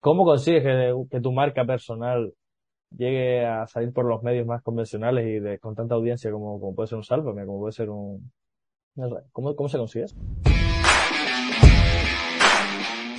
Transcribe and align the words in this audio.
¿Cómo 0.00 0.24
consigues 0.24 0.62
que, 0.62 1.20
tu 1.20 1.32
marca 1.32 1.64
personal 1.64 2.32
llegue 2.96 3.44
a 3.44 3.66
salir 3.66 3.92
por 3.92 4.04
los 4.04 4.22
medios 4.22 4.46
más 4.46 4.62
convencionales 4.62 5.26
y 5.26 5.58
con 5.58 5.74
tanta 5.74 5.96
audiencia 5.96 6.30
como, 6.30 6.72
puede 6.72 6.86
ser 6.86 6.98
un 6.98 7.04
Sálvame, 7.04 7.44
como 7.44 7.58
puede 7.58 7.72
ser 7.72 7.90
un... 7.90 8.30
¿cómo, 9.32 9.56
cómo 9.56 9.68
se 9.68 9.76
consigue 9.76 10.04
eso? 10.04 10.16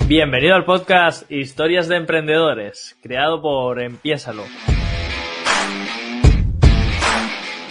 Bienvenido 0.08 0.54
al 0.54 0.64
podcast 0.64 1.30
Historias 1.30 1.86
de 1.86 1.96
Emprendedores, 1.96 2.98
creado 3.02 3.42
por 3.42 3.78
Empiésalo. 3.82 4.44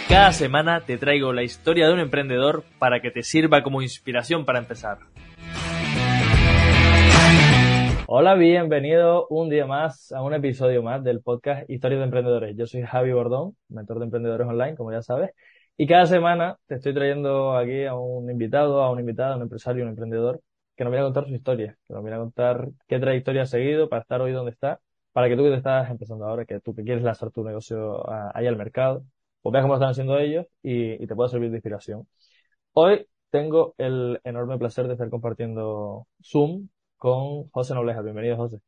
Cada 0.08 0.32
semana 0.32 0.82
te 0.82 0.98
traigo 0.98 1.32
la 1.32 1.42
historia 1.42 1.88
de 1.88 1.94
un 1.94 2.00
emprendedor 2.00 2.62
para 2.78 3.00
que 3.00 3.10
te 3.10 3.24
sirva 3.24 3.62
como 3.64 3.82
inspiración 3.82 4.44
para 4.44 4.60
empezar. 4.60 4.98
Hola, 8.12 8.34
bienvenido 8.34 9.28
un 9.28 9.48
día 9.48 9.66
más 9.66 10.10
a 10.10 10.20
un 10.22 10.34
episodio 10.34 10.82
más 10.82 11.04
del 11.04 11.22
podcast 11.22 11.70
Historias 11.70 12.00
de 12.00 12.04
Emprendedores. 12.06 12.56
Yo 12.56 12.66
soy 12.66 12.82
Javi 12.82 13.12
Bordón, 13.12 13.56
mentor 13.68 14.00
de 14.00 14.06
emprendedores 14.06 14.48
online, 14.48 14.74
como 14.74 14.90
ya 14.90 15.00
sabes, 15.00 15.30
y 15.76 15.86
cada 15.86 16.06
semana 16.06 16.58
te 16.66 16.74
estoy 16.74 16.92
trayendo 16.92 17.56
aquí 17.56 17.84
a 17.84 17.94
un 17.94 18.28
invitado, 18.28 18.82
a 18.82 18.90
una 18.90 19.00
invitada, 19.00 19.34
a 19.34 19.36
un 19.36 19.42
empresario, 19.42 19.84
un 19.84 19.90
emprendedor, 19.90 20.40
que 20.74 20.82
nos 20.82 20.90
viene 20.90 21.02
a 21.02 21.06
contar 21.06 21.28
su 21.28 21.34
historia, 21.34 21.78
que 21.86 21.94
nos 21.94 22.02
viene 22.02 22.16
a 22.16 22.18
contar 22.18 22.70
qué 22.88 22.98
trayectoria 22.98 23.42
ha 23.42 23.46
seguido 23.46 23.88
para 23.88 24.02
estar 24.02 24.20
hoy 24.20 24.32
donde 24.32 24.50
está, 24.50 24.80
para 25.12 25.28
que 25.28 25.36
tú 25.36 25.44
que 25.44 25.50
te 25.50 25.56
estás 25.58 25.88
empezando 25.88 26.26
ahora, 26.26 26.44
que 26.44 26.58
tú 26.58 26.74
que 26.74 26.82
quieres 26.82 27.04
lanzar 27.04 27.30
tu 27.30 27.44
negocio 27.44 28.02
ahí 28.34 28.48
al 28.48 28.56
mercado, 28.56 29.04
pues 29.40 29.52
veas 29.52 29.62
cómo 29.62 29.74
están 29.74 29.90
haciendo 29.90 30.18
ellos 30.18 30.46
y, 30.64 31.00
y 31.00 31.06
te 31.06 31.14
pueda 31.14 31.28
servir 31.28 31.50
de 31.50 31.58
inspiración. 31.58 32.08
Hoy 32.72 33.06
tengo 33.30 33.74
el 33.78 34.20
enorme 34.24 34.58
placer 34.58 34.88
de 34.88 34.94
estar 34.94 35.08
compartiendo 35.10 36.08
Zoom 36.20 36.68
con 37.00 37.48
José 37.48 37.74
Nobleja. 37.74 38.02
Bienvenido, 38.02 38.36
José. 38.36 38.60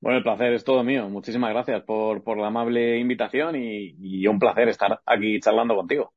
Bueno, 0.00 0.16
el 0.16 0.24
placer 0.24 0.54
es 0.54 0.64
todo 0.64 0.82
mío. 0.82 1.06
Muchísimas 1.10 1.50
gracias 1.50 1.82
por, 1.82 2.24
por 2.24 2.38
la 2.38 2.46
amable 2.46 2.98
invitación 2.98 3.56
y, 3.56 3.94
y, 4.00 4.26
un 4.26 4.38
placer 4.38 4.68
estar 4.70 5.00
aquí 5.04 5.38
charlando 5.38 5.76
contigo. 5.76 6.14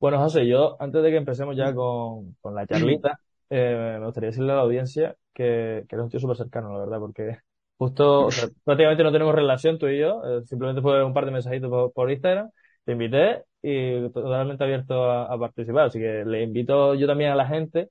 Bueno, 0.00 0.18
José, 0.18 0.46
yo 0.48 0.78
antes 0.80 1.02
de 1.02 1.10
que 1.10 1.18
empecemos 1.18 1.54
ya 1.54 1.74
con, 1.74 2.34
con 2.40 2.54
la 2.54 2.66
charlita, 2.66 3.20
eh, 3.50 3.98
me 4.00 4.06
gustaría 4.06 4.30
decirle 4.30 4.52
a 4.52 4.56
la 4.56 4.62
audiencia 4.62 5.14
que, 5.34 5.84
que 5.86 5.94
eres 5.94 6.04
un 6.04 6.08
tío 6.08 6.18
súper 6.18 6.38
cercano, 6.38 6.72
la 6.72 6.78
verdad, 6.78 6.98
porque 6.98 7.38
justo, 7.76 8.24
o 8.24 8.30
sea, 8.30 8.48
prácticamente 8.64 9.02
no 9.02 9.12
tenemos 9.12 9.34
relación 9.34 9.78
tú 9.78 9.88
y 9.88 9.98
yo, 9.98 10.22
eh, 10.24 10.46
simplemente 10.46 10.80
fue 10.80 11.04
un 11.04 11.12
par 11.12 11.26
de 11.26 11.32
mensajitos 11.32 11.68
por, 11.68 11.92
por 11.92 12.10
Instagram, 12.10 12.50
te 12.86 12.92
invité 12.92 13.42
y 13.60 14.08
totalmente 14.08 14.64
abierto 14.64 15.10
a, 15.10 15.26
a 15.26 15.38
participar, 15.38 15.84
así 15.88 15.98
que 15.98 16.24
le 16.24 16.42
invito 16.42 16.94
yo 16.94 17.06
también 17.06 17.32
a 17.32 17.36
la 17.36 17.46
gente 17.46 17.90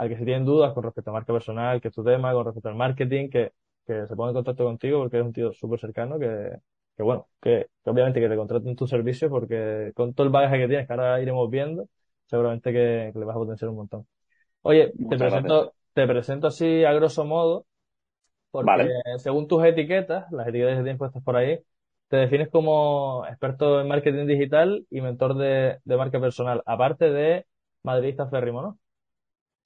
al 0.00 0.08
que 0.08 0.16
si 0.16 0.24
tienen 0.24 0.44
dudas 0.44 0.72
con 0.74 0.82
respecto 0.84 1.10
a 1.10 1.14
marca 1.14 1.32
personal, 1.32 1.80
que 1.80 1.88
es 1.88 1.94
tu 1.94 2.04
tema, 2.04 2.32
con 2.32 2.44
respecto 2.46 2.68
al 2.68 2.74
marketing, 2.76 3.28
que, 3.30 3.52
que 3.86 4.06
se 4.06 4.16
ponga 4.16 4.30
en 4.30 4.34
contacto 4.36 4.64
contigo 4.64 4.98
porque 5.00 5.16
eres 5.16 5.26
un 5.26 5.32
tío 5.32 5.52
súper 5.52 5.78
cercano 5.80 6.18
que, 6.18 6.56
que 6.96 7.02
bueno, 7.02 7.28
que, 7.40 7.68
que, 7.84 7.90
obviamente 7.90 8.20
que 8.20 8.28
te 8.28 8.36
contraten 8.36 8.76
tu 8.76 8.86
servicio 8.86 9.28
porque 9.30 9.92
con 9.94 10.14
todo 10.14 10.26
el 10.26 10.32
bagaje 10.32 10.58
que 10.58 10.68
tienes, 10.68 10.86
que 10.86 10.92
ahora 10.92 11.20
iremos 11.20 11.50
viendo, 11.50 11.88
seguramente 12.26 12.72
que, 12.72 13.10
que 13.12 13.18
le 13.18 13.24
vas 13.26 13.36
a 13.36 13.38
potenciar 13.40 13.70
un 13.70 13.76
montón. 13.76 14.06
Oye, 14.62 14.94
te 15.08 15.18
presento, 15.18 15.74
te 15.94 16.06
presento 16.08 16.48
así 16.48 16.84
a 16.84 16.92
grosso 16.94 17.24
modo, 17.26 17.66
porque 18.52 18.66
Vale. 18.66 18.94
según 19.18 19.48
tus 19.48 19.64
etiquetas, 19.64 20.30
las 20.32 20.48
etiquetas 20.48 20.76
que 20.78 20.82
tienes 20.84 20.98
puestas 20.98 21.24
por 21.24 21.36
ahí, 21.36 21.60
te 22.08 22.18
defines 22.18 22.50
como 22.50 23.26
experto 23.28 23.80
en 23.82 23.88
marketing 23.88 24.26
digital 24.26 24.86
y 24.90 25.02
mentor 25.02 25.36
de, 25.36 25.80
de 25.84 25.98
marca 25.98 26.20
personal, 26.20 26.62
aparte 26.66 27.10
de 27.12 27.46
madridista 27.84 28.28
férrimo, 28.28 28.62
¿no? 28.62 28.79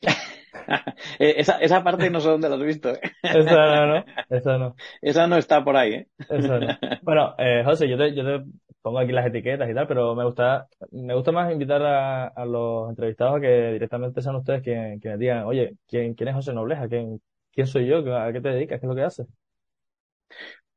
esa, 1.18 1.58
esa 1.60 1.82
parte 1.84 2.10
no 2.10 2.20
sé 2.20 2.28
dónde 2.28 2.48
la 2.48 2.56
has 2.56 2.62
visto. 2.62 2.90
¿eh? 2.90 3.00
Esa 3.22 3.50
no, 3.52 3.86
no, 3.86 4.04
esa 4.30 4.58
no. 4.58 4.76
Esa 5.00 5.26
no 5.26 5.36
está 5.36 5.64
por 5.64 5.76
ahí, 5.76 5.94
¿eh? 5.94 6.08
Esa 6.28 6.58
no. 6.58 6.74
Bueno, 7.02 7.34
eh, 7.38 7.62
José, 7.64 7.88
yo 7.88 7.96
te, 7.98 8.14
yo 8.14 8.24
te 8.24 8.44
pongo 8.82 8.98
aquí 8.98 9.12
las 9.12 9.26
etiquetas 9.26 9.68
y 9.70 9.74
tal, 9.74 9.86
pero 9.86 10.14
me 10.14 10.24
gusta, 10.24 10.68
me 10.92 11.14
gusta 11.14 11.32
más 11.32 11.52
invitar 11.52 11.82
a, 11.82 12.26
a 12.28 12.44
los 12.46 12.88
entrevistados 12.90 13.36
a 13.36 13.40
que 13.40 13.72
directamente 13.72 14.22
sean 14.22 14.36
ustedes 14.36 14.62
quienes, 14.62 15.00
quienes 15.00 15.18
digan, 15.20 15.44
oye, 15.44 15.76
¿quién, 15.88 16.14
quién 16.14 16.28
es 16.28 16.34
José 16.34 16.52
Nobleja? 16.52 16.88
¿Quién, 16.88 17.20
quién 17.52 17.66
soy 17.66 17.86
yo? 17.86 17.98
¿A 18.16 18.32
qué 18.32 18.40
te 18.40 18.48
dedicas? 18.50 18.80
¿Qué 18.80 18.86
es 18.86 18.88
lo 18.90 18.94
que 18.96 19.02
haces? 19.02 19.26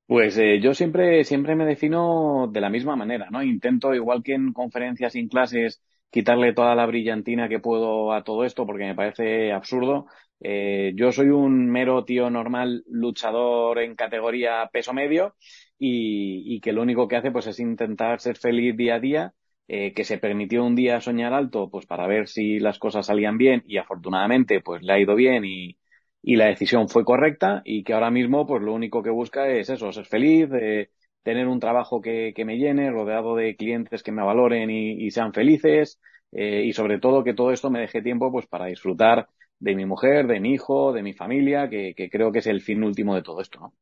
Pues 0.06 0.38
eh, 0.38 0.60
yo 0.62 0.74
siempre, 0.74 1.24
siempre 1.26 1.56
me 1.56 1.66
defino 1.66 2.48
de 2.52 2.62
la 2.62 2.70
misma 2.70 2.96
manera, 2.96 3.30
¿no? 3.30 3.44
Intento, 3.44 3.94
igual 3.94 4.24
que 4.24 4.34
en 4.36 4.54
conferencias 4.54 5.16
y 5.16 5.20
en 5.20 5.28
clases, 5.28 5.82
quitarle 6.10 6.54
toda 6.54 6.76
la 6.76 6.86
brillantina 6.86 7.50
que 7.50 7.60
puedo 7.60 8.14
a 8.14 8.24
todo 8.24 8.44
esto 8.46 8.66
porque 8.66 8.86
me 8.86 8.96
parece 8.96 9.52
absurdo. 9.52 10.08
Eh, 10.40 10.94
yo 10.96 11.12
soy 11.12 11.30
un 11.30 11.70
mero 11.70 12.06
tío 12.06 12.30
normal 12.30 12.84
luchador 12.88 13.80
en 13.80 13.96
categoría 13.96 14.70
peso 14.72 14.94
medio 14.94 15.36
y, 15.80 16.44
y, 16.56 16.60
que 16.62 16.74
lo 16.74 16.82
único 16.84 17.08
que 17.08 17.16
hace 17.18 17.32
pues 17.32 17.48
es 17.48 17.60
intentar 17.60 18.20
ser 18.20 18.38
feliz 18.38 18.76
día 18.78 18.96
a 18.96 19.00
día, 19.00 19.34
eh, 19.68 19.94
que 19.94 20.04
se 20.04 20.18
permitió 20.20 20.64
un 20.64 20.76
día 20.76 21.02
soñar 21.02 21.34
alto 21.34 21.70
pues 21.70 21.86
para 21.86 22.08
ver 22.08 22.28
si 22.28 22.60
las 22.60 22.80
cosas 22.80 23.06
salían 23.08 23.38
bien 23.38 23.64
y 23.68 23.78
afortunadamente 23.78 24.62
pues 24.62 24.82
le 24.84 24.94
ha 24.94 25.00
ido 25.00 25.16
bien 25.16 25.44
y, 25.46 25.78
y 26.22 26.36
la 26.36 26.46
decisión 26.48 26.90
fue 26.90 27.04
correcta 27.06 27.62
y 27.66 27.84
que 27.84 27.94
ahora 27.94 28.12
mismo 28.12 28.46
pues 28.46 28.62
lo 28.64 28.74
único 28.74 29.04
que 29.04 29.10
busca 29.10 29.48
es 29.50 29.70
eso, 29.70 29.92
ser 29.92 30.06
feliz, 30.06 30.50
eh, 30.60 30.90
tener 31.24 31.48
un 31.48 31.60
trabajo 31.60 32.02
que, 32.02 32.34
que, 32.36 32.46
me 32.46 32.58
llene, 32.58 32.92
rodeado 32.92 33.36
de 33.36 33.56
clientes 33.56 34.04
que 34.04 34.12
me 34.12 34.24
valoren 34.24 34.70
y, 34.70 34.94
y 35.06 35.12
sean 35.12 35.34
felices 35.34 36.00
eh, 36.32 36.64
y 36.66 36.74
sobre 36.74 37.00
todo 37.00 37.24
que 37.24 37.34
todo 37.34 37.52
esto 37.52 37.70
me 37.70 37.80
deje 37.82 38.02
tiempo 38.02 38.32
pues 38.32 38.48
para 38.48 38.66
disfrutar 38.66 39.28
de 39.60 39.76
mi 39.76 39.86
mujer, 39.86 40.28
de 40.28 40.40
mi 40.40 40.54
hijo, 40.54 40.94
de 40.94 41.04
mi 41.04 41.14
familia, 41.14 41.70
que, 41.70 41.94
que 41.96 42.10
creo 42.10 42.32
que 42.32 42.40
es 42.40 42.48
el 42.48 42.62
fin 42.62 42.84
último 42.84 43.16
de 43.16 43.24
todo 43.24 43.42
esto, 43.42 43.60
¿no? 43.60 43.74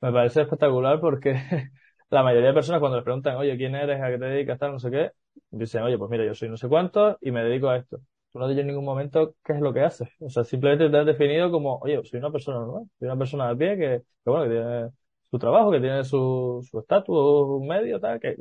Me 0.00 0.12
parece 0.12 0.42
espectacular 0.42 1.00
porque 1.00 1.32
la 2.10 2.22
mayoría 2.22 2.48
de 2.48 2.54
personas 2.54 2.80
cuando 2.80 2.98
les 2.98 3.04
preguntan, 3.04 3.36
oye, 3.36 3.56
¿quién 3.56 3.74
eres? 3.74 4.00
¿A 4.02 4.10
qué 4.10 4.18
te 4.18 4.26
dedicas? 4.26 4.58
Tal, 4.58 4.72
no 4.72 4.78
sé 4.78 4.90
qué, 4.90 5.12
dicen, 5.50 5.82
oye, 5.82 5.96
pues 5.96 6.10
mira, 6.10 6.24
yo 6.26 6.34
soy 6.34 6.48
no 6.50 6.56
sé 6.58 6.68
cuánto 6.68 7.16
y 7.22 7.30
me 7.30 7.42
dedico 7.42 7.68
a 7.70 7.78
esto. 7.78 7.98
Tú 8.32 8.38
no 8.38 8.48
dices 8.48 8.62
en 8.62 8.66
ningún 8.68 8.84
momento 8.84 9.34
qué 9.44 9.54
es 9.54 9.60
lo 9.60 9.72
que 9.72 9.80
haces. 9.80 10.08
O 10.20 10.28
sea, 10.28 10.44
simplemente 10.44 10.90
te 10.90 10.98
has 10.98 11.06
definido 11.06 11.50
como, 11.50 11.78
oye, 11.78 12.00
soy 12.04 12.18
una 12.18 12.30
persona 12.30 12.58
normal, 12.58 12.84
soy 12.98 13.06
una 13.06 13.16
persona 13.18 13.48
de 13.48 13.56
pie 13.56 13.76
que, 13.78 14.02
que 14.24 14.30
bueno, 14.30 14.44
que 14.44 14.50
tiene 14.50 14.90
su 15.34 15.38
trabajo, 15.40 15.72
que 15.72 15.80
tiene 15.80 16.04
su 16.04 16.60
estatus, 16.72 17.06
su 17.16 17.66
medio, 17.68 17.98
tal, 17.98 18.20
que, 18.20 18.36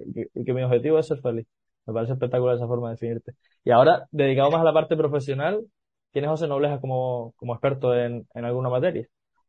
que, 0.46 0.54
mi 0.54 0.62
objetivo 0.62 1.00
es 1.00 1.08
ser 1.08 1.20
feliz. 1.22 1.48
Me 1.88 1.94
parece 1.94 2.14
espectacular 2.14 2.56
esa 2.56 2.68
forma 2.68 2.90
de 2.90 2.94
definirte. 2.94 3.32
Y 3.64 3.72
ahora, 3.72 4.06
dedicado 4.12 4.52
más 4.52 4.62
a 4.62 4.64
la 4.64 4.74
parte 4.74 4.96
profesional, 4.96 5.66
¿quién 6.12 6.26
es 6.26 6.30
José 6.30 6.48
Nobleja 6.48 6.80
como, 6.80 7.34
como 7.36 7.54
experto 7.54 7.96
en, 7.96 8.28
en 8.36 8.46
alguna 8.46 8.70
materia? 8.70 9.08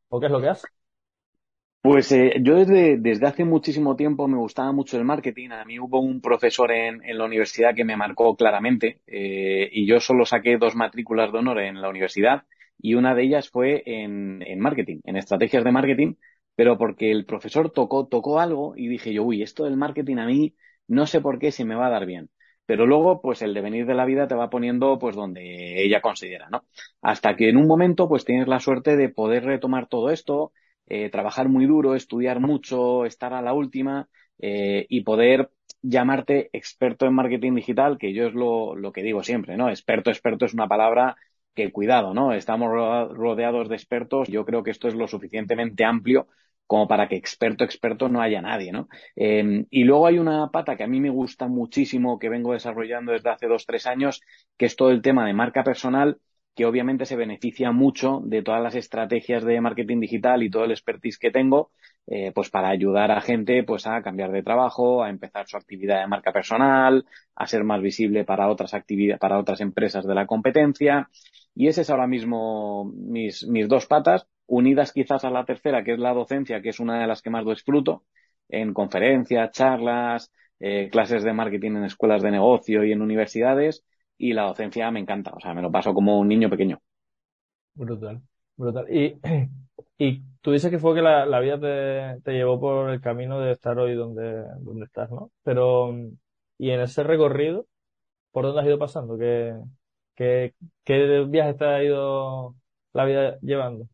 ¿O 0.09 0.21
qué 0.21 0.27
es 0.27 0.33
lo 0.33 0.41
que 0.41 0.49
hace? 0.49 0.67
Pues 1.83 2.11
eh, 2.13 2.37
yo 2.41 2.57
desde, 2.57 2.97
desde 2.97 3.27
hace 3.27 3.45
muchísimo 3.45 3.95
tiempo 3.95 4.27
me 4.27 4.39
gustaba 4.39 4.73
mucho 4.73 4.97
el 4.97 5.05
marketing. 5.05 5.51
A 5.51 5.67
mí 5.67 5.79
hubo 5.79 6.01
un 6.01 6.23
profesor 6.23 6.73
en, 6.73 7.05
en 7.05 7.19
la 7.19 7.27
universidad 7.27 7.75
que 7.75 7.85
me 7.85 7.99
marcó 7.99 8.37
claramente 8.37 9.01
eh, 9.07 9.69
y 9.71 9.87
yo 9.87 10.01
solo 10.01 10.25
saqué 10.25 10.57
dos 10.57 10.77
matrículas 10.77 11.31
de 11.31 11.39
honor 11.41 11.61
en 11.61 11.83
la 11.83 11.91
universidad 11.91 12.45
y 12.79 12.95
una 12.95 13.15
de 13.15 13.25
ellas 13.25 13.51
fue 13.51 13.83
en, 13.85 14.43
en 14.43 14.61
marketing, 14.61 15.01
en 15.05 15.17
estrategias 15.17 15.63
de 15.63 15.73
marketing, 15.73 16.15
pero 16.55 16.79
porque 16.79 17.11
el 17.11 17.25
profesor 17.27 17.71
tocó, 17.71 18.07
tocó 18.07 18.41
algo 18.41 18.75
y 18.77 18.89
dije 18.89 19.13
yo, 19.13 19.25
uy, 19.25 19.43
esto 19.43 19.65
del 19.65 19.77
marketing 19.77 20.17
a 20.19 20.27
mí 20.27 20.55
no 20.87 21.07
sé 21.07 21.21
por 21.21 21.39
qué 21.39 21.51
si 21.53 21.65
me 21.65 21.75
va 21.75 21.87
a 21.87 21.91
dar 21.91 22.07
bien. 22.07 22.31
Pero 22.67 22.87
luego, 22.87 23.21
pues 23.21 23.43
el 23.43 23.53
devenir 23.53 23.87
de 23.87 23.95
la 23.95 24.07
vida 24.07 24.27
te 24.27 24.35
va 24.35 24.49
poniendo 24.51 24.99
pues 24.99 25.17
donde 25.17 25.83
ella 25.85 26.01
considera, 26.01 26.49
¿no? 26.51 26.65
Hasta 27.03 27.37
que 27.37 27.49
en 27.51 27.57
un 27.59 27.67
momento 27.67 28.09
pues 28.09 28.25
tienes 28.25 28.49
la 28.49 28.61
suerte 28.61 28.97
de 28.97 29.11
poder 29.11 29.45
retomar 29.45 29.87
todo 29.87 30.11
esto, 30.11 30.53
eh, 30.87 31.11
trabajar 31.11 31.49
muy 31.49 31.67
duro, 31.67 31.95
estudiar 31.95 32.41
mucho, 32.41 33.05
estar 33.05 33.35
a 33.35 33.43
la 33.43 33.53
última 33.53 34.09
eh, 34.39 34.87
y 34.89 35.03
poder 35.03 35.51
llamarte 35.83 36.49
experto 36.53 37.07
en 37.07 37.15
marketing 37.15 37.55
digital, 37.55 37.99
que 37.99 38.15
yo 38.15 38.27
es 38.27 38.35
lo, 38.35 38.75
lo 38.75 38.93
que 38.93 39.03
digo 39.03 39.23
siempre, 39.23 39.57
¿no? 39.57 39.69
Experto, 39.69 40.11
experto 40.11 40.47
es 40.47 40.55
una 40.55 40.69
palabra 40.69 41.17
que 41.55 41.73
cuidado, 41.73 42.15
¿no? 42.15 42.33
Estamos 42.33 42.69
rodeados 42.69 43.69
de 43.69 43.77
expertos. 43.77 44.29
Yo 44.29 44.45
creo 44.45 44.63
que 44.63 44.71
esto 44.71 44.89
es 44.89 44.95
lo 44.95 45.09
suficientemente 45.09 45.85
amplio 45.85 46.29
como 46.67 46.89
para 46.89 47.09
que 47.09 47.17
experto, 47.17 47.65
experto 47.65 48.09
no 48.09 48.21
haya 48.23 48.41
nadie, 48.41 48.73
¿no? 48.73 48.89
Eh, 49.17 49.67
y 49.71 49.85
luego 49.85 50.07
hay 50.07 50.19
una 50.19 50.51
pata 50.51 50.77
que 50.77 50.85
a 50.85 50.89
mí 50.89 51.01
me 51.01 51.11
gusta 51.11 51.47
muchísimo, 51.47 52.19
que 52.19 52.31
vengo 52.31 52.53
desarrollando 52.53 53.13
desde 53.13 53.31
hace 53.31 53.47
dos, 53.47 53.67
tres 53.67 53.87
años, 53.87 54.23
que 54.57 54.67
es 54.67 54.77
todo 54.77 54.91
el 54.91 55.03
tema 55.03 55.27
de 55.27 55.35
marca 55.35 55.63
personal, 55.63 56.19
que 56.55 56.67
obviamente 56.67 57.05
se 57.05 57.17
beneficia 57.17 57.73
mucho 57.73 58.21
de 58.25 58.43
todas 58.43 58.63
las 58.63 58.75
estrategias 58.77 59.45
de 59.45 59.61
marketing 59.61 60.01
digital 60.01 60.43
y 60.43 60.51
todo 60.51 60.65
el 60.65 60.71
expertise 60.71 61.19
que 61.19 61.31
tengo, 61.31 61.71
eh, 62.07 62.33
pues 62.35 62.51
para 62.51 62.69
ayudar 62.69 63.11
a 63.11 63.21
gente 63.21 63.65
pues 63.65 63.87
a 63.87 64.03
cambiar 64.03 64.31
de 64.31 64.43
trabajo, 64.43 65.03
a 65.03 65.11
empezar 65.11 65.47
su 65.49 65.57
actividad 65.57 66.01
de 66.01 66.07
marca 66.07 66.33
personal, 66.33 67.05
a 67.35 67.47
ser 67.47 67.65
más 67.65 67.83
visible 67.83 68.25
para 68.25 68.49
otras 68.49 68.73
actividades, 68.75 69.21
para 69.21 69.39
otras 69.39 69.61
empresas 69.61 70.07
de 70.07 70.15
la 70.15 70.27
competencia. 70.27 71.09
Y 71.55 71.69
ese 71.69 71.83
es 71.83 71.91
ahora 71.91 72.07
mismo 72.07 72.85
mis, 72.95 73.47
mis 73.47 73.69
dos 73.69 73.87
patas, 73.87 74.27
unidas 74.47 74.93
quizás 74.93 75.25
a 75.25 75.31
la 75.31 75.45
tercera, 75.45 75.85
que 75.85 75.93
es 75.95 75.99
la 75.99 76.13
docencia, 76.13 76.61
que 76.61 76.71
es 76.71 76.81
una 76.81 77.01
de 77.01 77.07
las 77.07 77.23
que 77.23 77.31
más 77.31 77.45
disfruto, 77.47 78.05
en 78.49 78.75
conferencias, 78.75 79.51
charlas, 79.53 80.33
eh, 80.61 80.89
clases 80.91 81.25
de 81.25 81.33
marketing 81.33 81.73
en 81.73 81.85
escuelas 81.85 82.23
de 82.23 82.31
negocio 82.31 82.85
y 82.85 82.93
en 82.93 83.03
universidades 83.03 83.85
y 84.19 84.33
la 84.33 84.45
docencia 84.45 84.91
me 84.91 85.01
encanta, 85.01 85.33
o 85.35 85.41
sea, 85.41 85.55
me 85.55 85.63
lo 85.63 85.71
paso 85.71 85.93
como 85.95 86.19
un 86.19 86.29
niño 86.29 86.49
pequeño. 86.51 86.81
Brutal. 87.75 88.23
Brutal. 88.57 88.87
Y, 88.89 89.19
y 89.99 90.23
tú 90.41 90.53
dices 90.53 90.71
que 90.71 90.79
fue 90.79 90.95
que 90.95 91.03
la, 91.03 91.27
la 91.27 91.41
vida 91.41 91.59
te, 91.59 92.21
te 92.23 92.33
llevó 92.33 92.61
por 92.61 92.91
el 92.91 93.01
camino 93.01 93.41
de 93.41 93.53
estar 93.53 93.79
hoy 93.79 93.95
donde, 93.95 94.45
donde 94.61 94.85
estás, 94.87 95.11
¿no? 95.11 95.31
Pero, 95.43 95.95
y 96.59 96.71
en 96.71 96.81
ese 96.81 97.03
recorrido, 97.03 97.67
¿por 98.33 98.45
dónde 98.45 98.61
has 98.61 98.67
ido 98.67 98.79
pasando? 98.79 99.19
¿Qué, 99.19 99.55
qué, 100.15 100.55
qué 100.85 101.25
viajes 101.29 101.57
te 101.59 101.65
ha 101.65 101.83
ido 101.85 102.57
la 102.93 103.05
vida 103.05 103.39
llevando? 103.41 103.89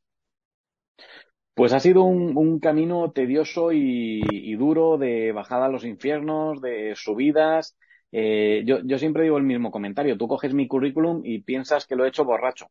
Pues 1.55 1.73
ha 1.73 1.81
sido 1.81 2.05
un, 2.05 2.37
un 2.37 2.59
camino 2.61 3.13
tedioso 3.13 3.73
y, 3.73 4.23
y, 4.31 4.55
duro 4.57 4.97
de 4.97 5.33
bajada 5.33 5.67
a 5.67 5.69
los 5.69 5.85
infiernos, 5.85 6.61
de 6.63 6.95
subidas. 6.97 7.77
Eh, 8.13 8.63
yo, 8.65 8.81
yo 8.85 8.99
siempre 8.99 9.25
digo 9.25 9.37
el 9.37 9.45
mismo 9.45 9.71
comentario. 9.71 10.17
Tú 10.17 10.27
coges 10.27 10.55
mi 10.55 10.67
currículum 10.69 11.21
y 11.25 11.43
piensas 11.43 11.87
que 11.87 11.97
lo 11.97 12.05
he 12.05 12.09
hecho 12.09 12.25
borracho. 12.25 12.69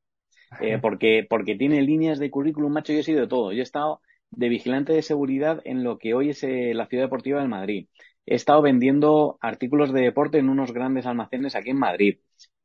Eh, 0.62 0.80
porque, 0.81 1.25
porque 1.30 1.56
tiene 1.56 1.81
líneas 1.81 2.19
de 2.19 2.31
currículum, 2.31 2.74
macho, 2.74 2.94
yo 2.94 3.00
he 3.00 3.04
sido 3.04 3.22
de 3.22 3.28
todo. 3.28 3.52
Yo 3.54 3.60
he 3.60 3.63
estado 3.63 4.02
de 4.31 4.50
vigilante 4.50 4.94
de 4.94 5.02
seguridad 5.04 5.62
en 5.66 5.84
lo 5.84 5.98
que 6.00 6.13
hoy 6.16 6.31
es 6.31 6.44
eh, 6.44 6.74
la 6.74 6.88
Ciudad 6.88 7.06
Deportiva 7.06 7.40
del 7.40 7.50
Madrid. 7.50 7.88
He 8.25 8.36
estado 8.36 8.62
vendiendo 8.62 9.38
artículos 9.42 9.94
de 9.94 10.02
deporte 10.02 10.40
en 10.40 10.50
unos 10.50 10.74
grandes 10.74 11.06
almacenes 11.06 11.56
aquí 11.56 11.72
en 11.72 11.80
Madrid. 11.80 12.19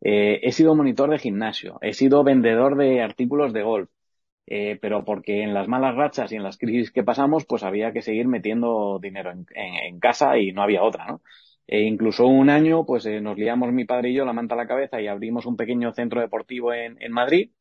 Eh, 0.04 0.40
he 0.42 0.52
sido 0.52 0.76
monitor 0.76 1.10
de 1.10 1.18
gimnasio. 1.18 1.78
He 1.80 1.94
sido 1.94 2.22
vendedor 2.24 2.76
de 2.76 3.02
artículos 3.02 3.52
de 3.52 3.62
golf. 3.62 3.90
Eh, 4.46 4.78
pero 4.80 5.04
porque 5.04 5.42
en 5.42 5.54
las 5.54 5.68
malas 5.68 5.96
rachas 5.96 6.30
y 6.32 6.36
en 6.36 6.42
las 6.42 6.58
crisis 6.58 6.92
que 6.92 7.02
pasamos, 7.02 7.46
pues 7.46 7.62
había 7.62 7.92
que 7.92 8.02
seguir 8.02 8.28
metiendo 8.28 8.98
dinero 9.00 9.32
en, 9.32 9.46
en, 9.54 9.98
casa 10.00 10.38
y 10.38 10.52
no 10.52 10.62
había 10.62 10.82
otra, 10.82 11.06
¿no? 11.06 11.22
E 11.66 11.80
incluso 11.82 12.26
un 12.26 12.50
año, 12.50 12.84
pues 12.84 13.06
eh, 13.06 13.22
nos 13.22 13.38
liamos 13.38 13.72
mi 13.72 13.86
padre 13.86 14.10
y 14.10 14.14
yo 14.14 14.26
la 14.26 14.34
manta 14.34 14.54
a 14.54 14.58
la 14.58 14.66
cabeza 14.68 15.00
y 15.00 15.06
abrimos 15.08 15.46
un 15.46 15.56
pequeño 15.56 15.92
centro 15.94 16.20
deportivo 16.20 16.74
en, 16.74 17.00
en 17.00 17.12
Madrid 17.12 17.52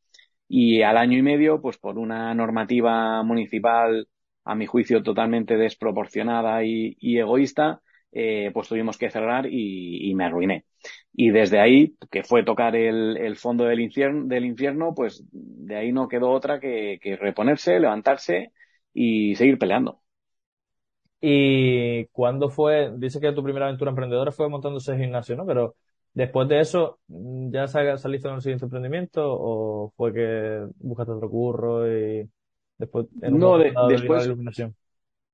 y 0.49 0.81
al 0.83 0.97
año 0.97 1.17
y 1.17 1.21
medio, 1.21 1.61
pues 1.61 1.77
por 1.77 1.97
una 1.97 2.33
normativa 2.35 3.23
municipal, 3.23 4.09
a 4.43 4.55
mi 4.55 4.65
juicio, 4.65 5.03
totalmente 5.03 5.57
desproporcionada 5.57 6.63
y 6.65 7.17
egoísta, 7.17 7.81
eh, 8.13 8.51
pues 8.53 8.67
tuvimos 8.67 8.97
que 8.97 9.09
cerrar 9.09 9.47
y, 9.47 10.09
y, 10.09 10.15
me 10.15 10.25
arruiné. 10.25 10.65
Y 11.13 11.31
desde 11.31 11.59
ahí, 11.59 11.95
que 12.11 12.23
fue 12.23 12.43
tocar 12.43 12.75
el, 12.75 13.17
el 13.17 13.35
fondo 13.37 13.65
del 13.65 13.79
infierno, 13.81 14.25
del 14.25 14.45
infierno, 14.45 14.93
pues 14.95 15.23
de 15.31 15.75
ahí 15.75 15.91
no 15.91 16.07
quedó 16.07 16.31
otra 16.31 16.59
que, 16.59 16.99
que 17.01 17.15
reponerse, 17.17 17.79
levantarse 17.79 18.51
y 18.93 19.35
seguir 19.35 19.57
peleando. 19.57 20.01
¿Y 21.25 22.05
cuándo 22.07 22.49
fue? 22.49 22.91
Dice 22.97 23.19
que 23.21 23.31
tu 23.31 23.41
primera 23.43 23.65
aventura 23.65 23.91
emprendedora 23.91 24.31
fue 24.31 24.49
montando 24.49 24.79
ese 24.79 24.97
gimnasio, 24.97 25.37
¿no? 25.37 25.45
Pero 25.45 25.75
después 26.13 26.49
de 26.49 26.59
eso, 26.59 26.99
¿ya 27.07 27.65
saliste 27.67 28.27
en 28.27 28.35
el 28.35 28.41
siguiente 28.41 28.65
emprendimiento 28.65 29.21
o 29.25 29.93
fue 29.95 30.13
que 30.13 30.65
buscaste 30.79 31.13
otro 31.13 31.29
curro 31.29 31.87
y 31.89 32.29
después... 32.77 33.07
no, 33.21 33.57
de, 33.57 33.73
después, 33.87 34.29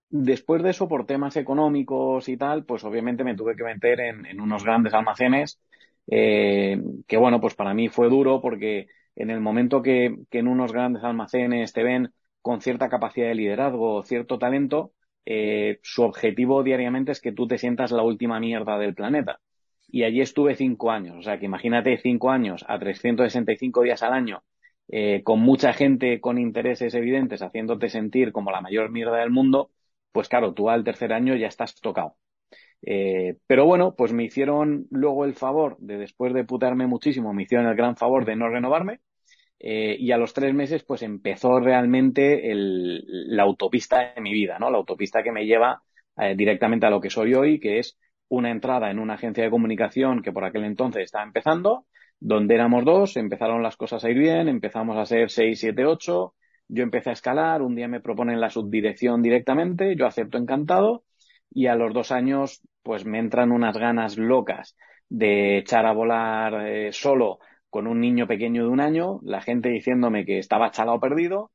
después 0.09 0.63
de 0.63 0.71
eso, 0.71 0.87
por 0.87 1.05
temas 1.05 1.35
económicos 1.37 2.29
y 2.29 2.37
tal, 2.37 2.65
pues 2.65 2.83
obviamente 2.83 3.23
me 3.23 3.35
tuve 3.35 3.55
que 3.55 3.63
meter 3.63 3.99
en, 3.99 4.25
en 4.25 4.41
unos 4.41 4.63
grandes 4.63 4.93
almacenes, 4.93 5.59
eh, 6.07 6.81
que 7.07 7.17
bueno, 7.17 7.39
pues 7.41 7.55
para 7.55 7.73
mí 7.73 7.89
fue 7.89 8.09
duro 8.09 8.41
porque 8.41 8.87
en 9.15 9.29
el 9.29 9.41
momento 9.41 9.81
que, 9.81 10.17
que, 10.29 10.39
en 10.39 10.47
unos 10.47 10.71
grandes 10.73 11.03
almacenes 11.03 11.73
te 11.73 11.83
ven 11.83 12.13
con 12.41 12.61
cierta 12.61 12.89
capacidad 12.89 13.27
de 13.27 13.35
liderazgo, 13.35 14.03
cierto 14.03 14.39
talento, 14.39 14.93
eh, 15.25 15.79
su 15.83 16.03
objetivo 16.03 16.63
diariamente 16.63 17.11
es 17.11 17.21
que 17.21 17.31
tú 17.31 17.47
te 17.47 17.57
sientas 17.57 17.91
la 17.91 18.03
última 18.03 18.39
mierda 18.39 18.77
del 18.79 18.95
planeta. 18.95 19.39
Y 19.87 20.03
allí 20.03 20.21
estuve 20.21 20.55
cinco 20.55 20.91
años, 20.91 21.17
o 21.17 21.21
sea 21.23 21.39
que 21.39 21.45
imagínate 21.45 21.97
cinco 21.97 22.31
años 22.31 22.63
a 22.67 22.77
365 22.79 23.81
días 23.83 24.03
al 24.03 24.13
año, 24.13 24.43
eh, 24.87 25.21
con 25.23 25.39
mucha 25.39 25.73
gente 25.73 26.19
con 26.21 26.37
intereses 26.37 26.93
evidentes 26.95 27.41
haciéndote 27.41 27.89
sentir 27.89 28.31
como 28.31 28.51
la 28.51 28.61
mayor 28.61 28.91
mierda 28.91 29.17
del 29.17 29.31
mundo, 29.31 29.71
pues 30.11 30.29
claro, 30.29 30.53
tú 30.53 30.69
al 30.69 30.83
tercer 30.83 31.13
año 31.13 31.35
ya 31.35 31.47
estás 31.47 31.75
tocado. 31.75 32.15
Eh, 32.81 33.37
pero 33.47 33.65
bueno, 33.65 33.95
pues 33.95 34.13
me 34.13 34.23
hicieron 34.23 34.87
luego 34.89 35.25
el 35.25 35.33
favor 35.33 35.77
de, 35.79 35.97
después 35.97 36.33
de 36.33 36.45
putarme 36.45 36.87
muchísimo, 36.87 37.33
me 37.33 37.43
hicieron 37.43 37.67
el 37.67 37.75
gran 37.75 37.95
favor 37.97 38.25
de 38.25 38.35
no 38.35 38.49
renovarme. 38.49 39.01
Eh, 39.59 39.97
y 39.99 40.11
a 40.11 40.17
los 40.17 40.33
tres 40.33 40.53
meses, 40.53 40.83
pues 40.83 41.01
empezó 41.03 41.59
realmente 41.59 42.41
la 42.53 43.43
autopista 43.43 44.13
de 44.13 44.21
mi 44.21 44.31
vida, 44.31 44.57
¿no? 44.57 44.69
La 44.69 44.77
autopista 44.77 45.21
que 45.21 45.33
me 45.33 45.45
lleva 45.45 45.83
eh, 46.17 46.33
directamente 46.35 46.85
a 46.85 46.89
lo 46.89 47.01
que 47.01 47.09
soy 47.09 47.33
hoy, 47.33 47.59
que 47.59 47.79
es 47.79 47.97
una 48.29 48.51
entrada 48.51 48.89
en 48.89 48.99
una 48.99 49.15
agencia 49.15 49.43
de 49.43 49.49
comunicación 49.49 50.21
que 50.21 50.31
por 50.31 50.45
aquel 50.45 50.63
entonces 50.63 51.03
estaba 51.03 51.25
empezando, 51.25 51.85
donde 52.19 52.55
éramos 52.55 52.85
dos, 52.85 53.17
empezaron 53.17 53.63
las 53.63 53.75
cosas 53.75 54.03
a 54.05 54.09
ir 54.09 54.17
bien, 54.17 54.47
empezamos 54.47 54.97
a 54.97 55.05
ser 55.05 55.29
seis, 55.29 55.59
siete, 55.59 55.85
ocho, 55.85 56.35
yo 56.69 56.83
empecé 56.83 57.09
a 57.09 57.13
escalar, 57.13 57.61
un 57.61 57.75
día 57.75 57.87
me 57.87 57.99
proponen 57.99 58.39
la 58.39 58.49
subdirección 58.49 59.21
directamente, 59.21 59.95
yo 59.97 60.05
acepto 60.05 60.37
encantado 60.37 61.03
y 61.51 61.67
a 61.67 61.75
los 61.75 61.93
dos 61.93 62.11
años 62.11 62.61
pues 62.83 63.05
me 63.05 63.19
entran 63.19 63.51
unas 63.51 63.77
ganas 63.77 64.17
locas 64.17 64.77
de 65.09 65.57
echar 65.57 65.85
a 65.85 65.93
volar 65.93 66.67
eh, 66.67 66.91
solo 66.93 67.39
con 67.69 67.87
un 67.87 67.99
niño 67.99 68.27
pequeño 68.27 68.63
de 68.63 68.69
un 68.69 68.79
año, 68.79 69.19
la 69.23 69.41
gente 69.41 69.69
diciéndome 69.69 70.25
que 70.25 70.37
estaba 70.37 70.71
chalado 70.71 70.99
perdido 70.99 71.51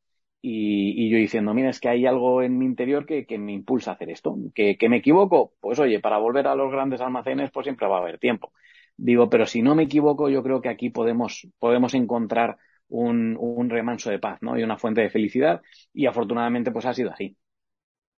y, 0.46 1.08
yo 1.10 1.16
diciendo, 1.16 1.54
mira, 1.54 1.70
es 1.70 1.80
que 1.80 1.88
hay 1.88 2.04
algo 2.04 2.42
en 2.42 2.58
mi 2.58 2.66
interior 2.66 3.06
que, 3.06 3.24
que 3.24 3.38
me 3.38 3.52
impulsa 3.52 3.92
a 3.92 3.94
hacer 3.94 4.10
esto, 4.10 4.36
que, 4.54 4.76
que 4.76 4.88
me 4.90 4.98
equivoco, 4.98 5.54
pues 5.60 5.78
oye, 5.78 6.00
para 6.00 6.18
volver 6.18 6.46
a 6.48 6.54
los 6.54 6.70
grandes 6.70 7.00
almacenes 7.00 7.50
pues 7.50 7.64
siempre 7.64 7.88
va 7.88 7.96
a 7.96 8.00
haber 8.00 8.18
tiempo. 8.18 8.52
Digo, 8.96 9.30
pero 9.30 9.46
si 9.46 9.62
no 9.62 9.74
me 9.74 9.84
equivoco, 9.84 10.28
yo 10.28 10.42
creo 10.42 10.60
que 10.60 10.68
aquí 10.68 10.90
podemos, 10.90 11.48
podemos 11.58 11.94
encontrar 11.94 12.58
un, 12.94 13.70
remanso 13.70 14.10
de 14.10 14.18
paz, 14.18 14.38
¿no? 14.42 14.58
Y 14.58 14.62
una 14.62 14.78
fuente 14.78 15.00
de 15.02 15.10
felicidad. 15.10 15.62
Y 15.92 16.06
afortunadamente, 16.06 16.70
pues 16.72 16.86
ha 16.86 16.94
sido 16.94 17.10
así. 17.10 17.36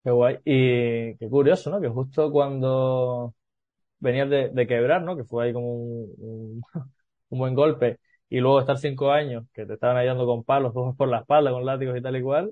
Qué 0.03 0.11
guay. 0.11 0.37
Y 0.45 1.17
qué 1.17 1.29
curioso, 1.29 1.71
¿no? 1.71 1.81
Que 1.81 1.89
justo 1.89 2.31
cuando 2.31 3.35
venías 3.99 4.29
de, 4.29 4.49
de 4.49 4.67
quebrar, 4.67 5.03
¿no? 5.03 5.17
Que 5.17 5.23
fue 5.25 5.45
ahí 5.45 5.53
como 5.53 5.73
un, 5.75 6.61
buen 7.29 7.55
golpe. 7.55 7.99
Y 8.29 8.39
luego 8.39 8.59
estar 8.61 8.77
cinco 8.77 9.11
años, 9.11 9.45
que 9.53 9.65
te 9.65 9.73
estaban 9.75 9.97
ayudando 9.97 10.25
con 10.25 10.43
palos, 10.43 10.73
ojos 10.75 10.95
por 10.97 11.09
la 11.09 11.19
espalda, 11.19 11.51
con 11.51 11.65
látigos 11.65 11.97
y 11.97 12.01
tal 12.01 12.15
y 12.17 12.21
cual, 12.23 12.51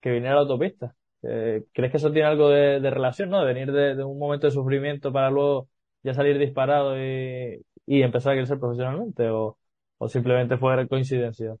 que 0.00 0.10
viniera 0.10 0.34
la 0.34 0.42
autopista. 0.42 0.94
Eh, 1.22 1.64
¿Crees 1.72 1.90
que 1.92 1.96
eso 1.98 2.12
tiene 2.12 2.28
algo 2.28 2.48
de, 2.50 2.78
relación, 2.90 3.30
no? 3.30 3.40
De 3.40 3.46
venir 3.46 3.72
de, 3.72 3.94
de, 3.96 4.04
un 4.04 4.18
momento 4.18 4.46
de 4.46 4.50
sufrimiento 4.52 5.12
para 5.12 5.30
luego 5.30 5.68
ya 6.02 6.14
salir 6.14 6.38
disparado 6.38 6.98
y, 6.98 7.64
y 7.86 8.02
empezar 8.02 8.32
a 8.32 8.36
crecer 8.36 8.58
profesionalmente? 8.58 9.28
¿O, 9.30 9.58
o 10.02 10.08
simplemente 10.08 10.56
fue 10.56 10.88
coincidencia? 10.88 11.54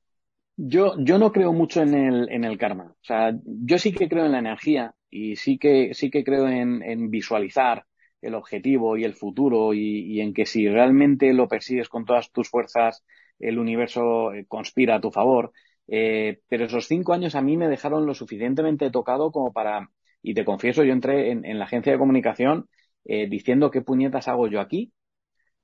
Yo, 0.56 0.94
yo 0.98 1.16
no 1.18 1.30
creo 1.30 1.52
mucho 1.52 1.80
en 1.80 1.94
el, 1.94 2.28
en 2.28 2.42
el 2.44 2.58
karma. 2.58 2.86
O 2.90 3.04
sea, 3.04 3.32
yo 3.44 3.78
sí 3.78 3.92
que 3.92 4.08
creo 4.08 4.26
en 4.26 4.32
la 4.32 4.40
energía 4.40 4.94
y 5.10 5.36
sí 5.36 5.58
que, 5.58 5.94
sí 5.94 6.10
que 6.10 6.24
creo 6.24 6.48
en, 6.48 6.82
en 6.82 7.08
visualizar 7.08 7.84
el 8.20 8.34
objetivo 8.34 8.96
y 8.96 9.04
el 9.04 9.14
futuro 9.14 9.74
y, 9.74 10.12
y, 10.12 10.20
en 10.20 10.34
que 10.34 10.44
si 10.44 10.68
realmente 10.68 11.32
lo 11.32 11.46
persigues 11.46 11.88
con 11.88 12.04
todas 12.04 12.32
tus 12.32 12.50
fuerzas, 12.50 13.04
el 13.38 13.60
universo 13.60 14.32
eh, 14.32 14.44
conspira 14.48 14.96
a 14.96 15.00
tu 15.00 15.12
favor. 15.12 15.52
Eh, 15.86 16.40
pero 16.48 16.64
esos 16.64 16.86
cinco 16.86 17.12
años 17.12 17.36
a 17.36 17.42
mí 17.42 17.56
me 17.56 17.68
dejaron 17.68 18.06
lo 18.06 18.14
suficientemente 18.14 18.90
tocado 18.90 19.30
como 19.30 19.52
para, 19.52 19.88
y 20.20 20.34
te 20.34 20.44
confieso, 20.44 20.82
yo 20.82 20.92
entré 20.92 21.30
en, 21.30 21.44
en 21.44 21.60
la 21.60 21.66
agencia 21.66 21.92
de 21.92 21.98
comunicación 21.98 22.68
eh, 23.04 23.28
diciendo 23.28 23.70
qué 23.70 23.82
puñetas 23.82 24.26
hago 24.26 24.48
yo 24.48 24.60
aquí 24.60 24.92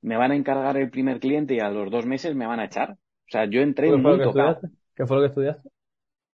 me 0.00 0.16
van 0.16 0.32
a 0.32 0.36
encargar 0.36 0.76
el 0.76 0.90
primer 0.90 1.20
cliente 1.20 1.54
y 1.54 1.60
a 1.60 1.70
los 1.70 1.90
dos 1.90 2.06
meses 2.06 2.34
me 2.34 2.46
van 2.46 2.60
a 2.60 2.66
echar. 2.66 2.92
O 2.92 3.30
sea, 3.30 3.44
yo 3.44 3.60
entré 3.60 3.94
muy 3.96 4.20
tocado. 4.20 4.60
¿Qué 4.94 5.06
fue 5.06 5.16
lo 5.16 5.22
que 5.22 5.28
estudiaste? 5.28 5.68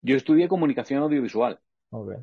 Yo 0.02 0.16
estudié 0.16 0.48
comunicación 0.48 1.02
audiovisual. 1.02 1.60
Okay. 1.90 2.18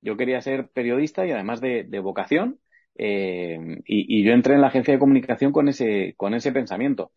Yo 0.00 0.16
quería 0.16 0.40
ser 0.40 0.68
periodista 0.68 1.26
y 1.26 1.30
además 1.30 1.60
de, 1.60 1.84
de 1.84 1.98
vocación, 1.98 2.60
eh, 2.96 3.58
y, 3.86 4.20
y, 4.20 4.24
yo 4.24 4.32
entré 4.32 4.54
en 4.54 4.60
la 4.60 4.68
agencia 4.68 4.94
de 4.94 5.00
comunicación 5.00 5.50
con 5.50 5.68
ese, 5.68 6.14
con 6.16 6.34
ese 6.34 6.52
pensamiento. 6.52 7.12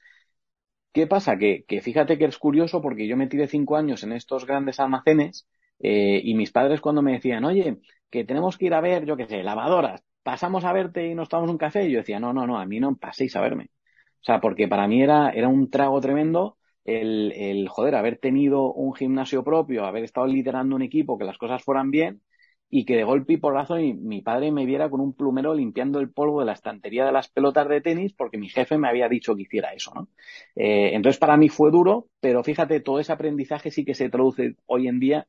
¿Qué 0.92 1.06
pasa? 1.06 1.38
Que, 1.38 1.64
que 1.68 1.82
fíjate 1.82 2.18
que 2.18 2.26
es 2.26 2.38
curioso 2.38 2.82
porque 2.82 3.08
yo 3.08 3.18
me 3.18 3.28
tiré 3.28 3.48
cinco 3.48 3.76
años 3.76 4.04
en 4.04 4.14
estos 4.14 4.46
grandes 4.46 4.80
almacenes 4.80 5.48
eh, 5.80 6.22
y 6.24 6.34
mis 6.34 6.52
padres 6.52 6.82
cuando 6.82 7.02
me 7.02 7.14
decían, 7.14 7.46
oye, 7.46 7.78
que 8.10 8.24
tenemos 8.24 8.58
que 8.58 8.66
ir 8.66 8.74
a 8.74 8.82
ver, 8.82 9.06
yo 9.06 9.16
qué 9.16 9.28
sé, 9.28 9.44
lavadoras, 9.44 10.04
pasamos 10.28 10.66
a 10.66 10.74
verte 10.74 11.08
y 11.08 11.16
nos 11.16 11.30
tomamos 11.30 11.52
un 11.52 11.58
café. 11.58 11.88
Y 11.88 11.94
yo 11.94 12.00
decía, 12.00 12.20
no, 12.20 12.34
no, 12.34 12.46
no, 12.46 12.60
a 12.60 12.66
mí 12.66 12.82
no 12.82 12.98
paséis 12.98 13.34
a 13.38 13.42
verme. 13.42 13.70
O 14.16 14.24
sea, 14.26 14.42
porque 14.42 14.68
para 14.68 14.86
mí 14.86 15.02
era, 15.02 15.30
era 15.30 15.48
un 15.48 15.70
trago 15.70 16.02
tremendo 16.02 16.58
el, 16.84 17.32
el, 17.32 17.70
joder, 17.70 17.96
haber 17.96 18.18
tenido 18.18 18.74
un 18.74 18.94
gimnasio 18.94 19.46
propio, 19.46 19.86
haber 19.86 20.04
estado 20.04 20.28
liderando 20.28 20.76
un 20.76 20.82
equipo, 20.82 21.18
que 21.18 21.24
las 21.24 21.38
cosas 21.38 21.64
fueran 21.64 21.92
bien 21.92 22.22
y 22.70 22.84
que 22.84 22.98
de 22.98 23.06
golpe 23.06 23.34
y 23.34 23.38
porrazo 23.38 23.76
mi, 23.76 23.94
mi 23.94 24.22
padre 24.22 24.52
me 24.52 24.66
viera 24.66 24.90
con 24.90 25.00
un 25.00 25.14
plumero 25.14 25.54
limpiando 25.54 26.02
el 26.02 26.12
polvo 26.12 26.42
de 26.42 26.48
la 26.48 26.52
estantería 26.52 27.06
de 27.06 27.14
las 27.14 27.30
pelotas 27.30 27.70
de 27.70 27.80
tenis 27.80 28.12
porque 28.12 28.38
mi 28.38 28.50
jefe 28.50 28.78
me 28.78 28.90
había 28.90 29.08
dicho 29.08 29.34
que 29.34 29.44
hiciera 29.44 29.74
eso, 29.74 29.94
¿no? 29.96 30.10
Eh, 30.58 30.92
entonces 30.94 31.20
para 31.20 31.38
mí 31.38 31.48
fue 31.48 31.72
duro, 31.72 32.10
pero 32.20 32.44
fíjate, 32.44 32.82
todo 32.82 33.00
ese 33.00 33.14
aprendizaje 33.14 33.72
sí 33.72 33.86
que 33.86 33.94
se 33.94 34.10
traduce 34.10 34.58
hoy 34.66 34.90
en 34.90 35.00
día 35.00 35.26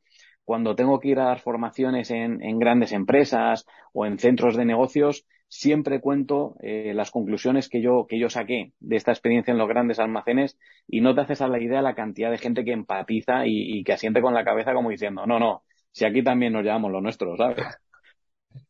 cuando 0.48 0.74
tengo 0.74 0.98
que 0.98 1.08
ir 1.08 1.20
a 1.20 1.26
dar 1.26 1.40
formaciones 1.40 2.10
en, 2.10 2.58
grandes 2.58 2.92
empresas 2.92 3.66
o 3.92 4.06
en 4.06 4.18
centros 4.18 4.56
de 4.56 4.64
negocios, 4.64 5.26
siempre 5.46 6.00
cuento 6.00 6.56
eh, 6.62 6.94
las 6.94 7.10
conclusiones 7.10 7.68
que 7.68 7.82
yo, 7.82 8.06
que 8.08 8.18
yo 8.18 8.30
saqué 8.30 8.72
de 8.80 8.96
esta 8.96 9.12
experiencia 9.12 9.52
en 9.52 9.58
los 9.58 9.68
grandes 9.68 9.98
almacenes 9.98 10.58
y 10.86 11.02
no 11.02 11.14
te 11.14 11.20
haces 11.20 11.42
a 11.42 11.48
la 11.48 11.60
idea 11.60 11.82
la 11.82 11.94
cantidad 11.94 12.30
de 12.30 12.38
gente 12.38 12.64
que 12.64 12.72
empatiza 12.72 13.42
y, 13.44 13.84
que 13.84 13.92
asiente 13.92 14.22
con 14.22 14.32
la 14.32 14.42
cabeza 14.42 14.72
como 14.72 14.88
diciendo, 14.88 15.26
no, 15.26 15.38
no, 15.38 15.64
si 15.90 16.06
aquí 16.06 16.22
también 16.22 16.54
nos 16.54 16.62
llevamos 16.62 16.92
lo 16.92 17.02
nuestro, 17.02 17.36
¿sabes? 17.36 17.58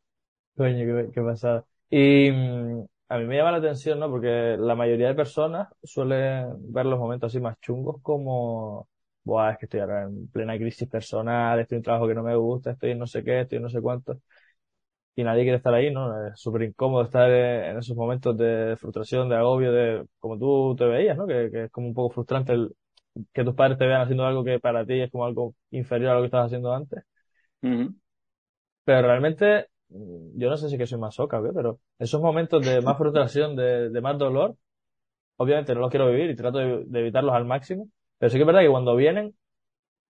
Coño, 0.56 0.84
qué, 0.84 1.12
qué 1.14 1.22
pasada. 1.22 1.64
Y 1.88 2.28
mm, 2.32 2.86
a 3.08 3.18
mí 3.18 3.24
me 3.24 3.36
llama 3.36 3.52
la 3.52 3.58
atención, 3.58 4.00
¿no? 4.00 4.10
Porque 4.10 4.56
la 4.58 4.74
mayoría 4.74 5.06
de 5.06 5.14
personas 5.14 5.68
suelen 5.84 6.56
ver 6.72 6.86
los 6.86 6.98
momentos 6.98 7.32
así 7.32 7.40
más 7.40 7.56
chungos 7.60 8.02
como, 8.02 8.88
Buah, 9.28 9.52
es 9.52 9.58
que 9.58 9.66
estoy 9.66 9.80
ahora 9.80 10.04
en 10.04 10.28
plena 10.28 10.56
crisis 10.56 10.88
personal, 10.88 11.60
estoy 11.60 11.76
en 11.76 11.80
un 11.80 11.84
trabajo 11.84 12.08
que 12.08 12.14
no 12.14 12.22
me 12.22 12.36
gusta, 12.36 12.72
estoy 12.72 12.92
en 12.92 12.98
no 12.98 13.06
sé 13.06 13.22
qué, 13.22 13.40
estoy 13.42 13.56
en 13.56 13.62
no 13.62 13.70
sé 13.70 13.80
cuánto 13.80 14.20
y 15.18 15.24
nadie 15.24 15.42
quiere 15.42 15.56
estar 15.56 15.74
ahí, 15.74 15.92
¿no? 15.92 16.28
Es 16.28 16.40
súper 16.40 16.62
incómodo 16.62 17.02
estar 17.02 17.28
en 17.28 17.76
esos 17.76 17.96
momentos 17.96 18.36
de 18.36 18.76
frustración, 18.78 19.28
de 19.28 19.34
agobio, 19.34 19.72
de 19.72 20.06
como 20.20 20.38
tú 20.38 20.76
te 20.76 20.84
veías, 20.84 21.16
¿no? 21.16 21.26
Que, 21.26 21.64
es 21.64 21.70
como 21.72 21.88
un 21.88 21.94
poco 21.94 22.14
frustrante 22.14 22.52
el, 22.52 22.72
que 23.32 23.42
tus 23.42 23.54
padres 23.56 23.78
te 23.78 23.86
vean 23.86 24.02
haciendo 24.02 24.24
algo 24.24 24.44
que 24.44 24.60
para 24.60 24.86
ti 24.86 25.00
es 25.00 25.10
como 25.10 25.24
algo 25.24 25.54
inferior 25.72 26.12
a 26.12 26.14
lo 26.14 26.20
que 26.20 26.26
estabas 26.26 26.46
haciendo 26.46 26.72
antes. 26.72 27.02
Pero 28.84 29.08
realmente, 29.08 29.66
yo 29.88 30.48
no 30.50 30.56
sé 30.56 30.68
si 30.68 30.78
que 30.78 30.86
soy 30.86 31.00
más 31.00 31.18
oca, 31.18 31.42
pero 31.52 31.80
esos 31.98 32.22
momentos 32.22 32.64
de 32.64 32.80
más 32.80 32.96
frustración, 32.96 33.56
de, 33.56 33.90
de 33.90 34.00
más 34.00 34.16
dolor, 34.18 34.54
obviamente 35.36 35.74
no 35.74 35.80
los 35.80 35.90
quiero 35.90 36.08
vivir 36.08 36.30
y 36.30 36.36
trato 36.36 36.58
de, 36.58 36.84
de 36.86 37.00
evitarlos 37.00 37.34
al 37.34 37.44
máximo, 37.44 37.88
pero 38.18 38.30
sí 38.30 38.36
que 38.36 38.42
es 38.42 38.46
verdad 38.46 38.62
que 38.62 38.70
cuando 38.70 38.96
vienen, 38.96 39.34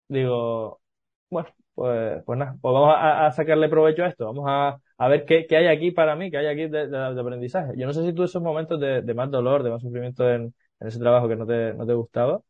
digo, 0.07 0.81
bueno, 1.29 1.49
pues, 1.75 2.23
pues 2.25 2.39
nada, 2.39 2.57
pues 2.61 2.73
vamos 2.73 2.95
a, 2.97 3.31
sacarle 3.31 3.69
provecho 3.69 4.03
a 4.03 4.09
esto, 4.09 4.25
vamos 4.27 4.45
a, 4.47 4.79
a 4.97 5.07
ver 5.09 5.25
qué, 5.25 5.47
qué, 5.47 5.57
hay 5.57 5.67
aquí 5.67 5.91
para 5.91 6.15
mí, 6.15 6.31
qué 6.31 6.37
hay 6.37 6.47
aquí 6.47 6.67
de, 6.67 6.87
de, 6.87 7.21
aprendizaje. 7.21 7.73
Yo 7.77 7.85
no 7.87 7.93
sé 7.93 8.03
si 8.03 8.13
tú 8.13 8.23
esos 8.23 8.41
momentos 8.43 8.79
de, 8.79 9.01
más 9.13 9.31
dolor, 9.31 9.63
de 9.63 9.71
más 9.71 9.81
sufrimiento 9.81 10.29
en, 10.29 10.53
en, 10.79 10.87
ese 10.87 10.99
trabajo 10.99 11.27
que 11.27 11.35
no 11.35 11.45
te, 11.45 11.73
no 11.73 11.85
te 11.85 11.93
gustaba, 11.93 12.41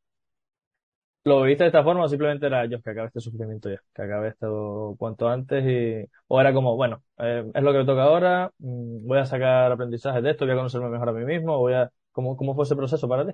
lo 1.24 1.42
viste 1.44 1.64
de 1.64 1.68
esta 1.68 1.84
forma 1.84 2.06
o 2.06 2.10
simplemente 2.10 2.46
era 2.46 2.66
yo 2.66 2.82
que 2.82 2.90
acabe 2.92 3.08
este 3.08 3.20
sufrimiento 3.20 3.70
ya, 3.70 3.82
que 3.94 4.02
acabe 4.02 4.30
esto 4.30 4.96
cuanto 4.98 5.28
antes 5.28 5.64
y, 5.66 6.10
o 6.28 6.40
era 6.40 6.54
como, 6.54 6.76
bueno, 6.76 7.04
eh, 7.18 7.50
es 7.54 7.64
lo 7.64 7.72
que 7.74 7.80
me 7.80 7.86
toca 7.86 8.04
ahora, 8.04 8.52
mm, 8.60 9.06
voy 9.08 9.18
a 9.20 9.26
sacar 9.26 9.72
aprendizaje 9.72 10.22
de 10.22 10.32
esto, 10.32 10.46
voy 10.46 10.54
a 10.54 10.58
conocerme 10.58 10.90
mejor 10.90 11.10
a 11.10 11.14
mí 11.14 11.26
mismo, 11.26 11.58
voy 11.58 11.74
a, 11.74 11.92
¿cómo, 12.12 12.38
cómo 12.38 12.56
fue 12.56 12.64
ese 12.64 12.76
proceso 12.76 13.08
para 13.10 13.26
ti? 13.28 13.34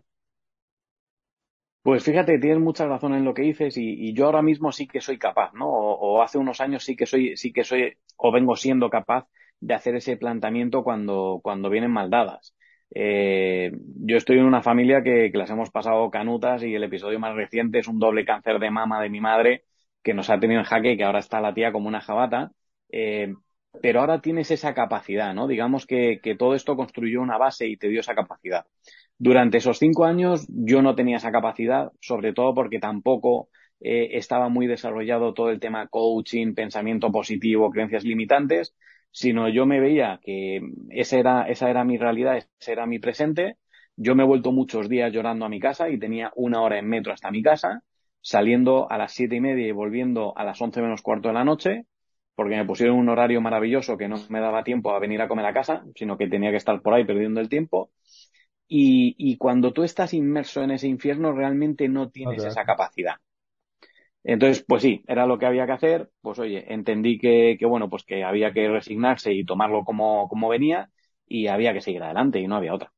Pues 1.83 2.03
fíjate, 2.05 2.39
tienes 2.39 2.59
mucha 2.59 2.87
razón 2.87 3.13
en 3.13 3.25
lo 3.25 3.33
que 3.33 3.41
dices 3.41 3.75
y, 3.77 4.13
yo 4.13 4.25
ahora 4.27 4.41
mismo 4.41 4.71
sí 4.71 4.87
que 4.87 5.01
soy 5.01 5.17
capaz, 5.17 5.53
¿no? 5.53 5.67
O, 5.67 6.21
hace 6.21 6.37
unos 6.37 6.61
años 6.61 6.83
sí 6.85 6.95
que 6.95 7.05
soy, 7.05 7.35
sí 7.35 7.51
que 7.51 7.65
soy, 7.65 7.97
o 8.15 8.31
vengo 8.31 8.55
siendo 8.55 8.89
capaz 8.89 9.27
de 9.59 9.73
hacer 9.73 9.95
ese 9.95 10.15
planteamiento 10.15 10.83
cuando, 10.83 11.41
cuando 11.43 11.69
vienen 11.69 11.91
mal 11.91 12.09
dadas. 12.09 12.55
Eh, 12.95 13.71
yo 13.97 14.17
estoy 14.17 14.37
en 14.37 14.45
una 14.45 14.61
familia 14.61 15.03
que, 15.03 15.29
las 15.33 15.49
hemos 15.49 15.71
pasado 15.71 16.09
canutas 16.09 16.63
y 16.63 16.73
el 16.73 16.83
episodio 16.85 17.19
más 17.19 17.35
reciente 17.35 17.79
es 17.79 17.87
un 17.89 17.99
doble 17.99 18.23
cáncer 18.25 18.59
de 18.59 18.71
mama 18.71 19.01
de 19.01 19.09
mi 19.09 19.19
madre 19.19 19.65
que 20.03 20.13
nos 20.13 20.29
ha 20.29 20.39
tenido 20.39 20.61
en 20.61 20.65
jaque 20.65 20.93
y 20.93 20.97
que 20.97 21.03
ahora 21.03 21.19
está 21.19 21.41
la 21.41 21.53
tía 21.53 21.73
como 21.73 21.89
una 21.89 22.01
jabata. 22.01 22.51
Eh, 22.91 23.33
pero 23.81 24.01
ahora 24.01 24.21
tienes 24.21 24.51
esa 24.51 24.73
capacidad, 24.73 25.33
¿no? 25.33 25.47
Digamos 25.47 25.85
que, 25.85 26.19
que 26.21 26.35
todo 26.35 26.55
esto 26.55 26.75
construyó 26.77 27.21
una 27.21 27.37
base 27.37 27.67
y 27.67 27.77
te 27.77 27.89
dio 27.89 28.01
esa 28.01 28.15
capacidad. 28.15 28.65
Durante 29.25 29.59
esos 29.59 29.79
cinco 29.79 30.03
años 30.03 30.45
yo 30.49 30.81
no 30.81 30.95
tenía 30.95 31.15
esa 31.15 31.31
capacidad, 31.31 31.93
sobre 32.01 32.33
todo 32.33 32.53
porque 32.53 32.79
tampoco 32.79 33.47
eh, 33.79 34.17
estaba 34.17 34.49
muy 34.49 34.67
desarrollado 34.67 35.33
todo 35.33 35.49
el 35.49 35.61
tema 35.61 35.87
coaching, 35.87 36.53
pensamiento 36.53 37.09
positivo, 37.09 37.71
creencias 37.71 38.03
limitantes, 38.03 38.75
sino 39.11 39.47
yo 39.47 39.65
me 39.65 39.79
veía 39.79 40.19
que 40.21 40.59
esa 40.89 41.17
era, 41.19 41.43
esa 41.47 41.69
era 41.69 41.85
mi 41.85 41.97
realidad, 41.97 42.35
ese 42.37 42.71
era 42.73 42.85
mi 42.85 42.99
presente. 42.99 43.55
Yo 43.95 44.13
me 44.13 44.23
he 44.23 44.25
vuelto 44.25 44.51
muchos 44.51 44.89
días 44.89 45.13
llorando 45.13 45.45
a 45.45 45.49
mi 45.49 45.61
casa 45.61 45.89
y 45.89 45.97
tenía 45.97 46.33
una 46.35 46.61
hora 46.61 46.77
en 46.77 46.89
metro 46.89 47.13
hasta 47.13 47.31
mi 47.31 47.41
casa, 47.41 47.81
saliendo 48.19 48.91
a 48.91 48.97
las 48.97 49.13
siete 49.13 49.37
y 49.37 49.39
media 49.39 49.65
y 49.67 49.71
volviendo 49.71 50.37
a 50.37 50.43
las 50.43 50.61
once 50.61 50.81
menos 50.81 51.01
cuarto 51.01 51.29
de 51.29 51.35
la 51.35 51.45
noche, 51.45 51.85
porque 52.35 52.57
me 52.57 52.65
pusieron 52.65 52.97
un 52.97 53.07
horario 53.07 53.39
maravilloso 53.39 53.95
que 53.97 54.09
no 54.09 54.17
me 54.29 54.41
daba 54.41 54.65
tiempo 54.65 54.91
a 54.91 54.99
venir 54.99 55.21
a 55.21 55.29
comer 55.29 55.45
a 55.45 55.53
casa, 55.53 55.85
sino 55.95 56.17
que 56.17 56.27
tenía 56.27 56.51
que 56.51 56.57
estar 56.57 56.81
por 56.81 56.93
ahí 56.93 57.05
perdiendo 57.05 57.39
el 57.39 57.47
tiempo. 57.47 57.89
Y, 58.75 59.37
cuando 59.37 59.71
tú 59.71 59.83
estás 59.83 60.15
inmerso 60.15 60.63
en 60.63 60.71
ese 60.71 60.87
infierno, 60.87 61.31
realmente 61.31 61.87
no 61.87 62.09
tienes 62.09 62.43
esa 62.43 62.65
capacidad. 62.65 63.17
Entonces, 64.23 64.65
pues 64.67 64.81
sí, 64.81 65.03
era 65.07 65.27
lo 65.27 65.37
que 65.37 65.45
había 65.45 65.67
que 65.67 65.73
hacer. 65.73 66.09
Pues 66.21 66.39
oye, 66.39 66.73
entendí 66.73 67.19
que, 67.19 67.55
bueno, 67.67 67.87
pues 67.87 68.03
que 68.03 68.23
había 68.23 68.51
que 68.51 68.67
resignarse 68.69 69.31
y 69.31 69.45
tomarlo 69.45 69.83
como, 69.83 70.27
como 70.27 70.49
venía 70.49 70.89
y 71.27 71.47
había 71.47 71.73
que 71.73 71.81
seguir 71.81 72.01
adelante 72.01 72.39
y 72.39 72.47
no 72.47 72.55
había 72.55 72.73
otra. 72.73 72.91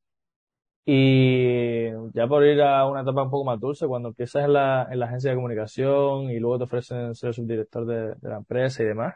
Y 0.86 1.90
ya 2.14 2.26
por 2.26 2.44
ir 2.46 2.62
a 2.62 2.86
una 2.88 3.02
etapa 3.02 3.24
un 3.24 3.30
poco 3.30 3.44
más 3.44 3.60
dulce, 3.60 3.86
cuando 3.86 4.08
empiezas 4.10 4.44
en 4.44 4.54
la, 4.54 4.88
en 4.90 4.98
la 5.00 5.06
agencia 5.06 5.30
de 5.30 5.36
comunicación 5.36 6.30
y 6.30 6.38
luego 6.38 6.58
te 6.58 6.64
ofrecen 6.64 7.14
ser 7.14 7.34
subdirector 7.34 7.84
de, 7.86 8.14
de 8.14 8.28
la 8.30 8.36
empresa 8.38 8.82
y 8.82 8.86
demás, 8.86 9.14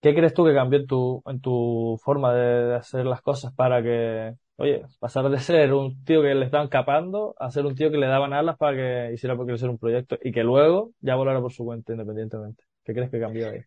¿qué 0.00 0.14
crees 0.14 0.34
tú 0.34 0.44
que 0.44 0.54
cambió 0.54 0.80
en 0.80 0.86
tu, 0.86 1.22
en 1.26 1.40
tu 1.40 1.98
forma 2.02 2.34
de 2.34 2.76
hacer 2.76 3.06
las 3.06 3.22
cosas 3.22 3.52
para 3.54 3.82
que 3.82 4.34
Oye, 4.60 4.82
pasar 4.98 5.30
de 5.30 5.38
ser 5.38 5.72
un 5.72 6.04
tío 6.04 6.20
que 6.20 6.34
le 6.34 6.44
estaban 6.44 6.68
capando 6.68 7.34
a 7.38 7.50
ser 7.50 7.64
un 7.64 7.74
tío 7.74 7.90
que 7.90 7.96
le 7.96 8.06
daban 8.06 8.34
alas 8.34 8.58
para 8.58 8.76
que 8.76 9.14
hiciera 9.14 9.34
por 9.34 9.46
crecer 9.46 9.70
un 9.70 9.78
proyecto 9.78 10.18
y 10.22 10.32
que 10.32 10.42
luego 10.42 10.92
ya 11.00 11.14
volara 11.14 11.40
por 11.40 11.50
su 11.50 11.64
cuenta 11.64 11.92
independientemente. 11.92 12.64
¿Qué 12.84 12.92
crees 12.92 13.10
que 13.10 13.18
cambió 13.18 13.48
ahí? 13.48 13.60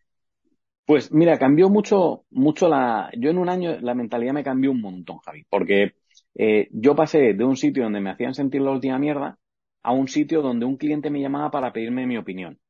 Pues 0.86 1.10
mira, 1.10 1.36
cambió 1.36 1.68
mucho, 1.68 2.26
mucho 2.30 2.68
la. 2.68 3.10
Yo 3.18 3.30
en 3.30 3.38
un 3.38 3.48
año 3.48 3.76
la 3.80 3.96
mentalidad 3.96 4.34
me 4.34 4.44
cambió 4.44 4.70
un 4.70 4.80
montón, 4.80 5.18
Javi, 5.18 5.44
porque 5.50 5.94
eh, 6.36 6.68
yo 6.70 6.94
pasé 6.94 7.34
de 7.34 7.44
un 7.44 7.56
sitio 7.56 7.82
donde 7.82 8.00
me 8.00 8.10
hacían 8.10 8.34
sentir 8.34 8.60
la 8.62 8.70
última 8.70 8.96
mierda 9.00 9.36
a 9.82 9.90
un 9.90 10.06
sitio 10.06 10.42
donde 10.42 10.64
un 10.64 10.76
cliente 10.76 11.10
me 11.10 11.20
llamaba 11.20 11.50
para 11.50 11.72
pedirme 11.72 12.06
mi 12.06 12.18
opinión. 12.18 12.60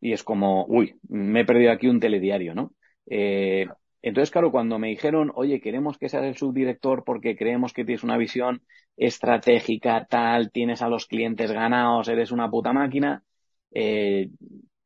Y 0.00 0.12
es 0.12 0.22
como, 0.22 0.64
uy, 0.66 0.94
me 1.08 1.40
he 1.40 1.44
perdido 1.44 1.72
aquí 1.72 1.88
un 1.88 1.98
telediario, 1.98 2.54
¿no? 2.54 2.72
Eh, 3.06 3.66
entonces, 4.02 4.30
claro, 4.30 4.50
cuando 4.50 4.78
me 4.78 4.88
dijeron, 4.88 5.30
oye, 5.34 5.60
queremos 5.60 5.98
que 5.98 6.08
seas 6.08 6.24
el 6.24 6.36
subdirector 6.36 7.04
porque 7.04 7.36
creemos 7.36 7.72
que 7.72 7.84
tienes 7.84 8.02
una 8.04 8.16
visión 8.16 8.62
estratégica, 8.96 10.06
tal, 10.08 10.50
tienes 10.50 10.82
a 10.82 10.88
los 10.88 11.06
clientes 11.06 11.52
ganados, 11.52 12.08
eres 12.08 12.32
una 12.32 12.50
puta 12.50 12.72
máquina, 12.72 13.24
eh, 13.72 14.30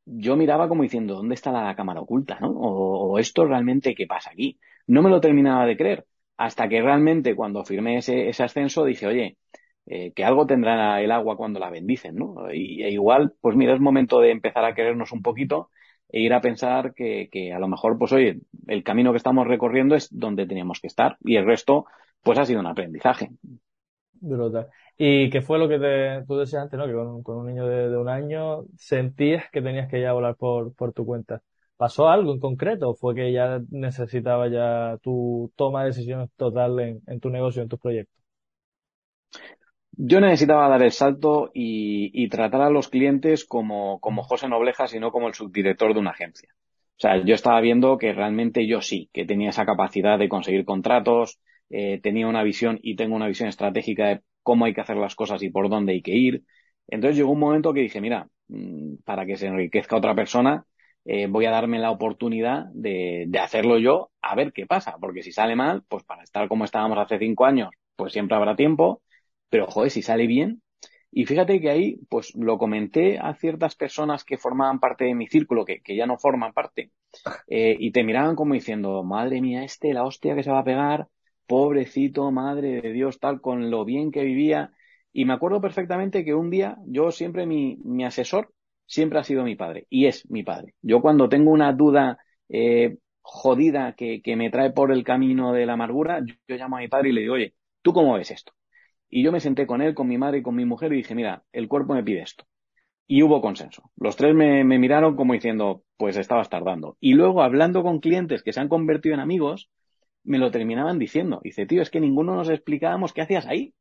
yo 0.06 0.37
miraba 0.37 0.68
como 0.68 0.83
diciendo, 0.83 1.14
¿dónde 1.14 1.35
está 1.35 1.52
la 1.52 1.75
cámara 1.75 2.00
oculta? 2.00 2.38
¿no? 2.40 2.50
O, 2.50 3.18
esto 3.18 3.44
realmente, 3.47 3.94
¿qué 3.94 4.06
pasa 4.06 4.30
aquí? 4.33 4.59
No 4.87 5.02
me 5.02 5.11
lo 5.11 5.21
terminaba 5.21 5.66
de 5.66 5.76
creer, 5.76 6.06
hasta 6.37 6.68
que 6.68 6.83
realmente 6.83 7.35
cuando 7.37 7.64
firmé 7.64 7.99
ese, 7.99 8.28
ese 8.28 8.42
ascenso 8.42 8.85
dije, 8.85 9.06
oye, 9.06 9.38
eh, 9.87 10.12
que 10.12 10.25
algo 10.25 10.47
tendrá 10.47 11.00
el 11.02 11.12
agua 11.12 11.37
cuando 11.37 11.61
la 11.61 11.71
bendicen, 11.71 12.16
¿no? 12.16 12.52
Y 12.52 12.83
e 12.83 12.90
igual, 12.90 13.35
pues 13.40 13.56
mira, 13.56 13.75
es 13.75 13.80
momento 13.80 14.21
de 14.21 14.30
empezar 14.30 14.64
a 14.64 14.75
querernos 14.75 15.12
un 15.12 15.23
poquito 15.23 15.71
e 16.08 16.20
ir 16.20 16.32
a 16.32 16.40
pensar 16.40 16.94
que, 16.94 17.28
que, 17.30 17.52
a 17.52 17.58
lo 17.58 17.68
mejor, 17.68 17.99
pues 17.99 18.12
oye, 18.12 18.40
el 18.66 18.82
camino 18.84 19.12
que 19.12 19.18
estamos 19.18 19.46
recorriendo 19.46 19.94
es 19.94 20.08
donde 20.11 20.46
teníamos 20.46 20.80
que 20.80 20.87
estar 20.87 21.16
y 21.25 21.37
el 21.37 21.46
resto, 21.46 21.87
pues 22.23 22.38
ha 22.38 22.44
sido 22.44 22.61
un 22.61 22.66
aprendizaje. 22.66 23.30
Brutal. 24.12 24.68
¿Y 24.96 25.28
qué 25.28 25.42
fue 25.42 25.58
lo 25.58 25.68
que 25.68 25.78
te, 25.78 26.25
tú 26.26 26.37
decías 26.38 26.62
antes, 26.62 26.78
¿no? 26.78 26.87
Que 26.87 26.92
con, 27.23 27.37
un 27.37 27.46
niño 27.46 27.66
de, 27.66 27.96
un 27.96 28.08
año 28.08 28.64
sentías 28.78 29.50
que 29.50 29.61
tenías 29.61 29.88
que 29.90 30.00
ya 30.00 30.12
volar 30.12 30.37
por, 30.37 30.75
por 30.75 30.92
tu 30.92 31.04
cuenta. 31.04 31.42
¿Pasó 31.76 32.08
algo 32.08 32.32
en 32.32 32.40
concreto 32.40 32.94
fue 32.94 33.14
que 33.14 33.32
ya 33.32 33.61
necesitaba 33.70 34.49
ya 34.49 34.96
tu 35.02 35.52
toma 35.56 35.82
de 35.82 35.88
decisiones 35.88 36.30
total 36.37 36.78
en, 36.80 37.02
en 37.06 37.20
tu 37.20 37.30
negocio, 37.30 37.62
en 37.62 37.68
tus 37.68 37.80
proyectos? 37.80 38.25
Yo 39.96 40.20
necesitaba 40.20 40.68
dar 40.68 40.82
el 40.82 40.92
salto 40.92 41.50
y, 41.54 42.28
tratar 42.28 42.62
a 42.62 42.70
los 42.70 42.88
clientes 42.88 43.44
como, 43.44 43.98
José 44.00 44.48
Noblejas 44.48 44.94
y 44.94 44.98
no 44.98 45.12
como 45.12 45.28
el 45.28 45.34
subdirector 45.34 45.94
de 45.94 46.00
una 46.00 46.10
agencia. 46.10 46.48
O 46.96 47.00
sea, 47.00 47.22
yo 47.24 47.34
estaba 47.34 47.60
viendo 47.60 47.98
que 47.98 48.12
realmente 48.12 48.66
yo 48.66 48.80
sí, 48.80 49.10
que 49.12 49.24
tenía 49.24 49.50
esa 49.50 49.66
capacidad 49.66 50.18
de 50.18 50.28
conseguir 50.28 50.64
contratos, 50.64 51.38
eh, 51.70 52.00
tenía 52.02 52.26
una 52.28 52.42
visión 52.42 52.78
y 52.82 52.96
tengo 52.96 53.14
una 53.16 53.28
visión 53.28 53.48
estratégica 53.48 54.06
de 54.08 54.20
cómo 54.42 54.64
hay 54.64 54.74
que 54.74 54.80
hacer 54.80 54.96
las 54.96 55.14
cosas 55.14 55.42
y 55.42 55.50
por 55.50 55.68
dónde 55.68 55.92
hay 55.92 56.02
que 56.02 56.14
ir. 56.14 56.44
Entonces 56.88 57.16
llegó 57.16 57.32
un 57.32 57.40
momento 57.40 57.72
que 57.72 57.80
dije, 57.80 58.00
mira, 58.00 58.28
mm, 58.48 58.96
para 59.04 59.26
que 59.26 59.36
se 59.36 59.46
enriquezca 59.46 59.96
otra 59.96 60.14
persona, 60.14 60.66
eh, 61.04 61.26
voy 61.28 61.46
a 61.46 61.50
darme 61.50 61.78
la 61.78 61.90
oportunidad 61.90 62.66
de, 62.72 63.24
de 63.28 63.38
hacerlo 63.38 63.78
yo 63.78 64.10
a 64.22 64.34
ver 64.34 64.52
qué 64.52 64.66
pasa, 64.66 64.96
porque 65.00 65.22
si 65.22 65.32
sale 65.32 65.56
mal, 65.56 65.82
pues 65.88 66.04
para 66.04 66.22
estar 66.22 66.48
como 66.48 66.64
estábamos 66.64 66.98
hace 66.98 67.18
cinco 67.18 67.44
años, 67.44 67.70
pues 67.96 68.12
siempre 68.12 68.36
habrá 68.36 68.56
tiempo 68.56 69.02
pero, 69.54 69.68
joder, 69.68 69.92
si 69.92 70.02
sale 70.02 70.26
bien. 70.26 70.62
Y 71.12 71.26
fíjate 71.26 71.61
que 71.61 71.70
ahí, 71.70 72.00
pues 72.08 72.34
lo 72.34 72.58
comenté 72.58 73.20
a 73.20 73.34
ciertas 73.34 73.76
personas 73.76 74.25
que 74.25 74.37
formaban 74.37 74.80
parte 74.80 75.04
de 75.04 75.14
mi 75.14 75.28
círculo, 75.28 75.64
que, 75.64 75.80
que 75.80 75.94
ya 75.94 76.06
no 76.06 76.18
forman 76.18 76.52
parte, 76.52 76.90
eh, 77.46 77.76
y 77.78 77.92
te 77.92 78.02
miraban 78.02 78.34
como 78.34 78.54
diciendo, 78.54 79.04
madre 79.04 79.40
mía, 79.40 79.62
este, 79.62 79.94
la 79.94 80.02
hostia 80.02 80.34
que 80.34 80.42
se 80.42 80.50
va 80.50 80.58
a 80.58 80.64
pegar, 80.64 81.06
pobrecito, 81.46 82.32
madre 82.32 82.82
de 82.82 82.92
Dios, 82.92 83.20
tal, 83.20 83.40
con 83.40 83.70
lo 83.70 83.84
bien 83.84 84.11
que 84.11 84.25
vivía. 84.25 84.73
Y 85.12 85.25
me 85.25 85.34
acuerdo 85.34 85.61
perfectamente 85.61 86.25
que 86.25 86.34
un 86.34 86.50
día, 86.50 86.76
yo 86.88 87.12
siempre, 87.12 87.46
mi, 87.46 87.78
mi 87.84 88.04
asesor 88.04 88.52
siempre 88.87 89.20
ha 89.20 89.25
sido 89.25 89.44
mi 89.44 89.54
padre, 89.54 89.87
y 89.88 90.06
es 90.06 90.28
mi 90.32 90.42
padre. 90.42 90.75
Yo 90.82 91.00
cuando 91.00 91.28
tengo 91.28 91.52
una 91.52 91.73
duda, 91.73 92.18
eh, 92.49 92.99
jodida 93.23 93.94
que, 93.94 94.20
que 94.20 94.34
me 94.34 94.50
trae 94.50 94.73
por 94.73 94.90
el 94.90 95.04
camino 95.04 95.52
de 95.52 95.64
la 95.64 95.75
amargura, 95.75 96.18
yo, 96.26 96.34
yo 96.49 96.56
llamo 96.56 96.78
a 96.78 96.80
mi 96.80 96.88
padre 96.88 97.11
y 97.11 97.12
le 97.12 97.20
digo, 97.20 97.34
oye, 97.34 97.54
¿tú 97.82 97.92
cómo 97.92 98.14
ves 98.14 98.32
esto? 98.32 98.52
Y 99.08 99.23
yo 99.23 99.32
me 99.32 99.40
senté 99.40 99.66
con 99.66 99.82
él, 99.82 99.94
con 99.94 100.08
mi 100.08 100.18
madre 100.18 100.38
y 100.38 100.42
con 100.42 100.54
mi 100.54 100.64
mujer 100.64 100.92
y 100.92 100.96
dije, 100.96 101.14
mira, 101.14 101.44
el 101.52 101.68
cuerpo 101.68 101.94
me 101.94 102.02
pide 102.02 102.23
esto. 102.23 102.44
Y 103.06 103.23
hubo 103.23 103.40
consenso. 103.42 103.90
Los 103.96 104.16
tres 104.16 104.34
me, 104.34 104.64
miraron 104.64 105.16
como 105.16 105.34
diciendo, 105.34 105.84
pues 105.96 106.16
estabas 106.16 106.49
tardando. 106.49 106.96
Y 107.00 107.14
luego, 107.14 107.42
hablando 107.42 107.82
con 107.82 108.00
clientes 108.00 108.42
que 108.42 108.52
se 108.52 108.61
han 108.61 108.68
convertido 108.68 109.14
en 109.14 109.20
amigos, 109.20 109.70
me 110.25 110.38
lo 110.38 110.50
terminaban 110.50 110.99
diciendo. 110.99 111.40
Dice, 111.44 111.66
tío, 111.66 111.82
es 111.82 111.90
que 111.90 112.00
ninguno 112.00 112.34
nos 112.34 112.49
explicábamos 112.50 113.12
qué 113.12 113.23
hacías 113.23 113.46
ahí. 113.46 113.75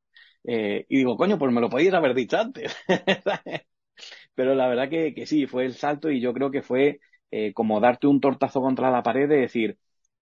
Eh, 0.46 0.86
y 0.90 0.98
digo, 0.98 1.18
coño, 1.18 1.38
pues 1.40 1.54
me 1.54 1.62
lo 1.62 1.70
podías 1.70 1.94
haber 1.94 2.14
dicho 2.14 2.38
antes. 2.38 2.76
Pero 4.36 4.56
la 4.56 4.68
verdad 4.68 4.90
que, 4.90 5.14
que, 5.14 5.26
sí, 5.26 5.48
fue 5.48 5.66
el 5.66 5.74
salto 5.74 6.10
y 6.12 6.20
yo 6.22 6.34
creo 6.34 6.52
que 6.52 6.62
fue 6.62 7.00
eh, 7.32 7.54
como 7.54 7.80
darte 7.80 8.08
un 8.08 8.20
tortazo 8.22 8.62
contra 8.62 8.92
la 8.92 9.04
pared 9.04 9.30
de 9.30 9.38
decir, 9.38 9.78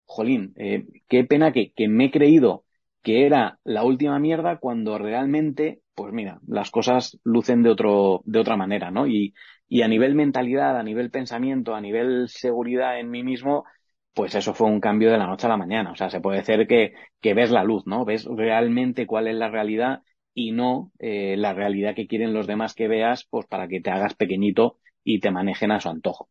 jolín, 0.07 0.55
eh, 0.57 0.87
qué 1.09 1.25
pena 1.25 1.53
que, 1.53 1.73
que 1.73 1.89
me 1.89 2.07
he 2.07 2.11
creído 2.11 2.66
que 3.07 3.25
era 3.25 3.61
la 3.65 3.85
última 3.85 4.19
mierda 4.19 4.59
cuando 4.59 4.99
realmente, 4.99 5.81
pues 5.95 6.13
mira, 6.13 6.41
las 6.49 6.73
cosas 6.73 7.21
lucen 7.23 7.63
de 7.63 7.71
otro, 7.71 8.23
de 8.25 8.41
otra 8.41 8.57
manera, 8.57 8.91
¿no? 8.91 9.07
Y, 9.07 9.33
y 9.69 9.83
a 9.83 9.89
nivel 9.89 10.17
mentalidad, 10.17 10.77
a 10.77 10.83
nivel 10.83 11.13
pensamiento, 11.13 11.77
a 11.77 11.81
nivel 11.81 12.29
seguridad 12.29 12.99
en 12.99 13.11
mí 13.13 13.23
mismo, 13.23 13.65
pues 14.13 14.35
eso 14.35 14.55
fue 14.55 14.67
un 14.69 14.81
cambio 14.81 15.13
de 15.13 15.19
la 15.19 15.27
noche 15.29 15.47
a 15.47 15.51
la 15.51 15.57
mañana. 15.57 15.93
O 15.93 15.97
sea, 15.97 16.11
se 16.11 16.21
puede 16.21 16.39
decir 16.39 16.67
que, 16.67 16.95
que 17.21 17.35
ves 17.35 17.53
la 17.53 17.63
luz, 17.65 17.85
¿no? 17.87 18.05
Ves 18.05 18.25
realmente 18.27 19.07
cuál 19.07 19.29
es 19.29 19.37
la 19.37 19.51
realidad 19.51 20.03
y 20.35 20.51
no 20.53 20.91
eh, 20.99 21.37
la 21.37 21.55
realidad 21.55 21.95
que 21.95 22.09
quieren 22.09 22.35
los 22.35 22.47
demás 22.49 22.75
que 22.75 22.89
veas, 22.89 23.25
pues 23.31 23.47
para 23.47 23.69
que 23.69 23.81
te 23.81 23.91
hagas 23.91 24.15
pequeñito 24.17 24.79
y 25.05 25.21
te 25.21 25.31
manejen 25.31 25.71
a 25.73 25.81
su 25.81 25.89
antojo. 25.91 26.29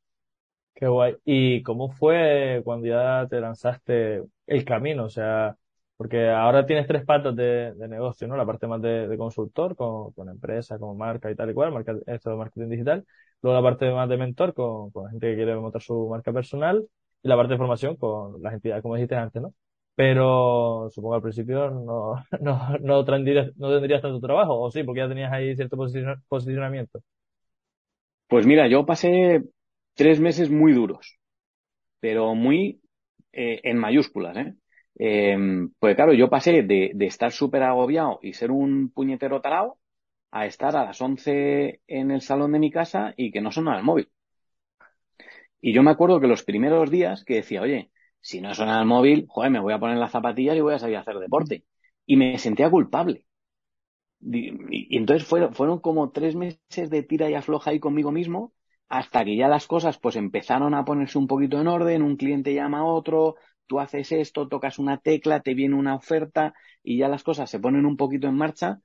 Qué 0.75 0.87
guay. 0.87 1.15
¿Y 1.23 1.63
cómo 1.63 1.89
fue 1.89 2.61
cuando 2.65 2.87
ya 2.87 3.27
te 3.29 3.39
lanzaste 3.39 4.23
el 4.47 4.65
camino? 4.65 5.05
O 5.05 5.09
sea, 5.09 5.57
porque 5.97 6.29
ahora 6.29 6.65
tienes 6.65 6.87
tres 6.87 7.05
patas 7.05 7.35
de, 7.35 7.73
de 7.73 7.87
negocio, 7.87 8.27
¿no? 8.27 8.35
La 8.37 8.45
parte 8.45 8.67
más 8.67 8.81
de, 8.81 9.07
de 9.07 9.17
consultor, 9.17 9.75
con, 9.75 10.11
con 10.13 10.29
empresa, 10.29 10.77
con 10.79 10.97
marca 10.97 11.31
y 11.31 11.35
tal 11.35 11.49
y 11.51 11.53
cual, 11.53 11.71
marca, 11.71 11.95
esto 12.07 12.29
de 12.31 12.35
marketing 12.37 12.69
digital. 12.69 13.05
Luego 13.41 13.57
la 13.59 13.63
parte 13.63 13.91
más 13.91 14.09
de 14.09 14.17
mentor, 14.17 14.53
con, 14.53 14.91
con 14.91 15.09
gente 15.09 15.29
que 15.29 15.35
quiere 15.35 15.55
montar 15.55 15.81
su 15.81 16.07
marca 16.09 16.33
personal. 16.33 16.85
Y 17.23 17.27
la 17.27 17.35
parte 17.37 17.53
de 17.53 17.57
formación 17.57 17.95
con 17.95 18.41
las 18.41 18.53
entidades, 18.53 18.81
como 18.83 18.95
dijiste 18.95 19.15
antes, 19.15 19.41
¿no? 19.41 19.53
Pero 19.95 20.89
supongo 20.91 21.15
al 21.15 21.21
principio 21.21 21.69
no, 21.71 22.15
no, 22.41 22.77
no, 22.79 23.05
tendrías, 23.05 23.55
no 23.57 23.71
tendrías 23.71 24.01
tanto 24.01 24.19
trabajo, 24.19 24.59
o 24.59 24.71
sí, 24.71 24.83
porque 24.83 24.99
ya 24.99 25.07
tenías 25.07 25.31
ahí 25.31 25.55
cierto 25.55 25.77
posicionamiento. 26.27 27.01
Pues 28.27 28.45
mira, 28.45 28.67
yo 28.67 28.85
pasé 28.85 29.43
tres 29.93 30.19
meses 30.19 30.49
muy 30.49 30.73
duros, 30.73 31.17
pero 31.99 32.35
muy 32.35 32.81
eh, 33.33 33.61
en 33.63 33.77
mayúsculas, 33.77 34.37
¿eh? 34.37 34.55
Eh, 34.97 35.37
pues 35.79 35.95
claro, 35.95 36.13
yo 36.13 36.29
pasé 36.29 36.63
de, 36.63 36.93
estar 37.01 37.31
súper 37.31 37.63
agobiado 37.63 38.19
y 38.21 38.33
ser 38.33 38.51
un 38.51 38.89
puñetero 38.91 39.41
tarao 39.41 39.79
a 40.31 40.45
estar 40.45 40.75
a 40.75 40.85
las 40.85 41.01
11 41.01 41.81
en 41.87 42.11
el 42.11 42.21
salón 42.21 42.51
de 42.53 42.59
mi 42.59 42.71
casa 42.71 43.13
y 43.17 43.31
que 43.31 43.41
no 43.41 43.51
sonara 43.51 43.79
el 43.79 43.85
móvil. 43.85 44.09
Y 45.61 45.73
yo 45.73 45.83
me 45.83 45.91
acuerdo 45.91 46.19
que 46.19 46.27
los 46.27 46.43
primeros 46.43 46.89
días 46.91 47.23
que 47.25 47.35
decía, 47.35 47.61
oye, 47.61 47.91
si 48.21 48.41
no 48.41 48.53
suena 48.53 48.79
el 48.79 48.85
móvil, 48.85 49.25
joder, 49.27 49.51
me 49.51 49.59
voy 49.59 49.73
a 49.73 49.79
poner 49.79 49.97
las 49.97 50.11
zapatillas 50.11 50.55
y 50.55 50.61
voy 50.61 50.73
a 50.75 50.79
salir 50.79 50.97
a 50.97 51.01
hacer 51.01 51.17
deporte. 51.19 51.65
Y 52.05 52.17
me 52.17 52.37
sentía 52.37 52.69
culpable. 52.69 53.25
Y, 54.21 54.95
y 54.95 54.97
entonces 54.97 55.27
fueron, 55.27 55.53
fueron 55.53 55.79
como 55.79 56.11
tres 56.11 56.35
meses 56.35 56.89
de 56.89 57.03
tira 57.03 57.29
y 57.29 57.35
afloja 57.35 57.71
ahí 57.71 57.79
conmigo 57.79 58.11
mismo 58.11 58.53
hasta 58.89 59.25
que 59.25 59.35
ya 59.35 59.47
las 59.47 59.67
cosas 59.67 59.97
pues 59.97 60.15
empezaron 60.15 60.73
a 60.73 60.85
ponerse 60.85 61.17
un 61.17 61.27
poquito 61.27 61.59
en 61.59 61.67
orden, 61.67 62.03
un 62.03 62.17
cliente 62.17 62.53
llama 62.53 62.79
a 62.79 62.85
otro, 62.85 63.35
tú 63.67 63.79
haces 63.79 64.11
esto, 64.11 64.47
tocas 64.47 64.79
una 64.79 64.97
tecla, 64.99 65.41
te 65.41 65.53
viene 65.53 65.75
una 65.75 65.95
oferta 65.95 66.53
y 66.83 66.97
ya 66.97 67.07
las 67.09 67.23
cosas 67.23 67.49
se 67.49 67.59
ponen 67.59 67.85
un 67.85 67.97
poquito 67.97 68.27
en 68.27 68.35
marcha, 68.35 68.79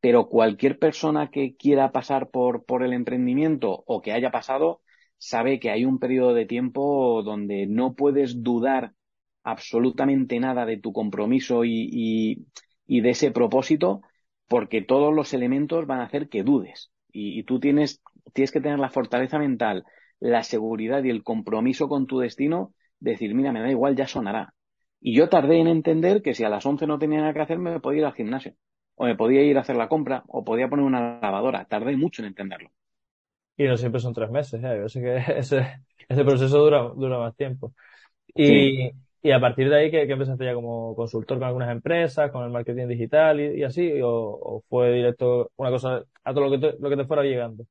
pero 0.00 0.28
cualquier 0.28 0.78
persona 0.78 1.30
que 1.30 1.56
quiera 1.56 1.92
pasar 1.92 2.30
por, 2.30 2.64
por 2.64 2.82
el 2.82 2.92
emprendimiento 2.92 3.82
o 3.86 4.00
que 4.02 4.12
haya 4.12 4.30
pasado 4.30 4.82
sabe 5.18 5.60
que 5.60 5.70
hay 5.70 5.84
un 5.84 5.98
periodo 5.98 6.34
de 6.34 6.46
tiempo 6.46 7.22
donde 7.22 7.66
no 7.66 7.94
puedes 7.94 8.42
dudar 8.42 8.94
absolutamente 9.42 10.40
nada 10.40 10.66
de 10.66 10.78
tu 10.78 10.92
compromiso 10.92 11.64
y, 11.64 12.46
y, 12.86 13.00
de 13.00 13.10
ese 13.10 13.30
propósito 13.30 14.00
porque 14.48 14.82
todos 14.82 15.14
los 15.14 15.32
elementos 15.34 15.86
van 15.86 16.00
a 16.00 16.04
hacer 16.04 16.28
que 16.28 16.42
dudes. 16.42 16.90
Y, 17.12 17.38
y, 17.38 17.44
tú 17.44 17.60
tienes, 17.60 18.02
tienes 18.32 18.50
que 18.52 18.60
tener 18.60 18.78
la 18.78 18.90
fortaleza 18.90 19.38
mental, 19.38 19.84
la 20.18 20.42
seguridad 20.42 21.04
y 21.04 21.10
el 21.10 21.22
compromiso 21.22 21.88
con 21.88 22.06
tu 22.06 22.18
destino 22.20 22.74
decir, 23.00 23.34
mira, 23.34 23.52
me 23.52 23.60
da 23.60 23.70
igual, 23.70 23.96
ya 23.96 24.06
sonará. 24.06 24.54
Y 25.00 25.14
yo 25.14 25.28
tardé 25.28 25.58
en 25.58 25.66
entender 25.66 26.22
que 26.22 26.34
si 26.34 26.44
a 26.44 26.48
las 26.48 26.64
11 26.64 26.86
no 26.86 26.98
tenía 26.98 27.20
nada 27.20 27.32
que 27.32 27.40
hacer, 27.40 27.58
me 27.58 27.80
podía 27.80 28.00
ir 28.00 28.04
al 28.06 28.12
gimnasio, 28.12 28.54
o 28.94 29.06
me 29.06 29.16
podía 29.16 29.42
ir 29.42 29.56
a 29.56 29.62
hacer 29.62 29.76
la 29.76 29.88
compra, 29.88 30.22
o 30.28 30.44
podía 30.44 30.68
poner 30.68 30.84
una 30.84 31.18
lavadora. 31.20 31.64
Tardé 31.64 31.96
mucho 31.96 32.22
en 32.22 32.28
entenderlo. 32.28 32.70
Y 33.56 33.64
no 33.64 33.76
siempre 33.76 34.00
son 34.00 34.14
tres 34.14 34.30
meses, 34.30 34.62
¿eh? 34.62 34.78
yo 34.80 34.88
sé 34.88 35.00
que 35.00 35.16
ese, 35.38 35.82
ese 36.08 36.24
proceso 36.24 36.58
dura, 36.58 36.82
dura 36.94 37.18
más 37.18 37.36
tiempo. 37.36 37.72
Y, 38.34 38.46
sí. 38.46 38.90
y 39.22 39.30
a 39.32 39.40
partir 39.40 39.68
de 39.68 39.76
ahí, 39.76 39.90
¿qué, 39.90 40.06
¿qué, 40.06 40.12
empezaste 40.12 40.44
ya 40.44 40.54
como 40.54 40.94
consultor 40.94 41.38
con 41.38 41.46
algunas 41.46 41.70
empresas, 41.70 42.30
con 42.30 42.44
el 42.44 42.50
marketing 42.50 42.86
digital 42.88 43.40
y, 43.40 43.60
y 43.60 43.62
así? 43.62 44.00
O, 44.02 44.10
¿O, 44.10 44.64
fue 44.68 44.92
directo 44.92 45.50
una 45.56 45.70
cosa 45.70 46.02
a 46.24 46.34
todo 46.34 46.48
lo 46.48 46.50
que 46.50 46.58
te, 46.58 46.78
lo 46.78 46.88
que 46.88 46.96
te 46.96 47.04
fuera 47.04 47.22
llegando? 47.22 47.64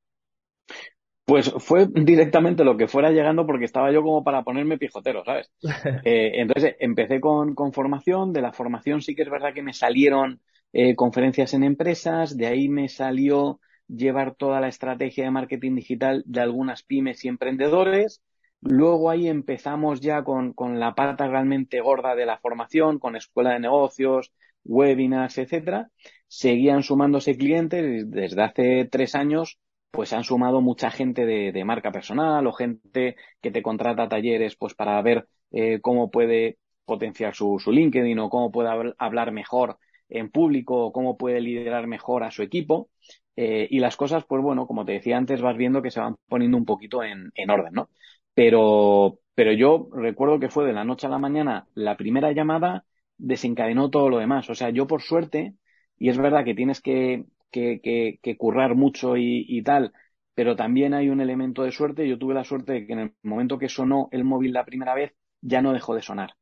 Pues 1.29 1.53
fue 1.59 1.85
directamente 1.85 2.63
lo 2.63 2.75
que 2.75 2.87
fuera 2.87 3.11
llegando 3.11 3.45
porque 3.45 3.65
estaba 3.65 3.91
yo 3.91 4.01
como 4.01 4.23
para 4.23 4.41
ponerme 4.41 4.79
pijotero, 4.79 5.23
¿sabes? 5.23 5.51
eh, 6.03 6.31
entonces 6.41 6.75
empecé 6.79 7.21
con, 7.21 7.53
con, 7.53 7.71
formación, 7.71 8.33
de 8.33 8.41
la 8.41 8.51
formación 8.51 9.03
sí 9.03 9.13
que 9.13 9.21
es 9.21 9.29
verdad 9.29 9.53
que 9.53 9.61
me 9.61 9.73
salieron 9.73 10.41
eh, 10.73 10.95
conferencias 10.95 11.53
en 11.53 11.63
empresas, 11.63 12.35
de 12.35 12.47
ahí 12.47 12.67
me 12.67 12.89
salió 12.89 13.59
llevar 13.87 14.33
toda 14.33 14.59
la 14.59 14.69
estrategia 14.69 15.23
de 15.23 15.29
marketing 15.29 15.75
digital 15.75 16.23
de 16.25 16.41
algunas 16.41 16.81
pymes 16.81 17.23
y 17.23 17.27
emprendedores. 17.27 18.23
Luego 18.61 19.11
ahí 19.11 19.27
empezamos 19.27 20.01
ya 20.01 20.23
con, 20.23 20.53
con 20.53 20.79
la 20.79 20.95
pata 20.95 21.27
realmente 21.27 21.79
gorda 21.79 22.15
de 22.15 22.25
la 22.25 22.39
formación, 22.39 22.97
con 22.97 23.15
escuela 23.15 23.53
de 23.53 23.59
negocios, 23.59 24.33
webinars, 24.63 25.37
etcétera. 25.37 25.91
Seguían 26.27 26.81
sumándose 26.81 27.37
clientes 27.37 28.09
desde 28.09 28.41
hace 28.41 28.85
tres 28.85 29.13
años 29.13 29.59
pues 29.91 30.13
han 30.13 30.23
sumado 30.23 30.61
mucha 30.61 30.91
gente 30.91 31.25
de, 31.25 31.51
de, 31.51 31.65
marca 31.65 31.91
personal 31.91 32.45
o 32.47 32.53
gente 32.53 33.15
que 33.41 33.51
te 33.51 33.61
contrata 33.61 34.09
talleres 34.09 34.55
pues 34.55 34.73
para 34.75 35.01
ver 35.01 35.27
eh, 35.51 35.79
cómo 35.81 36.11
puede 36.11 36.57
potenciar 36.85 37.35
su, 37.35 37.59
su, 37.59 37.71
LinkedIn 37.71 38.19
o 38.19 38.29
cómo 38.29 38.51
puede 38.51 38.93
hablar 38.97 39.31
mejor 39.31 39.77
en 40.09 40.29
público 40.29 40.85
o 40.85 40.91
cómo 40.91 41.17
puede 41.17 41.41
liderar 41.41 41.87
mejor 41.87 42.23
a 42.23 42.31
su 42.31 42.43
equipo. 42.43 42.89
Eh, 43.35 43.67
y 43.69 43.79
las 43.79 43.95
cosas, 43.95 44.25
pues 44.27 44.41
bueno, 44.43 44.67
como 44.67 44.85
te 44.85 44.93
decía 44.93 45.17
antes, 45.17 45.41
vas 45.41 45.55
viendo 45.55 45.81
que 45.81 45.91
se 45.91 45.99
van 45.99 46.15
poniendo 46.27 46.57
un 46.57 46.65
poquito 46.65 47.03
en, 47.03 47.31
en 47.35 47.49
orden, 47.49 47.73
¿no? 47.73 47.89
Pero, 48.33 49.19
pero 49.35 49.53
yo 49.53 49.89
recuerdo 49.93 50.39
que 50.39 50.49
fue 50.49 50.65
de 50.65 50.73
la 50.73 50.83
noche 50.83 51.07
a 51.07 51.09
la 51.09 51.19
mañana 51.19 51.67
la 51.73 51.95
primera 51.97 52.31
llamada 52.31 52.85
desencadenó 53.17 53.89
todo 53.89 54.09
lo 54.09 54.17
demás. 54.19 54.49
O 54.49 54.55
sea, 54.55 54.69
yo 54.71 54.87
por 54.87 55.01
suerte, 55.01 55.53
y 55.97 56.09
es 56.09 56.17
verdad 56.17 56.43
que 56.43 56.55
tienes 56.55 56.81
que, 56.81 57.25
que, 57.51 57.79
que, 57.81 58.19
que 58.21 58.37
currar 58.37 58.75
mucho 58.75 59.17
y, 59.17 59.45
y, 59.47 59.63
tal, 59.63 59.93
pero 60.33 60.55
también 60.55 60.93
hay 60.93 61.09
un 61.09 61.21
elemento 61.21 61.63
de 61.63 61.71
suerte. 61.71 62.07
Yo 62.07 62.17
tuve 62.17 62.33
la 62.33 62.43
suerte 62.43 62.73
de 62.73 62.87
que 62.87 62.93
en 62.93 62.99
el 62.99 63.13
momento 63.23 63.57
que 63.59 63.69
sonó 63.69 64.07
el 64.11 64.23
móvil 64.23 64.53
la 64.53 64.65
primera 64.65 64.93
vez, 64.95 65.13
ya 65.41 65.61
no 65.61 65.73
dejó 65.73 65.95
de 65.95 66.01
sonar. 66.01 66.33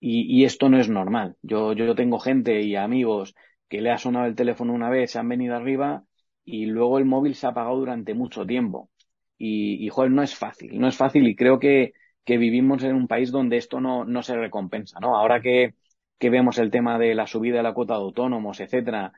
Y, 0.00 0.22
y 0.40 0.44
esto 0.44 0.68
no 0.68 0.78
es 0.80 0.88
normal. 0.88 1.36
Yo, 1.42 1.72
yo 1.74 1.94
tengo 1.94 2.18
gente 2.18 2.62
y 2.62 2.76
amigos 2.76 3.34
que 3.68 3.80
le 3.80 3.90
ha 3.90 3.98
sonado 3.98 4.26
el 4.26 4.34
teléfono 4.34 4.72
una 4.72 4.90
vez, 4.90 5.12
se 5.12 5.18
han 5.18 5.28
venido 5.28 5.54
arriba 5.56 6.04
y 6.44 6.66
luego 6.66 6.98
el 6.98 7.04
móvil 7.04 7.34
se 7.34 7.46
ha 7.46 7.50
apagado 7.50 7.76
durante 7.78 8.14
mucho 8.14 8.46
tiempo. 8.46 8.90
Y, 9.38 9.84
y 9.84 9.88
joder, 9.88 10.10
no 10.10 10.22
es 10.22 10.34
fácil, 10.36 10.78
no 10.78 10.88
es 10.88 10.96
fácil 10.96 11.26
y 11.26 11.34
creo 11.36 11.58
que, 11.58 11.92
que 12.24 12.36
vivimos 12.38 12.82
en 12.84 12.94
un 12.94 13.06
país 13.08 13.30
donde 13.30 13.56
esto 13.56 13.80
no, 13.80 14.04
no 14.04 14.22
se 14.22 14.36
recompensa, 14.36 15.00
¿no? 15.00 15.16
Ahora 15.16 15.40
que, 15.40 15.74
que 16.18 16.30
vemos 16.30 16.58
el 16.58 16.70
tema 16.70 16.98
de 16.98 17.14
la 17.14 17.26
subida 17.26 17.58
de 17.58 17.62
la 17.62 17.72
cuota 17.74 17.94
de 17.94 18.00
autónomos, 18.00 18.60
etcétera, 18.60 19.12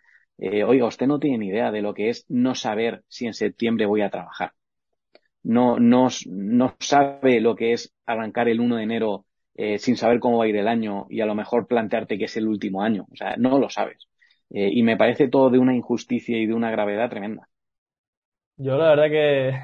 eh, 0.44 0.64
oiga, 0.64 0.86
usted 0.86 1.06
no 1.06 1.20
tiene 1.20 1.38
ni 1.38 1.48
idea 1.50 1.70
de 1.70 1.82
lo 1.82 1.94
que 1.94 2.08
es 2.08 2.26
no 2.28 2.56
saber 2.56 3.04
si 3.06 3.26
en 3.26 3.32
septiembre 3.32 3.86
voy 3.86 4.02
a 4.02 4.10
trabajar. 4.10 4.50
No, 5.44 5.78
no, 5.78 6.08
no 6.26 6.74
sabe 6.80 7.40
lo 7.40 7.54
que 7.54 7.72
es 7.74 7.94
arrancar 8.06 8.48
el 8.48 8.58
1 8.58 8.74
de 8.74 8.82
enero 8.82 9.24
eh, 9.54 9.78
sin 9.78 9.96
saber 9.96 10.18
cómo 10.18 10.38
va 10.38 10.46
a 10.46 10.48
ir 10.48 10.56
el 10.56 10.66
año 10.66 11.06
y 11.08 11.20
a 11.20 11.26
lo 11.26 11.36
mejor 11.36 11.68
plantearte 11.68 12.18
que 12.18 12.24
es 12.24 12.36
el 12.36 12.48
último 12.48 12.82
año. 12.82 13.06
O 13.12 13.14
sea, 13.14 13.36
no 13.36 13.56
lo 13.60 13.70
sabes. 13.70 14.08
Eh, 14.50 14.68
y 14.72 14.82
me 14.82 14.96
parece 14.96 15.28
todo 15.28 15.48
de 15.48 15.60
una 15.60 15.76
injusticia 15.76 16.36
y 16.36 16.46
de 16.46 16.54
una 16.54 16.72
gravedad 16.72 17.08
tremenda. 17.08 17.48
Yo 18.56 18.76
la 18.76 18.96
verdad 18.96 19.10
que 19.10 19.60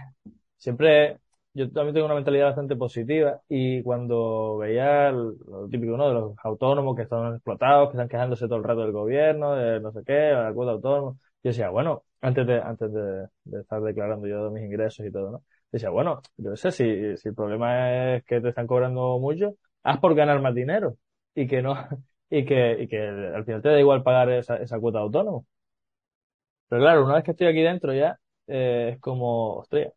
siempre 0.59 1.19
yo 1.59 1.71
también 1.73 1.95
tengo 1.95 2.07
una 2.07 2.15
mentalidad 2.15 2.47
bastante 2.47 2.77
positiva 2.77 3.41
y 3.49 3.83
cuando 3.83 4.59
veía 4.59 5.11
lo 5.11 5.69
típico, 5.69 5.97
¿no? 5.97 6.09
De 6.09 6.15
los 6.15 6.35
autónomos 6.45 6.97
que 6.97 7.03
están 7.03 7.35
explotados, 7.35 7.89
que 7.89 7.97
están 7.97 8.09
quejándose 8.09 8.47
todo 8.47 8.59
el 8.59 8.65
rato 8.65 8.83
del 8.83 8.93
gobierno, 8.93 9.55
de 9.55 9.81
no 9.81 9.93
sé 9.93 10.03
qué, 10.07 10.31
la 10.33 10.53
cuota 10.55 10.73
autónomo, 10.73 11.19
yo 11.43 11.51
decía, 11.51 11.71
bueno, 11.71 12.05
antes 12.21 12.47
de, 12.47 12.61
antes 12.61 12.93
de, 12.93 13.29
de, 13.45 13.61
estar 13.61 13.83
declarando 13.83 14.27
yo 14.29 14.51
mis 14.51 14.65
ingresos 14.65 15.07
y 15.07 15.13
todo, 15.13 15.31
¿no? 15.31 15.45
Decía, 15.73 15.91
bueno, 15.91 16.21
yo 16.37 16.57
sé 16.57 16.71
si, 16.73 17.17
si 17.17 17.29
el 17.29 17.35
problema 17.35 18.15
es 18.17 18.25
que 18.25 18.41
te 18.41 18.49
están 18.51 18.67
cobrando 18.67 19.19
mucho, 19.19 19.57
haz 19.83 19.99
por 20.01 20.15
ganar 20.15 20.41
más 20.41 20.55
dinero 20.55 20.97
y 21.35 21.47
que 21.47 21.63
no, 21.63 21.75
y 22.31 22.45
que, 22.45 22.77
y 22.83 22.89
que 22.89 22.99
al 23.01 23.45
final 23.45 23.63
te 23.63 23.69
da 23.71 23.81
igual 23.81 24.03
pagar 24.03 24.31
esa, 24.31 24.57
esa 24.57 24.79
cuota 24.81 24.99
de 24.99 25.05
autónomo. 25.05 25.47
Pero 26.69 26.83
claro, 26.83 27.05
una 27.05 27.15
vez 27.15 27.25
que 27.25 27.31
estoy 27.33 27.47
aquí 27.47 27.63
dentro 27.63 27.95
ya, 27.95 28.19
eh, 28.47 28.93
es 28.95 29.01
como, 29.01 29.57
ostras, 29.57 29.93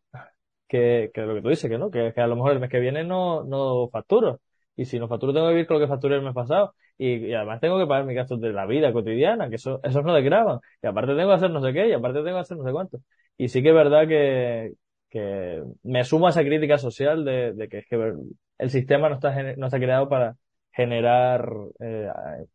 que, 0.72 1.10
que 1.12 1.20
lo 1.22 1.34
que 1.34 1.42
tú 1.42 1.48
dices, 1.50 1.70
que 1.70 1.78
no, 1.78 1.90
que, 1.90 2.12
que 2.14 2.20
a 2.20 2.26
lo 2.26 2.36
mejor 2.36 2.52
el 2.52 2.60
mes 2.60 2.70
que 2.70 2.80
viene 2.80 3.04
no, 3.04 3.44
no 3.44 3.88
facturo. 3.90 4.40
Y 4.74 4.86
si 4.86 4.98
no 4.98 5.06
facturo 5.08 5.32
tengo 5.34 5.46
que 5.48 5.52
vivir 5.54 5.66
con 5.66 5.78
lo 5.78 5.80
que 5.86 5.88
facturé 5.88 6.16
el 6.16 6.22
mes 6.22 6.34
pasado. 6.34 6.74
Y, 6.98 7.26
y 7.26 7.34
además 7.34 7.60
tengo 7.60 7.78
que 7.78 7.86
pagar 7.86 8.04
mis 8.06 8.16
gastos 8.16 8.40
de 8.40 8.52
la 8.52 8.66
vida 8.66 8.92
cotidiana, 8.92 9.48
que 9.50 9.56
eso, 9.56 9.80
esos 9.82 10.04
no 10.04 10.14
desgravan. 10.14 10.60
Y 10.82 10.86
aparte 10.86 11.14
tengo 11.14 11.28
que 11.28 11.34
hacer 11.34 11.50
no 11.50 11.60
sé 11.62 11.72
qué, 11.72 11.88
y 11.88 11.92
aparte 11.92 12.20
tengo 12.22 12.36
que 12.36 12.40
hacer 12.40 12.56
no 12.56 12.64
sé 12.64 12.72
cuánto. 12.72 12.98
Y 13.36 13.48
sí 13.48 13.62
que 13.62 13.68
es 13.70 13.74
verdad 13.74 14.08
que, 14.08 14.72
que 15.10 15.62
me 15.82 16.04
sumo 16.04 16.26
a 16.26 16.30
esa 16.30 16.42
crítica 16.42 16.78
social 16.78 17.24
de, 17.24 17.52
de 17.52 17.68
que 17.68 17.78
es 17.78 17.86
que 17.86 18.14
el 18.58 18.70
sistema 18.70 19.08
no 19.08 19.16
está, 19.16 19.54
no 19.56 19.66
está 19.66 19.78
creado 19.78 20.08
para 20.08 20.36
generar 20.72 21.48
eh, 21.80 22.08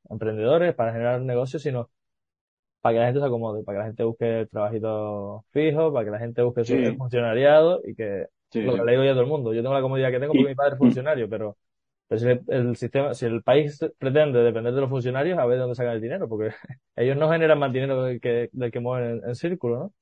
emprendedores, 0.09 0.73
para 0.75 0.91
generar 0.93 1.21
negocios, 1.21 1.61
sino 1.61 1.89
para 2.87 2.93
que 2.93 2.99
la 2.99 3.05
gente 3.07 3.19
se 3.19 3.25
acomode, 3.25 3.63
para 3.63 3.75
que 3.75 3.79
la 3.79 3.85
gente 3.87 4.03
busque 4.05 4.39
el 4.39 4.49
trabajito 4.49 5.45
fijo, 5.51 5.91
para 5.91 6.05
que 6.05 6.11
la 6.11 6.19
gente 6.19 6.41
busque 6.41 6.63
su 6.63 6.95
funcionariado 6.95 7.81
y 7.83 7.95
que 7.95 8.27
lo 8.53 8.75
que 8.75 8.83
le 8.85 8.91
digo 8.93 9.03
yo 9.03 9.11
a 9.11 9.13
todo 9.13 9.23
el 9.23 9.27
mundo. 9.27 9.53
Yo 9.53 9.61
tengo 9.61 9.73
la 9.73 9.81
comodidad 9.81 10.09
que 10.09 10.19
tengo 10.21 10.31
porque 10.31 10.47
mi 10.47 10.55
padre 10.55 10.73
es 10.73 10.77
funcionario, 10.77 11.29
pero, 11.29 11.57
pero 12.07 12.19
si 12.19 12.27
el, 12.47 12.77
sistema, 12.77 13.13
si 13.13 13.25
el 13.25 13.43
país 13.43 13.77
pretende 13.97 14.39
depender 14.39 14.73
de 14.73 14.79
los 14.79 14.89
funcionarios, 14.89 15.37
a 15.37 15.45
ver 15.45 15.55
de 15.57 15.61
dónde 15.63 15.75
sacan 15.75 15.95
el 15.95 16.01
dinero, 16.01 16.29
porque 16.29 16.51
ellos 16.95 17.17
no 17.17 17.29
generan 17.29 17.59
más 17.59 17.73
dinero 17.73 18.03
del 18.03 18.21
que, 18.21 18.49
del 18.53 18.71
que 18.71 18.79
mueven 18.79 19.21
en, 19.27 19.35
círculo, 19.35 19.77
¿no? 19.77 19.93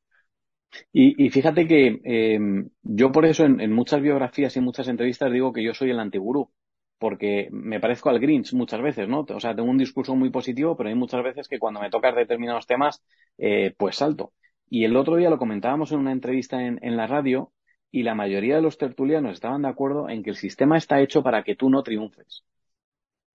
Y, 0.93 1.25
y 1.25 1.31
fíjate 1.31 1.67
que 1.67 2.01
eh, 2.03 2.39
yo 2.83 3.11
por 3.11 3.25
eso 3.25 3.45
en, 3.45 3.61
en, 3.61 3.71
muchas 3.71 3.99
biografías 3.99 4.55
y 4.55 4.59
en 4.59 4.65
muchas 4.65 4.87
entrevistas 4.89 5.31
digo 5.31 5.53
que 5.53 5.63
yo 5.63 5.73
soy 5.73 5.89
el 5.89 5.99
antigurú 5.99 6.51
porque 6.97 7.49
me 7.51 7.79
parezco 7.79 8.09
al 8.09 8.19
Grinch 8.19 8.53
muchas 8.53 8.81
veces, 8.81 9.07
¿no? 9.07 9.25
O 9.29 9.39
sea, 9.39 9.55
tengo 9.55 9.69
un 9.69 9.77
discurso 9.77 10.15
muy 10.15 10.29
positivo, 10.29 10.75
pero 10.75 10.89
hay 10.89 10.95
muchas 10.95 11.23
veces 11.23 11.47
que 11.47 11.59
cuando 11.59 11.79
me 11.81 11.89
tocan 11.89 12.15
determinados 12.15 12.67
temas, 12.67 13.03
eh, 13.37 13.73
pues 13.77 13.97
salto. 13.97 14.33
Y 14.69 14.85
el 14.85 14.95
otro 14.95 15.15
día 15.15 15.29
lo 15.29 15.37
comentábamos 15.37 15.91
en 15.91 15.99
una 15.99 16.11
entrevista 16.11 16.63
en, 16.63 16.79
en 16.81 16.97
la 16.97 17.07
radio 17.07 17.51
y 17.91 18.03
la 18.03 18.15
mayoría 18.15 18.55
de 18.55 18.61
los 18.61 18.77
tertulianos 18.77 19.33
estaban 19.33 19.61
de 19.61 19.69
acuerdo 19.69 20.09
en 20.09 20.23
que 20.23 20.31
el 20.31 20.35
sistema 20.35 20.77
está 20.77 21.01
hecho 21.01 21.23
para 21.23 21.43
que 21.43 21.55
tú 21.55 21.69
no 21.69 21.83
triunfes. 21.83 22.43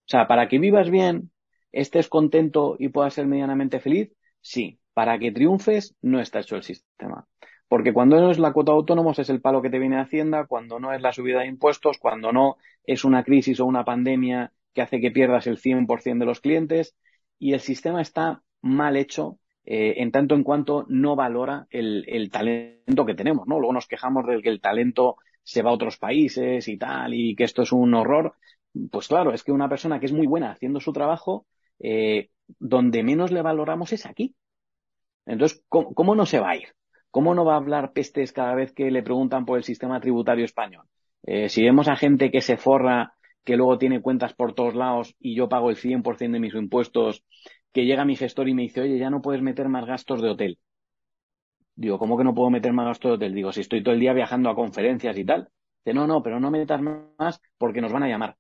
O 0.07 0.11
sea, 0.11 0.27
para 0.27 0.49
que 0.49 0.59
vivas 0.59 0.90
bien, 0.90 1.31
estés 1.73 2.09
contento 2.09 2.77
y 2.79 2.88
puedas 2.88 3.14
ser 3.14 3.27
medianamente 3.27 3.81
feliz, 3.81 4.12
sí. 4.40 4.79
Para 4.92 5.18
que 5.18 5.33
triunfes, 5.33 5.94
no 6.03 6.20
está 6.20 6.40
hecho 6.40 6.57
el 6.57 6.62
sistema. 6.62 7.27
Porque 7.70 7.92
cuando 7.92 8.20
no 8.20 8.33
es 8.33 8.40
la 8.40 8.52
cuota 8.52 8.72
de 8.72 8.78
autónomos 8.78 9.20
es 9.20 9.30
el 9.30 9.40
palo 9.40 9.62
que 9.62 9.70
te 9.70 9.78
viene 9.78 10.00
Hacienda, 10.00 10.44
cuando 10.48 10.80
no 10.80 10.92
es 10.92 11.00
la 11.00 11.12
subida 11.12 11.42
de 11.42 11.46
impuestos, 11.46 11.98
cuando 11.98 12.33
no 12.33 12.56
es 12.83 13.04
una 13.04 13.22
crisis 13.22 13.61
o 13.61 13.64
una 13.64 13.85
pandemia 13.85 14.52
que 14.74 14.83
hace 14.83 15.00
que 15.00 15.12
pierdas 15.12 15.46
el 15.46 15.56
100% 15.56 16.18
de 16.18 16.26
los 16.26 16.40
clientes 16.40 16.96
y 17.38 17.52
el 17.52 17.61
sistema 17.61 18.02
está 18.02 18.42
mal 18.61 18.96
hecho 18.96 19.38
eh, 19.64 19.94
en 19.98 20.11
tanto 20.11 20.35
en 20.35 20.42
cuanto 20.42 20.85
no 20.88 21.14
valora 21.14 21.68
el, 21.70 22.04
el, 22.09 22.28
talento 22.33 23.06
que 23.06 23.14
tenemos, 23.14 23.46
¿no? 23.46 23.61
Luego 23.61 23.72
nos 23.72 23.87
quejamos 23.87 24.26
de 24.26 24.42
que 24.42 24.48
el 24.48 24.61
talento 24.61 25.18
se 25.44 25.62
va 25.62 25.70
a 25.70 25.74
otros 25.74 25.96
países 25.96 26.66
y 26.66 26.76
tal 26.76 27.14
y 27.14 27.37
que 27.37 27.44
esto 27.44 27.62
es 27.62 27.70
un 27.70 27.94
horror. 27.94 28.35
Pues 28.90 29.06
claro, 29.06 29.33
es 29.33 29.44
que 29.44 29.52
una 29.52 29.68
persona 29.68 30.00
que 30.00 30.06
es 30.06 30.12
muy 30.12 30.26
buena 30.26 30.50
haciendo 30.50 30.80
su 30.80 30.92
trabajo, 30.92 31.46
eh, 31.78 32.30
donde 32.59 33.04
menos 33.04 33.30
le 33.30 33.42
valoramos 33.42 33.92
es 33.92 34.06
aquí. 34.06 34.35
Entonces, 35.24 35.64
¿cómo 35.68 36.16
no 36.16 36.26
se 36.26 36.40
va 36.40 36.50
a 36.50 36.56
ir? 36.56 36.74
¿Cómo 37.11 37.35
no 37.35 37.44
va 37.44 37.55
a 37.55 37.57
hablar 37.57 37.92
pestes 37.92 38.33
cada 38.33 38.55
vez 38.55 38.73
que 38.73 38.90
le 38.90 39.03
preguntan 39.03 39.44
por 39.44 39.59
el 39.59 39.64
sistema 39.64 40.01
tributario 40.01 40.44
español? 40.44 40.87
Eh, 41.25 41.49
si 41.49 41.62
vemos 41.62 41.88
a 41.88 41.96
gente 41.96 42.31
que 42.31 42.40
se 42.40 42.57
forra, 42.57 43.14
que 43.44 43.57
luego 43.57 43.79
tiene 43.79 44.01
cuentas 44.01 44.33
por 44.35 44.55
todos 44.55 44.75
lados 44.75 45.14
y 45.18 45.35
yo 45.35 45.49
pago 45.49 45.70
el 45.70 45.77
100% 45.77 46.33
de 46.33 46.40
mis 46.40 46.55
impuestos, 46.55 47.25
que 47.73 47.85
llega 47.85 48.05
mi 48.05 48.16
gestor 48.16 48.49
y 48.49 48.55
me 48.55 48.62
dice, 48.62 48.83
oye, 48.83 48.99
ya 48.99 49.11
no 49.11 49.23
puedes 49.23 49.42
meter 49.42 49.68
más 49.68 49.87
gastos 49.87 50.23
de 50.23 50.29
hotel. 50.29 50.59
Digo, 51.75 51.99
¿cómo 51.99 52.16
que 52.16 52.25
no 52.25 52.35
puedo 52.35 52.51
meter 52.51 52.73
más 52.73 52.87
gastos 52.87 53.11
de 53.11 53.14
hotel? 53.16 53.35
Digo, 53.35 53.53
si 53.53 53.61
estoy 53.61 53.83
todo 53.83 53.94
el 53.94 54.01
día 54.01 54.12
viajando 54.12 54.51
a 54.51 54.55
conferencias 54.55 55.16
y 55.16 55.25
tal. 55.25 55.49
Dice, 55.85 55.94
no, 55.94 56.07
no, 56.07 56.23
pero 56.23 56.38
no 56.38 56.51
metas 56.51 56.81
más 56.83 57.40
porque 57.59 57.81
nos 57.81 57.92
van 57.92 58.03
a 58.03 58.09
llamar. 58.09 58.37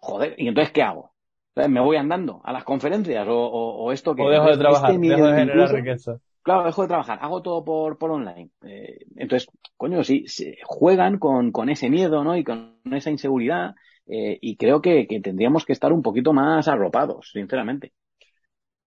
Joder, 0.00 0.34
¿y 0.38 0.48
entonces 0.48 0.72
qué 0.72 0.82
hago? 0.82 1.12
¿Me 1.54 1.80
voy 1.80 1.96
andando 1.96 2.40
a 2.44 2.52
las 2.52 2.64
conferencias 2.64 3.26
o, 3.28 3.90
esto 3.92 4.14
que... 4.14 4.22
O 4.22 4.30
dejo 4.30 4.46
de 4.46 4.56
trabajar, 4.56 4.92
este 4.92 5.08
dejo 5.08 5.26
de 5.26 5.40
generar 5.40 5.72
riqueza. 5.72 6.20
Claro, 6.48 6.64
dejo 6.64 6.80
de 6.80 6.88
trabajar, 6.88 7.18
hago 7.20 7.42
todo 7.42 7.62
por, 7.62 8.10
online. 8.10 8.50
Eh, 8.62 9.04
entonces, 9.16 9.50
coño, 9.76 10.02
sí, 10.02 10.24
juegan 10.64 11.18
con, 11.18 11.68
ese 11.68 11.90
miedo, 11.90 12.24
¿no? 12.24 12.38
Y 12.38 12.42
con 12.42 12.80
esa 12.90 13.10
inseguridad. 13.10 13.74
Eh, 14.06 14.38
y 14.40 14.56
creo 14.56 14.80
que, 14.80 15.06
tendríamos 15.22 15.66
que 15.66 15.74
estar 15.74 15.92
un 15.92 16.00
poquito 16.00 16.32
más 16.32 16.66
arropados, 16.66 17.32
sinceramente. 17.32 17.92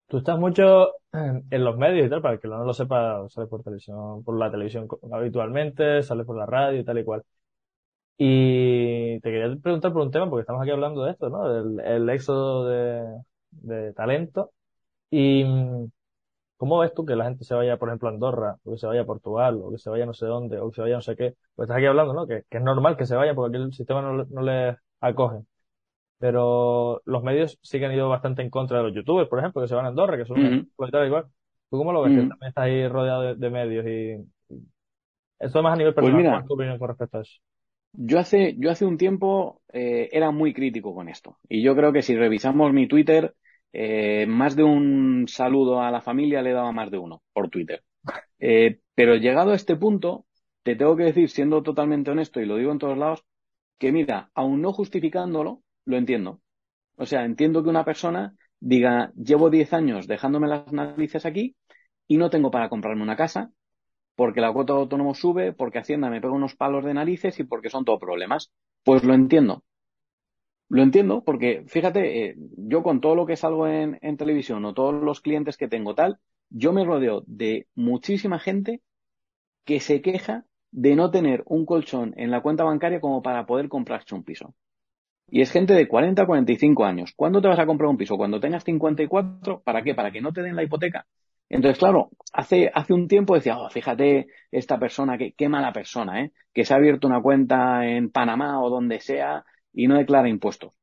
Tú 0.08 0.18
estás 0.18 0.40
mucho 0.40 0.90
en 1.14 1.64
los 1.64 1.78
medios 1.78 2.08
y 2.08 2.10
tal, 2.10 2.22
para 2.24 2.40
que 2.40 2.48
no 2.48 2.66
lo 2.66 2.74
sepa, 2.74 3.30
sales 3.30 3.50
por 3.50 3.62
televisión, 3.64 4.24
por 4.24 4.40
la 4.40 4.50
televisión 4.50 4.88
habitualmente, 5.12 6.02
sales 6.02 6.26
por 6.26 6.38
la 6.38 6.48
radio 6.48 6.80
y 6.80 6.84
tal 6.84 6.98
y 6.98 7.04
cual. 7.04 7.24
Y 8.18 9.20
te 9.22 9.32
quería 9.32 9.56
preguntar 9.62 9.94
por 9.94 10.02
un 10.02 10.12
tema, 10.12 10.28
porque 10.30 10.42
estamos 10.42 10.64
aquí 10.64 10.72
hablando 10.72 11.04
de 11.04 11.12
esto, 11.12 11.30
¿no? 11.30 11.48
Del 11.48 11.80
el 11.80 12.10
éxodo 12.10 12.66
de 13.52 13.94
talento. 13.94 14.52
Y 15.12 15.44
¿Cómo 16.62 16.78
ves 16.78 16.94
tú 16.94 17.08
que 17.08 17.16
la 17.16 17.24
gente 17.24 17.44
se 17.44 17.56
vaya, 17.56 17.78
por 17.78 17.90
ejemplo, 17.90 18.08
a 18.08 18.12
Andorra, 18.12 18.58
o 18.64 18.72
que 18.74 18.78
se 18.78 18.86
vaya 18.86 19.02
a 19.02 19.06
Portugal, 19.06 19.60
o 19.64 19.72
que 19.72 19.80
se 19.80 19.90
vaya 19.90 20.06
no 20.06 20.14
sé 20.14 20.28
dónde, 20.28 20.60
o 20.60 20.70
que 20.70 20.76
se 20.76 20.82
vaya 20.84 20.94
no 20.94 21.02
sé 21.02 21.16
qué? 21.16 21.34
Pues 21.56 21.66
estás 21.66 21.78
aquí 21.78 21.88
hablando, 21.88 22.14
¿no? 22.14 22.28
Que, 22.28 22.44
que 22.48 22.58
es 22.60 22.64
normal 22.64 22.96
que 22.98 23.08
se 23.08 23.16
vayan 23.16 23.34
porque 23.34 23.58
aquí 23.58 23.66
el 23.66 23.74
sistema 23.74 24.04
no, 24.04 24.26
no 24.26 24.42
les 24.44 24.78
acoge. 25.00 25.40
Pero 26.20 27.02
los 27.06 27.24
medios 27.24 27.58
sí 27.64 27.80
que 27.80 27.88
han 27.88 27.94
ido 27.94 28.10
bastante 28.10 28.44
en 28.44 28.52
contra 28.52 28.78
de 28.78 28.84
los 28.84 28.94
youtubers, 28.94 29.28
por 29.28 29.40
ejemplo, 29.40 29.60
que 29.60 29.70
se 29.70 29.74
van 29.74 29.86
a 29.86 29.88
Andorra, 29.88 30.18
que 30.18 30.26
son 30.26 30.38
uh 30.40 31.06
igual. 31.08 31.26
¿Tú 31.72 31.80
cómo 31.80 31.94
lo 31.94 32.04
ves? 32.04 32.12
Que 32.12 32.28
también 32.28 32.50
estás 32.50 32.66
ahí 32.66 32.88
rodeado 32.88 33.34
de, 33.34 33.50
medios 33.50 33.88
y... 33.88 34.56
Esto 35.40 35.64
más 35.64 35.74
a 35.74 35.78
nivel 35.78 35.96
pues 35.96 36.06
personal, 36.06 36.46
¿cuál 36.48 36.62
es 36.62 36.74
tu 36.76 36.80
con 36.80 36.90
respecto 36.90 37.18
a 37.18 37.22
eso? 37.22 37.42
Yo 37.94 38.20
hace, 38.20 38.56
yo 38.60 38.70
hace 38.70 38.86
un 38.86 39.00
tiempo 39.00 39.64
eh, 39.74 40.10
era 40.12 40.30
muy 40.30 40.54
crítico 40.54 40.94
con 40.94 41.10
esto. 41.10 41.38
Y 41.50 41.64
yo 41.64 41.76
creo 41.76 41.92
que 41.92 42.04
si 42.04 42.16
revisamos 42.16 42.72
mi 42.72 42.88
Twitter, 42.88 43.34
eh, 43.74 44.26
más 44.28 44.56
de 44.56 44.64
un 44.64 45.26
saludo 45.28 45.82
a 45.82 45.92
la 45.92 46.02
familia 46.02 46.42
le 46.42 46.54
daba 46.54 46.72
más 46.72 46.92
de 46.92 46.98
uno 46.98 47.22
por 47.34 47.50
Twitter. 47.50 47.84
Eh, 48.40 48.80
pero 48.96 49.16
llegado 49.16 49.52
a 49.52 49.56
este 49.56 49.76
punto, 49.76 50.26
te 50.64 50.76
tengo 50.76 50.96
que 50.96 51.04
decir, 51.04 51.30
siendo 51.30 51.64
totalmente 51.64 52.12
honesto, 52.12 52.42
y 52.42 52.46
lo 52.46 52.58
digo 52.58 52.72
en 52.72 52.80
todos 52.80 52.98
lados, 52.98 53.24
que 53.80 53.92
mira, 53.92 54.30
aún 54.36 54.62
no 54.62 54.74
justificándolo, 54.74 55.64
lo 55.86 55.98
entiendo. 55.98 56.42
O 56.98 57.06
sea, 57.06 57.26
entiendo 57.26 57.64
que 57.64 57.70
una 57.70 57.86
persona 57.86 58.36
diga, 58.60 59.12
llevo 59.16 59.50
10 59.50 59.74
años 59.74 60.08
dejándome 60.08 60.48
las 60.48 60.72
narices 60.72 61.26
aquí 61.26 61.56
y 62.08 62.18
no 62.18 62.30
tengo 62.30 62.52
para 62.52 62.70
comprarme 62.70 63.04
una 63.04 63.16
casa, 63.16 63.52
porque 64.16 64.42
la 64.42 64.54
cuota 64.54 64.74
de 64.74 64.80
autónomo 64.82 65.16
sube, 65.16 65.54
porque 65.54 65.80
Hacienda 65.80 66.10
me 66.10 66.22
pega 66.22 66.34
unos 66.34 66.56
palos 66.56 66.86
de 66.86 66.94
narices 66.94 67.40
y 67.40 67.44
porque 67.44 67.70
son 67.70 67.86
todos 67.86 68.00
problemas. 68.00 68.52
Pues 68.84 69.04
lo 69.04 69.14
entiendo. 69.14 69.64
Lo 70.72 70.84
entiendo 70.84 71.22
porque, 71.26 71.66
fíjate, 71.68 72.30
eh, 72.30 72.36
yo 72.56 72.82
con 72.82 73.02
todo 73.02 73.14
lo 73.14 73.26
que 73.26 73.36
salgo 73.36 73.68
en, 73.68 74.00
en, 74.02 74.16
televisión 74.16 74.64
o 74.64 74.74
todos 74.74 75.04
los 75.04 75.20
clientes 75.20 75.58
que 75.58 75.68
tengo 75.68 75.96
tal, 75.96 76.20
yo 76.50 76.72
me 76.72 76.86
rodeo 76.86 77.24
de 77.28 77.68
muchísima 77.76 78.40
gente 78.40 78.82
que 79.66 79.82
se 79.82 80.02
queja 80.02 80.46
de 80.72 80.96
no 80.96 81.12
tener 81.12 81.44
un 81.46 81.66
colchón 81.66 82.14
en 82.16 82.32
la 82.32 82.42
cuenta 82.42 82.64
bancaria 82.64 83.02
como 83.02 83.22
para 83.22 83.46
poder 83.46 83.68
comprarse 83.68 84.16
un 84.16 84.24
piso. 84.24 84.56
Y 85.28 85.42
es 85.42 85.52
gente 85.52 85.74
de 85.74 85.90
40 85.90 86.22
a 86.22 86.26
45 86.26 86.86
años. 86.86 87.12
¿Cuándo 87.18 87.42
te 87.42 87.50
vas 87.50 87.60
a 87.60 87.66
comprar 87.66 87.90
un 87.90 87.98
piso? 87.98 88.16
Cuando 88.16 88.40
tengas 88.40 88.64
54, 88.64 89.64
¿para 89.66 89.82
qué? 89.84 89.94
¿Para 89.94 90.10
que 90.10 90.22
no 90.22 90.32
te 90.32 90.42
den 90.42 90.56
la 90.56 90.64
hipoteca? 90.64 91.06
Entonces, 91.50 91.80
claro, 91.80 92.12
hace, 92.32 92.72
hace 92.74 92.94
un 92.94 93.10
tiempo 93.10 93.36
decía, 93.36 93.58
oh, 93.60 93.70
fíjate, 93.70 94.28
esta 94.52 94.80
persona, 94.80 95.18
qué, 95.18 95.34
qué 95.34 95.50
mala 95.50 95.74
persona, 95.74 96.24
¿eh? 96.24 96.32
Que 96.54 96.64
se 96.64 96.74
ha 96.74 96.78
abierto 96.78 97.08
una 97.08 97.22
cuenta 97.22 97.86
en 97.86 98.10
Panamá 98.10 98.62
o 98.64 98.70
donde 98.70 99.02
sea 99.02 99.44
y 99.74 99.88
no 99.88 99.98
declara 99.98 100.30
impuestos. 100.30 100.74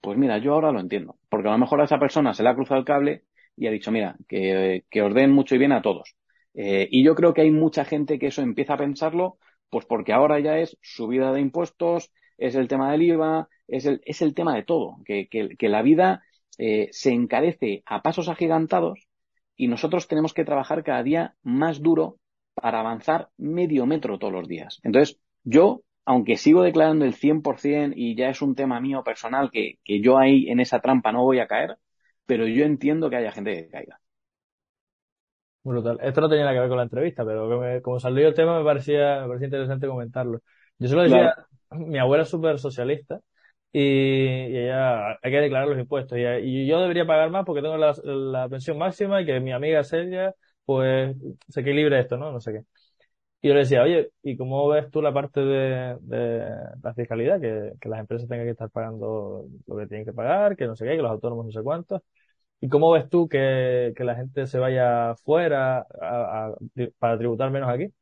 Pues 0.00 0.18
mira, 0.18 0.38
yo 0.38 0.54
ahora 0.54 0.72
lo 0.72 0.80
entiendo, 0.80 1.16
porque 1.28 1.48
a 1.48 1.52
lo 1.52 1.58
mejor 1.58 1.80
a 1.80 1.84
esa 1.84 1.98
persona 1.98 2.34
se 2.34 2.42
le 2.42 2.48
ha 2.48 2.54
cruzado 2.54 2.80
el 2.80 2.86
cable 2.86 3.24
y 3.56 3.66
ha 3.66 3.70
dicho, 3.70 3.92
mira, 3.92 4.16
que, 4.28 4.84
que 4.90 5.02
os 5.02 5.14
den 5.14 5.30
mucho 5.30 5.54
y 5.54 5.58
bien 5.58 5.72
a 5.72 5.82
todos. 5.82 6.16
Eh, 6.54 6.88
y 6.90 7.04
yo 7.04 7.14
creo 7.14 7.34
que 7.34 7.42
hay 7.42 7.50
mucha 7.50 7.84
gente 7.84 8.18
que 8.18 8.26
eso 8.26 8.42
empieza 8.42 8.74
a 8.74 8.78
pensarlo, 8.78 9.38
pues 9.70 9.86
porque 9.86 10.12
ahora 10.12 10.40
ya 10.40 10.58
es 10.58 10.76
subida 10.82 11.32
de 11.32 11.40
impuestos, 11.40 12.12
es 12.36 12.54
el 12.54 12.68
tema 12.68 12.90
del 12.92 13.02
IVA, 13.02 13.48
es 13.68 13.86
el, 13.86 14.00
es 14.04 14.22
el 14.22 14.34
tema 14.34 14.54
de 14.54 14.64
todo, 14.64 14.96
que, 15.04 15.28
que, 15.28 15.56
que 15.56 15.68
la 15.68 15.82
vida 15.82 16.22
eh, 16.58 16.88
se 16.92 17.12
encarece 17.12 17.82
a 17.86 18.02
pasos 18.02 18.28
agigantados 18.28 19.06
y 19.56 19.68
nosotros 19.68 20.08
tenemos 20.08 20.34
que 20.34 20.44
trabajar 20.44 20.82
cada 20.82 21.02
día 21.02 21.36
más 21.42 21.80
duro 21.80 22.18
para 22.54 22.80
avanzar 22.80 23.30
medio 23.38 23.86
metro 23.86 24.18
todos 24.18 24.32
los 24.32 24.48
días. 24.48 24.80
Entonces, 24.82 25.18
yo 25.44 25.82
aunque 26.04 26.36
sigo 26.36 26.62
declarando 26.62 27.04
el 27.04 27.14
100% 27.14 27.94
y 27.96 28.16
ya 28.16 28.30
es 28.30 28.42
un 28.42 28.54
tema 28.54 28.80
mío 28.80 29.02
personal 29.04 29.50
que, 29.50 29.78
que 29.84 30.00
yo 30.00 30.18
ahí 30.18 30.48
en 30.48 30.60
esa 30.60 30.80
trampa 30.80 31.12
no 31.12 31.22
voy 31.22 31.38
a 31.40 31.46
caer, 31.46 31.78
pero 32.26 32.46
yo 32.46 32.64
entiendo 32.64 33.10
que 33.10 33.16
haya 33.16 33.32
gente 33.32 33.54
que 33.54 33.68
caiga. 33.70 34.00
Brutal. 35.64 35.98
Esto 36.02 36.20
no 36.20 36.28
tenía 36.28 36.44
nada 36.44 36.54
que 36.56 36.60
ver 36.60 36.68
con 36.68 36.78
la 36.78 36.82
entrevista, 36.84 37.24
pero 37.24 37.82
como 37.82 38.00
salió 38.00 38.26
el 38.26 38.34
tema 38.34 38.58
me 38.58 38.64
parecía, 38.64 39.20
me 39.22 39.28
parecía 39.28 39.46
interesante 39.46 39.86
comentarlo. 39.86 40.40
Yo 40.78 40.88
se 40.88 40.96
lo 40.96 41.02
decía, 41.02 41.34
mi 41.70 41.98
abuela 41.98 42.24
es 42.24 42.30
súper 42.30 42.58
socialista 42.58 43.20
y, 43.72 44.56
ella 44.56 45.12
hay 45.22 45.30
que 45.30 45.40
declarar 45.40 45.68
los 45.68 45.78
impuestos 45.78 46.18
y, 46.18 46.66
yo 46.66 46.80
debería 46.80 47.06
pagar 47.06 47.30
más 47.30 47.44
porque 47.44 47.62
tengo 47.62 47.76
la, 47.76 47.94
la 48.04 48.48
pensión 48.48 48.76
máxima 48.78 49.22
y 49.22 49.26
que 49.26 49.38
mi 49.40 49.52
amiga 49.52 49.84
Celia 49.84 50.34
pues 50.64 51.16
se 51.48 51.60
equilibre 51.60 52.00
esto, 52.00 52.16
¿no? 52.16 52.32
No 52.32 52.40
sé 52.40 52.52
qué. 52.52 52.60
Y 53.42 53.48
yo 53.48 53.54
le 53.54 53.60
decía, 53.60 53.82
oye, 53.82 54.10
¿y 54.22 54.36
cómo 54.36 54.68
ves 54.68 54.90
tú 54.90 55.02
la 55.02 55.12
parte 55.12 55.40
de, 55.40 55.96
de 56.00 56.46
la 56.82 56.94
fiscalidad? 56.94 57.40
Que, 57.40 57.72
que 57.80 57.88
las 57.88 57.98
empresas 58.00 58.28
tengan 58.28 58.46
que 58.46 58.52
estar 58.52 58.70
pagando 58.70 59.46
lo 59.66 59.76
que 59.76 59.86
tienen 59.88 60.06
que 60.06 60.12
pagar, 60.12 60.56
que 60.56 60.66
no 60.66 60.76
sé 60.76 60.84
qué, 60.86 60.92
que 60.96 61.02
los 61.02 61.10
autónomos 61.10 61.46
no 61.46 61.52
sé 61.52 61.62
cuántos. 61.62 62.02
¿Y 62.60 62.68
cómo 62.68 62.92
ves 62.92 63.08
tú 63.10 63.28
que, 63.28 63.92
que 63.96 64.04
la 64.04 64.14
gente 64.16 64.46
se 64.46 64.58
vaya 64.60 65.16
fuera 65.16 65.86
para 66.98 67.18
tributar 67.18 67.50
menos 67.50 67.68
aquí? 67.70 67.92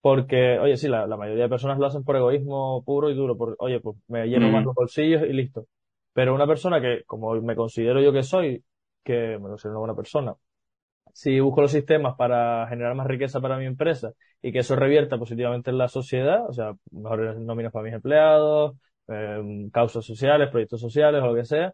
Porque, 0.00 0.58
oye, 0.60 0.76
sí, 0.76 0.88
la, 0.88 1.06
la, 1.06 1.16
mayoría 1.16 1.44
de 1.44 1.50
personas 1.50 1.78
lo 1.78 1.86
hacen 1.86 2.04
por 2.04 2.16
egoísmo 2.16 2.84
puro 2.84 3.10
y 3.10 3.14
duro, 3.14 3.36
por, 3.36 3.56
oye, 3.58 3.80
pues 3.80 3.96
me 4.08 4.26
lleno 4.28 4.50
más 4.50 4.64
los 4.64 4.74
bolsillos 4.74 5.22
y 5.22 5.32
listo. 5.32 5.66
Pero 6.12 6.34
una 6.34 6.46
persona 6.46 6.80
que, 6.80 7.02
como 7.06 7.34
me 7.42 7.56
considero 7.56 8.00
yo 8.00 8.12
que 8.12 8.22
soy, 8.22 8.64
que 9.04 9.38
me 9.38 9.48
considero 9.48 9.72
una 9.72 9.80
buena 9.80 9.96
persona, 9.96 10.34
si 11.16 11.40
busco 11.40 11.62
los 11.62 11.72
sistemas 11.72 12.14
para 12.16 12.66
generar 12.68 12.94
más 12.94 13.06
riqueza 13.06 13.40
para 13.40 13.56
mi 13.56 13.64
empresa 13.64 14.12
y 14.42 14.52
que 14.52 14.58
eso 14.58 14.76
revierta 14.76 15.16
positivamente 15.16 15.70
en 15.70 15.78
la 15.78 15.88
sociedad, 15.88 16.46
o 16.46 16.52
sea, 16.52 16.74
mejores 16.90 17.38
nóminas 17.38 17.72
para 17.72 17.84
mis 17.84 17.94
empleados, 17.94 18.76
eh, 19.08 19.68
causas 19.72 20.04
sociales, 20.04 20.50
proyectos 20.50 20.78
sociales 20.78 21.22
o 21.22 21.28
lo 21.28 21.34
que 21.34 21.46
sea, 21.46 21.72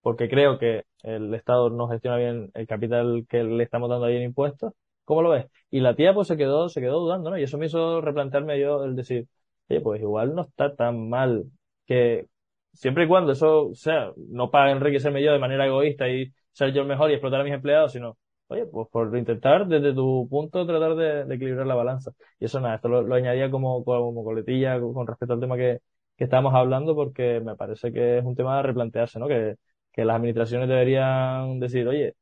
porque 0.00 0.28
creo 0.28 0.60
que 0.60 0.84
el 1.02 1.34
Estado 1.34 1.70
no 1.70 1.88
gestiona 1.88 2.18
bien 2.18 2.50
el 2.54 2.68
capital 2.68 3.26
que 3.28 3.42
le 3.42 3.64
estamos 3.64 3.90
dando 3.90 4.06
ahí 4.06 4.16
en 4.16 4.22
impuestos. 4.22 4.72
¿Cómo 5.04 5.22
lo 5.22 5.30
ves? 5.30 5.46
Y 5.72 5.80
la 5.80 5.96
tía 5.96 6.14
pues 6.14 6.28
se 6.28 6.36
quedó, 6.36 6.68
se 6.68 6.80
quedó 6.80 7.00
dudando, 7.00 7.30
¿no? 7.30 7.38
Y 7.38 7.42
eso 7.42 7.58
me 7.58 7.66
hizo 7.66 8.00
replantearme 8.00 8.60
yo 8.60 8.84
el 8.84 8.94
decir, 8.94 9.26
oye, 9.68 9.80
pues 9.80 10.00
igual 10.02 10.36
no 10.36 10.42
está 10.42 10.72
tan 10.76 11.08
mal 11.08 11.46
que 11.84 12.28
siempre 12.72 13.04
y 13.04 13.08
cuando 13.08 13.32
eso, 13.32 13.70
o 13.70 13.74
sea, 13.74 14.12
no 14.16 14.50
para 14.52 14.70
enriquecerme 14.70 15.20
yo 15.22 15.32
de 15.32 15.38
manera 15.40 15.66
egoísta 15.66 16.08
y 16.08 16.32
ser 16.52 16.72
yo 16.72 16.82
el 16.82 16.88
mejor 16.88 17.10
y 17.10 17.14
explotar 17.14 17.40
a 17.40 17.44
mis 17.44 17.54
empleados, 17.54 17.92
sino, 17.92 18.16
oye, 18.48 18.66
pues 18.66 18.88
por 18.88 19.16
intentar 19.16 19.66
desde 19.66 19.94
tu 19.94 20.26
punto 20.30 20.66
tratar 20.66 20.94
de, 20.96 21.34
equilibrar 21.34 21.66
la 21.66 21.74
balanza. 21.74 22.12
Y 22.38 22.46
eso 22.46 22.60
nada, 22.60 22.76
esto 22.76 22.88
lo, 22.88 23.14
añadía 23.14 23.50
como, 23.50 23.84
como 23.84 24.24
coletilla 24.24 24.80
con 24.80 25.06
respecto 25.06 25.34
al 25.34 25.40
tema 25.40 25.56
que, 25.56 25.80
que 26.16 26.24
estábamos 26.24 26.54
hablando 26.54 26.94
porque 26.94 27.40
me 27.40 27.56
parece 27.56 27.92
que 27.92 28.18
es 28.18 28.24
un 28.24 28.34
tema 28.36 28.56
de 28.58 28.62
replantearse, 28.64 29.18
¿no? 29.18 29.28
Que, 29.28 29.56
que 29.92 30.04
las 30.04 30.16
administraciones 30.16 30.68
deberían 30.68 31.60
decir, 31.60 31.86
oye, 31.88 32.14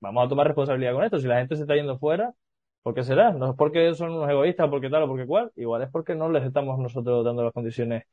vamos 0.00 0.26
a 0.26 0.28
tomar 0.28 0.46
responsabilidad 0.46 0.94
con 0.94 1.04
esto. 1.04 1.18
Si 1.18 1.28
la 1.28 1.38
gente 1.38 1.56
se 1.56 1.62
está 1.62 1.76
yendo 1.76 1.98
fuera, 1.98 2.32
¿por 2.82 2.94
qué 2.94 3.04
será? 3.04 3.32
No 3.32 3.50
es 3.50 3.56
porque 3.56 3.94
son 3.94 4.10
unos 4.10 4.28
egoístas, 4.28 4.68
porque 4.68 4.90
tal 4.90 5.04
o 5.04 5.08
porque 5.08 5.26
cual. 5.26 5.50
Igual 5.56 5.82
es 5.82 5.90
porque 5.90 6.14
no 6.14 6.30
les 6.30 6.44
estamos 6.44 6.78
nosotros 6.78 7.24
dando 7.24 7.44
las 7.44 7.52
condiciones 7.52 8.04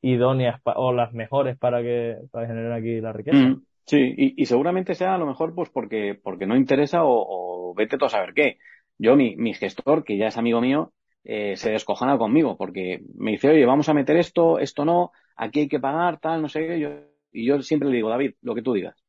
idóneas 0.00 0.60
o 0.64 0.92
las 0.92 1.12
mejores 1.12 1.56
para 1.58 1.82
que 1.82 2.18
para 2.30 2.46
generar 2.46 2.72
aquí 2.72 3.00
la 3.00 3.12
riqueza. 3.12 3.36
Mm, 3.36 3.62
sí, 3.86 4.14
y, 4.16 4.46
seguramente 4.46 4.94
sea 4.94 5.14
a 5.14 5.18
lo 5.18 5.26
mejor 5.26 5.54
pues 5.54 5.70
porque, 5.70 6.18
porque 6.22 6.46
no 6.46 6.56
interesa 6.56 7.00
o, 7.04 7.74
vete 7.74 7.98
tú 7.98 8.04
a 8.06 8.10
saber 8.10 8.34
qué. 8.34 8.58
Yo, 8.98 9.16
mi, 9.16 9.36
mi 9.36 9.54
gestor, 9.54 10.04
que 10.04 10.16
ya 10.16 10.26
es 10.26 10.36
amigo 10.36 10.60
mío, 10.60 10.92
eh, 11.24 11.56
se 11.56 11.70
descojona 11.70 12.18
conmigo 12.18 12.56
porque 12.56 13.02
me 13.16 13.32
dice, 13.32 13.50
oye, 13.50 13.64
vamos 13.66 13.88
a 13.88 13.94
meter 13.94 14.16
esto, 14.16 14.58
esto 14.58 14.84
no, 14.84 15.12
aquí 15.36 15.60
hay 15.60 15.68
que 15.68 15.80
pagar, 15.80 16.20
tal, 16.20 16.42
no 16.42 16.48
sé 16.48 16.66
qué. 16.66 16.80
Yo, 16.80 16.90
y 17.32 17.46
yo 17.46 17.62
siempre 17.62 17.88
le 17.88 17.96
digo, 17.96 18.10
David, 18.10 18.34
lo 18.42 18.54
que 18.54 18.62
tú 18.62 18.74
digas 18.74 19.02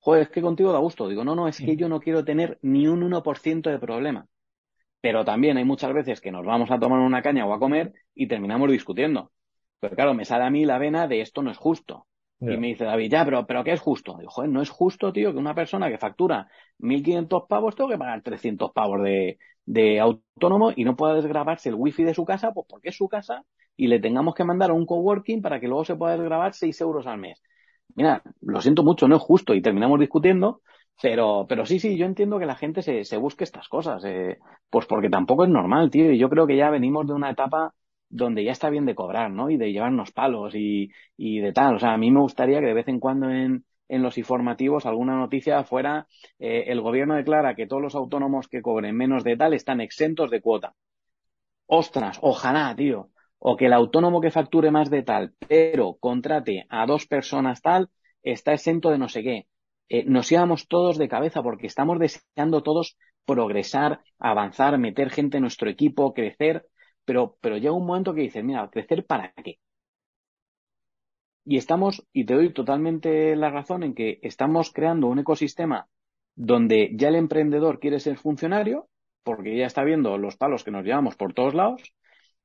joder, 0.00 0.22
es 0.22 0.28
que 0.30 0.40
contigo 0.40 0.72
da 0.72 0.78
gusto. 0.78 1.08
Digo, 1.08 1.24
no, 1.24 1.34
no, 1.34 1.48
es 1.48 1.58
que 1.58 1.76
yo 1.76 1.88
no 1.88 2.00
quiero 2.00 2.24
tener 2.24 2.58
ni 2.62 2.86
un 2.86 3.02
1% 3.02 3.70
de 3.70 3.78
problema. 3.78 4.26
Pero 5.00 5.24
también 5.24 5.56
hay 5.58 5.64
muchas 5.64 5.92
veces 5.92 6.20
que 6.20 6.32
nos 6.32 6.44
vamos 6.44 6.70
a 6.70 6.78
tomar 6.78 7.00
una 7.00 7.22
caña 7.22 7.46
o 7.46 7.52
a 7.52 7.58
comer 7.58 7.92
y 8.14 8.26
terminamos 8.26 8.70
discutiendo. 8.70 9.32
Pero 9.80 9.94
claro, 9.94 10.14
me 10.14 10.24
sale 10.24 10.44
a 10.44 10.50
mí 10.50 10.64
la 10.64 10.78
vena 10.78 11.06
de 11.06 11.20
esto 11.20 11.42
no 11.42 11.50
es 11.50 11.58
justo. 11.58 12.06
Y 12.44 12.56
me 12.56 12.68
dice 12.68 12.84
David, 12.84 13.10
ya, 13.10 13.24
pero, 13.24 13.46
pero 13.46 13.64
¿qué 13.64 13.72
es 13.72 13.80
justo? 13.80 14.16
Digo, 14.18 14.30
joder, 14.30 14.50
no 14.50 14.62
es 14.62 14.70
justo, 14.70 15.12
tío, 15.12 15.32
que 15.32 15.38
una 15.38 15.54
persona 15.54 15.88
que 15.90 15.98
factura 15.98 16.48
1.500 16.78 17.44
pavos 17.48 17.74
tenga 17.76 17.90
que 17.90 17.98
pagar 17.98 18.22
300 18.22 18.70
pavos 18.72 19.02
de, 19.02 19.38
de 19.66 20.00
autónomo 20.00 20.72
y 20.74 20.84
no 20.84 20.96
pueda 20.96 21.14
desgrabarse 21.14 21.68
el 21.68 21.74
wifi 21.74 22.04
de 22.04 22.14
su 22.14 22.24
casa, 22.24 22.52
pues 22.52 22.66
porque 22.68 22.88
es 22.90 22.96
su 22.96 23.08
casa 23.08 23.44
y 23.76 23.88
le 23.88 24.00
tengamos 24.00 24.34
que 24.34 24.44
mandar 24.44 24.70
a 24.70 24.74
un 24.74 24.86
coworking 24.86 25.42
para 25.42 25.60
que 25.60 25.68
luego 25.68 25.84
se 25.84 25.96
pueda 25.96 26.16
desgrabar 26.16 26.54
6 26.54 26.80
euros 26.80 27.06
al 27.06 27.18
mes 27.18 27.42
mira, 27.94 28.22
lo 28.40 28.60
siento 28.60 28.82
mucho, 28.82 29.08
no 29.08 29.16
es 29.16 29.22
justo 29.22 29.54
y 29.54 29.62
terminamos 29.62 29.98
discutiendo, 30.00 30.62
pero, 31.00 31.46
pero 31.48 31.66
sí, 31.66 31.78
sí, 31.80 31.96
yo 31.96 32.06
entiendo 32.06 32.38
que 32.38 32.46
la 32.46 32.56
gente 32.56 32.82
se, 32.82 33.04
se 33.04 33.16
busque 33.16 33.44
estas 33.44 33.68
cosas, 33.68 34.02
eh, 34.04 34.38
pues 34.70 34.86
porque 34.86 35.10
tampoco 35.10 35.44
es 35.44 35.50
normal, 35.50 35.90
tío, 35.90 36.10
y 36.12 36.18
yo 36.18 36.28
creo 36.28 36.46
que 36.46 36.56
ya 36.56 36.70
venimos 36.70 37.06
de 37.06 37.14
una 37.14 37.30
etapa 37.30 37.74
donde 38.08 38.44
ya 38.44 38.52
está 38.52 38.70
bien 38.70 38.86
de 38.86 38.94
cobrar, 38.94 39.30
¿no? 39.30 39.50
Y 39.50 39.56
de 39.56 39.72
llevarnos 39.72 40.12
palos 40.12 40.54
y, 40.54 40.90
y 41.16 41.40
de 41.40 41.52
tal. 41.52 41.76
O 41.76 41.78
sea, 41.78 41.92
a 41.92 41.98
mí 41.98 42.10
me 42.10 42.20
gustaría 42.20 42.60
que 42.60 42.66
de 42.66 42.74
vez 42.74 42.88
en 42.88 43.00
cuando 43.00 43.30
en, 43.30 43.64
en 43.88 44.02
los 44.02 44.18
informativos 44.18 44.86
alguna 44.86 45.16
noticia 45.16 45.64
fuera 45.64 46.06
eh, 46.38 46.64
el 46.68 46.80
gobierno 46.80 47.14
declara 47.16 47.54
que 47.54 47.66
todos 47.66 47.82
los 47.82 47.94
autónomos 47.94 48.48
que 48.48 48.62
cobren 48.62 48.96
menos 48.96 49.24
de 49.24 49.36
tal 49.36 49.54
están 49.54 49.80
exentos 49.80 50.30
de 50.30 50.40
cuota. 50.40 50.74
Ostras, 51.66 52.18
ojalá, 52.22 52.74
tío 52.76 53.10
o 53.38 53.56
que 53.56 53.66
el 53.66 53.72
autónomo 53.72 54.20
que 54.20 54.30
facture 54.30 54.70
más 54.70 54.90
de 54.90 55.02
tal, 55.02 55.32
pero 55.46 55.96
contrate 56.00 56.66
a 56.68 56.86
dos 56.86 57.06
personas 57.06 57.62
tal, 57.62 57.88
está 58.22 58.52
exento 58.52 58.90
de 58.90 58.98
no 58.98 59.08
sé 59.08 59.22
qué. 59.22 59.46
Eh, 59.88 60.04
nos 60.04 60.30
íbamos 60.32 60.68
todos 60.68 60.98
de 60.98 61.08
cabeza 61.08 61.42
porque 61.42 61.66
estamos 61.66 61.98
deseando 61.98 62.62
todos 62.62 62.96
progresar, 63.24 64.00
avanzar, 64.18 64.76
meter 64.78 65.10
gente 65.10 65.36
en 65.38 65.42
nuestro 65.42 65.70
equipo, 65.70 66.14
crecer, 66.14 66.66
pero, 67.08 67.38
pero 67.40 67.56
llega 67.56 67.72
un 67.72 67.86
momento 67.86 68.12
que 68.14 68.20
dices, 68.20 68.44
mira, 68.44 68.68
¿crecer 68.70 69.06
para 69.06 69.32
qué? 69.32 69.58
Y 71.46 71.56
estamos, 71.56 72.06
y 72.12 72.26
te 72.26 72.34
doy 72.34 72.52
totalmente 72.52 73.34
la 73.34 73.48
razón 73.50 73.82
en 73.82 73.94
que 73.94 74.18
estamos 74.22 74.70
creando 74.70 75.06
un 75.06 75.18
ecosistema 75.18 75.88
donde 76.34 76.90
ya 76.94 77.08
el 77.08 77.14
emprendedor 77.16 77.80
quiere 77.80 77.98
ser 77.98 78.18
funcionario, 78.18 78.90
porque 79.22 79.56
ya 79.56 79.64
está 79.64 79.84
viendo 79.84 80.18
los 80.18 80.36
palos 80.36 80.64
que 80.64 80.70
nos 80.70 80.84
llevamos 80.84 81.16
por 81.16 81.32
todos 81.32 81.54
lados, 81.54 81.94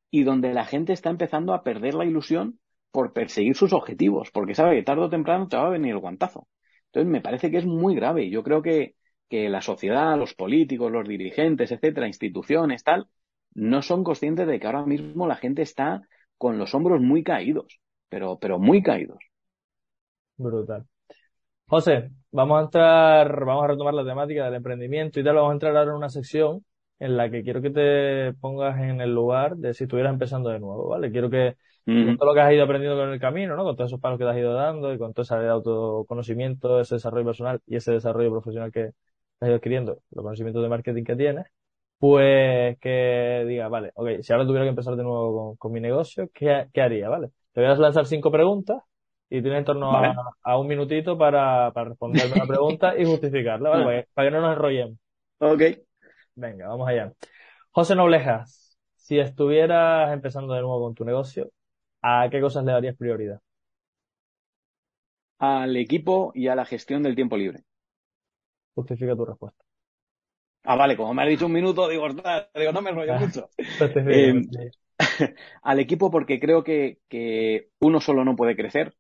y 0.09 0.23
donde 0.23 0.53
la 0.53 0.65
gente 0.65 0.93
está 0.93 1.09
empezando 1.09 1.53
a 1.53 1.63
perder 1.63 1.93
la 1.95 2.05
ilusión 2.05 2.57
por 2.91 3.11
perseguir 3.11 3.55
sus 3.57 3.73
objetivos, 3.73 4.31
porque 4.31 4.55
sabe 4.55 4.77
que 4.77 4.83
tarde 4.83 5.03
o 5.03 5.09
temprano 5.09 5.49
te 5.49 5.57
va 5.57 5.67
a 5.67 5.71
venir 5.71 5.91
el 5.91 5.99
guantazo. 5.99 6.47
Entonces 6.85 7.11
me 7.11 7.21
parece 7.21 7.51
que 7.51 7.57
es 7.57 7.65
muy 7.65 7.95
grave. 7.95 8.29
Yo 8.29 8.43
creo 8.43 8.61
que, 8.61 8.95
que 9.29 9.49
la 9.49 9.61
sociedad, 9.61 10.17
los 10.17 10.35
políticos, 10.35 10.89
los 10.89 11.05
dirigentes, 11.05 11.71
etcétera, 11.73 12.07
instituciones, 12.07 12.83
tal, 12.85 13.09
no 13.55 13.81
son 13.81 14.03
conscientes 14.03 14.47
de 14.47 14.59
que 14.59 14.67
ahora 14.67 14.85
mismo 14.85 15.27
la 15.27 15.35
gente 15.35 15.61
está 15.61 16.01
con 16.37 16.57
los 16.57 16.73
hombros 16.73 17.01
muy 17.01 17.23
caídos, 17.23 17.79
pero, 18.09 18.37
pero 18.39 18.59
muy 18.59 18.81
caídos. 18.81 19.19
Brutal. 20.37 20.85
José, 21.67 22.11
vamos 22.31 22.59
a 22.59 22.63
entrar, 22.65 23.45
vamos 23.45 23.63
a 23.63 23.67
retomar 23.67 23.93
la 23.93 24.05
temática 24.05 24.45
del 24.45 24.55
emprendimiento 24.55 25.19
y 25.19 25.23
tal, 25.23 25.35
vamos 25.35 25.51
a 25.51 25.53
entrar 25.53 25.75
ahora 25.75 25.91
en 25.91 25.97
una 25.97 26.09
sección 26.09 26.63
en 26.99 27.17
la 27.17 27.29
que 27.29 27.43
quiero 27.43 27.61
que 27.61 27.69
te 27.69 28.33
pongas 28.39 28.79
en 28.79 29.01
el 29.01 29.13
lugar 29.13 29.55
de 29.57 29.73
si 29.73 29.85
estuvieras 29.85 30.13
empezando 30.13 30.49
de 30.49 30.59
nuevo, 30.59 30.89
¿vale? 30.89 31.11
Quiero 31.11 31.29
que 31.29 31.55
con 31.85 32.17
todo 32.17 32.29
lo 32.29 32.33
que 32.33 32.39
has 32.39 32.53
ido 32.53 32.63
aprendiendo 32.63 32.97
con 32.97 33.09
el 33.09 33.19
camino, 33.19 33.55
¿no? 33.55 33.63
Con 33.63 33.75
todos 33.75 33.89
esos 33.89 33.99
pasos 33.99 34.17
que 34.17 34.23
te 34.23 34.29
has 34.29 34.37
ido 34.37 34.53
dando 34.53 34.93
y 34.93 34.97
con 34.97 35.13
todo 35.13 35.23
ese 35.23 35.35
autoconocimiento, 35.35 36.79
ese 36.79 36.95
desarrollo 36.95 37.25
personal 37.25 37.61
y 37.65 37.75
ese 37.75 37.91
desarrollo 37.91 38.31
profesional 38.31 38.71
que 38.71 38.91
has 39.39 39.47
ido 39.47 39.55
adquiriendo, 39.55 39.99
los 40.11 40.23
conocimientos 40.23 40.63
de 40.63 40.69
marketing 40.69 41.03
que 41.03 41.15
tienes, 41.15 41.45
pues 42.03 42.77
que 42.79 43.45
diga, 43.47 43.69
vale, 43.69 43.93
ok, 43.95 44.23
si 44.23 44.33
ahora 44.33 44.45
tuviera 44.45 44.65
que 44.65 44.71
empezar 44.71 44.97
de 44.97 45.03
nuevo 45.03 45.55
con, 45.55 45.71
mi 45.71 45.79
negocio, 45.79 46.29
¿qué, 46.33 46.67
¿qué, 46.73 46.81
haría, 46.81 47.07
vale? 47.07 47.29
Te 47.53 47.61
voy 47.61 47.69
a 47.69 47.75
lanzar 47.75 48.05
cinco 48.07 48.29
preguntas 48.29 48.83
y 49.29 49.41
tienes 49.41 49.59
en 49.59 49.63
torno 49.63 49.89
a, 49.89 50.59
un 50.59 50.67
minutito 50.67 51.17
para, 51.17 51.71
para 51.71 51.91
responderme 51.91 52.33
una 52.35 52.45
pregunta 52.45 52.99
y 52.99 53.05
justificarla, 53.05 53.69
¿vale? 53.69 53.83
Para 53.85 54.01
que, 54.01 54.09
para 54.13 54.27
que 54.27 54.35
no 54.35 54.41
nos 54.41 54.51
enrollemos. 54.51 54.97
Ok. 55.37 55.61
Venga, 56.35 56.67
vamos 56.67 56.89
allá. 56.89 57.13
José 57.71 57.95
Noblejas, 57.95 58.77
si 58.97 59.19
estuvieras 59.19 60.11
empezando 60.11 60.55
de 60.55 60.59
nuevo 60.59 60.81
con 60.81 60.95
tu 60.95 61.05
negocio, 61.05 61.51
¿a 62.01 62.27
qué 62.29 62.41
cosas 62.41 62.65
le 62.65 62.73
darías 62.73 62.97
prioridad? 62.97 63.39
Al 65.39 65.77
equipo 65.77 66.33
y 66.35 66.49
a 66.49 66.55
la 66.55 66.65
gestión 66.65 67.01
del 67.01 67.15
tiempo 67.15 67.37
libre. 67.37 67.63
Justifica 68.75 69.15
tu 69.15 69.23
respuesta. 69.23 69.63
Ah, 70.63 70.75
vale, 70.75 70.95
como 70.95 71.13
me 71.13 71.23
has 71.23 71.29
dicho 71.29 71.45
un 71.45 71.51
minuto, 71.51 71.89
digo, 71.89 72.07
digo 72.09 72.71
no 72.71 72.81
me 72.81 72.89
enrollo 72.91 73.15
mucho. 73.19 73.49
Eh, 74.09 74.33
al 75.63 75.79
equipo 75.79 76.11
porque 76.11 76.39
creo 76.39 76.63
que, 76.63 76.99
que, 77.09 77.69
uno 77.79 77.99
solo 77.99 78.23
no 78.23 78.35
puede 78.35 78.55
crecer 78.55 78.93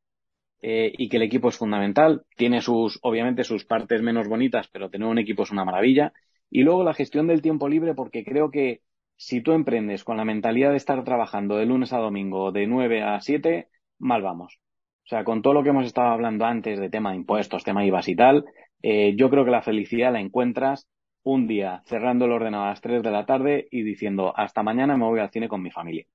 eh, 0.61 0.91
y 0.97 1.07
que 1.07 1.17
el 1.17 1.23
equipo 1.23 1.49
es 1.49 1.57
fundamental. 1.57 2.25
Tiene 2.35 2.61
sus, 2.61 2.99
obviamente, 3.03 3.43
sus 3.43 3.65
partes 3.65 4.01
menos 4.01 4.27
bonitas, 4.27 4.67
pero 4.71 4.89
tener 4.89 5.07
un 5.07 5.19
equipo 5.19 5.43
es 5.43 5.51
una 5.51 5.65
maravilla. 5.65 6.11
Y 6.49 6.63
luego 6.63 6.83
la 6.83 6.93
gestión 6.93 7.27
del 7.27 7.41
tiempo 7.41 7.69
libre, 7.69 7.93
porque 7.93 8.23
creo 8.23 8.51
que 8.51 8.81
si 9.15 9.41
tú 9.41 9.53
emprendes 9.53 10.03
con 10.03 10.17
la 10.17 10.25
mentalidad 10.25 10.71
de 10.71 10.77
estar 10.77 11.03
trabajando 11.03 11.57
de 11.57 11.65
lunes 11.65 11.93
a 11.93 11.99
domingo 11.99 12.51
de 12.51 12.67
9 12.67 13.03
a 13.03 13.21
7, 13.21 13.67
mal 13.99 14.21
vamos. 14.21 14.59
O 15.05 15.07
sea, 15.07 15.23
con 15.23 15.41
todo 15.41 15.53
lo 15.53 15.63
que 15.63 15.69
hemos 15.69 15.85
estado 15.85 16.09
hablando 16.09 16.45
antes 16.45 16.79
de 16.79 16.89
tema 16.89 17.11
de 17.11 17.17
impuestos, 17.17 17.63
tema 17.63 17.85
IVA 17.85 18.01
y 18.05 18.15
tal, 18.15 18.45
eh, 18.81 19.15
yo 19.15 19.29
creo 19.29 19.45
que 19.45 19.51
la 19.51 19.61
felicidad 19.61 20.11
la 20.11 20.19
encuentras 20.19 20.87
un 21.23 21.47
día 21.47 21.81
cerrando 21.85 22.25
el 22.25 22.31
ordenador 22.31 22.67
a 22.67 22.69
las 22.71 22.81
3 22.81 23.01
de 23.01 23.11
la 23.11 23.25
tarde 23.25 23.67
y 23.71 23.83
diciendo 23.83 24.33
hasta 24.35 24.63
mañana 24.63 24.97
me 24.97 25.05
voy 25.05 25.19
al 25.19 25.31
cine 25.31 25.47
con 25.47 25.61
mi 25.61 25.71
familia. 25.71 26.05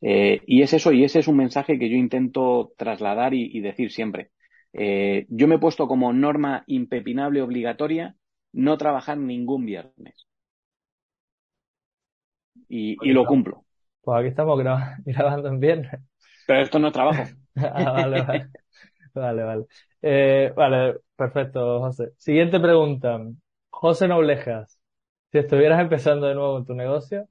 Eh, 0.00 0.42
y 0.46 0.62
es 0.62 0.72
eso, 0.72 0.92
y 0.92 1.04
ese 1.04 1.20
es 1.20 1.28
un 1.28 1.36
mensaje 1.36 1.78
que 1.78 1.88
yo 1.88 1.96
intento 1.96 2.72
trasladar 2.76 3.34
y, 3.34 3.60
decir 3.60 3.90
siempre. 3.90 4.30
Eh, 4.72 5.26
yo 5.28 5.48
me 5.48 5.54
he 5.54 5.58
puesto 5.58 5.88
como 5.88 6.12
norma 6.12 6.64
impepinable 6.66 7.40
obligatoria 7.40 8.14
no 8.52 8.76
trabajar 8.78 9.18
ningún 9.18 9.64
viernes. 9.64 10.26
Y, 12.68 12.96
lo 13.12 13.24
cumplo. 13.24 13.64
Pues 14.00 14.20
aquí 14.20 14.28
estamos 14.28 14.58
grabando 15.04 15.48
en 15.48 15.60
viernes. 15.60 16.00
Pero 16.46 16.60
esto 16.60 16.78
no 16.78 16.88
es 16.88 16.92
trabajo. 16.92 17.22
ah, 17.56 17.92
vale, 17.92 18.22
vale. 18.22 18.46
Vale, 19.14 19.42
vale. 19.42 19.64
Eh, 20.02 20.52
vale, 20.54 21.00
perfecto, 21.16 21.80
José. 21.80 22.12
Siguiente 22.18 22.60
pregunta. 22.60 23.18
José 23.78 24.08
Noblejas, 24.08 24.80
si 25.30 25.38
estuvieras 25.38 25.80
empezando 25.82 26.26
de 26.26 26.34
nuevo 26.34 26.56
en 26.56 26.64
tu 26.64 26.74
negocio, 26.74 27.28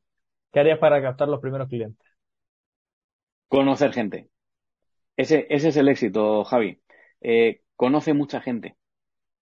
¿qué 0.54 0.60
harías 0.60 0.78
para 0.78 1.02
captar 1.02 1.28
los 1.28 1.42
primeros 1.42 1.68
clientes? 1.68 2.08
Conocer 3.48 3.94
gente. 3.94 4.30
Ese, 5.18 5.48
ese 5.50 5.70
es 5.70 5.78
el 5.78 5.88
éxito, 5.88 6.44
Javi. 6.44 6.80
Eh, 7.22 7.62
conoce 7.76 8.14
mucha 8.14 8.42
gente. 8.42 8.78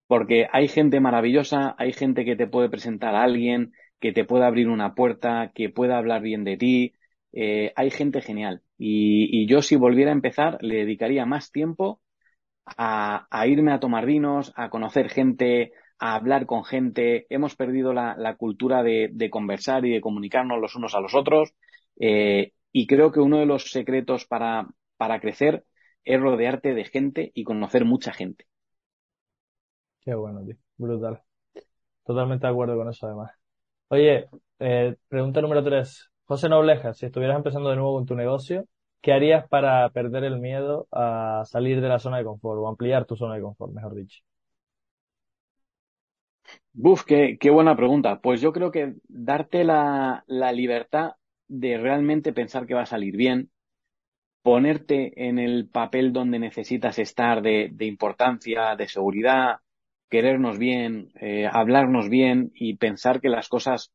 Porque 0.08 0.48
hay 0.54 0.70
gente 0.70 1.02
maravillosa, 1.02 1.76
hay 1.78 1.92
gente 1.92 2.24
que 2.24 2.38
te 2.38 2.48
puede 2.48 2.70
presentar 2.70 3.14
a 3.14 3.24
alguien, 3.24 3.74
que 4.00 4.14
te 4.14 4.24
puede 4.24 4.46
abrir 4.46 4.70
una 4.70 4.96
puerta, 4.96 5.52
que 5.54 5.70
pueda 5.70 5.98
hablar 5.98 6.22
bien 6.22 6.46
de 6.46 6.56
ti. 6.56 6.94
Eh, 7.34 7.74
hay 7.76 7.92
gente 7.92 8.22
genial. 8.22 8.62
Y, 8.78 9.48
yo 9.48 9.62
si 9.62 9.76
volviera 9.76 10.12
a 10.12 10.14
empezar, 10.14 10.60
le 10.62 10.78
dedicaría 10.78 11.26
más 11.26 11.52
tiempo 11.52 12.02
a, 12.66 13.28
irme 13.48 13.74
a 13.74 13.82
tomar 13.82 14.06
vinos, 14.06 14.54
a 14.56 14.70
conocer 14.70 15.10
gente, 15.10 15.74
hablar 16.14 16.46
con 16.46 16.64
gente. 16.64 17.26
Hemos 17.30 17.56
perdido 17.56 17.94
la, 17.94 18.36
cultura 18.38 18.84
de, 18.84 19.10
de, 19.12 19.30
conversar 19.30 19.86
y 19.86 19.92
de 19.92 20.02
comunicarnos 20.02 20.60
los 20.60 20.76
unos 20.76 20.94
a 20.94 21.00
los 21.00 21.16
otros. 21.16 21.54
Eh, 22.00 22.52
y 22.72 22.88
creo 22.88 23.12
que 23.12 23.22
uno 23.22 23.40
de 23.40 23.46
los 23.46 23.72
secretos 23.72 24.26
para, 24.26 24.68
para 24.98 25.20
crecer 25.20 25.66
es 26.04 26.20
rodearte 26.22 26.74
de 26.74 26.86
gente 26.86 27.32
y 27.34 27.44
conocer 27.44 27.86
mucha 27.86 28.14
gente. 28.14 28.46
Qué 30.02 30.14
bueno, 30.14 30.44
tío. 30.46 30.56
Brutal. 30.78 31.22
Totalmente 32.06 32.46
de 32.46 32.52
acuerdo 32.52 32.78
con 32.78 32.90
eso, 32.90 33.08
además. 33.08 33.32
Oye, 33.88 34.28
eh, 34.60 34.96
pregunta 35.08 35.42
número 35.42 35.64
tres. 35.64 36.12
José 36.26 36.50
Nobleja, 36.50 36.94
si 36.94 37.06
estuvieras 37.06 37.38
empezando 37.38 37.70
de 37.70 37.76
nuevo 37.76 37.96
con 37.96 38.06
tu 38.06 38.16
negocio, 38.16 38.66
¿qué 39.02 39.14
harías 39.14 39.48
para 39.48 39.90
perder 39.90 40.24
el 40.24 40.40
miedo 40.40 40.88
a 40.92 41.44
salir 41.46 41.82
de 41.82 41.88
la 41.88 42.00
zona 42.00 42.18
de 42.18 42.26
confort 42.26 42.60
o 42.60 42.68
ampliar 42.68 43.06
tu 43.06 43.16
zona 43.16 43.36
de 43.36 43.42
confort, 43.42 43.74
mejor 43.74 43.96
dicho? 43.96 44.24
Buf, 46.74 47.04
qué, 47.06 47.38
buena 47.50 47.76
pregunta. 47.76 48.20
Pues 48.22 48.42
yo 48.42 48.52
creo 48.52 48.72
que 48.72 48.96
darte 49.08 49.64
la, 49.64 50.24
la 50.28 50.52
libertad 50.52 51.14
de 51.48 51.78
realmente 51.78 52.34
pensar 52.34 52.66
que 52.66 52.74
va 52.74 52.82
a 52.82 52.86
salir 52.86 53.16
bien, 53.16 53.50
ponerte 54.42 55.28
en 55.28 55.40
el 55.40 55.70
papel 55.70 56.14
donde 56.14 56.40
necesitas 56.40 57.00
estar 57.00 57.42
de, 57.42 57.70
de 57.72 57.86
importancia, 57.86 58.76
de 58.76 58.88
seguridad, 58.88 59.58
querernos 60.10 60.58
bien, 60.60 61.12
eh, 61.20 61.48
hablarnos 61.52 62.10
bien 62.10 62.52
y 62.54 62.76
pensar 62.76 63.22
que 63.22 63.30
las 63.30 63.50
cosas 63.50 63.92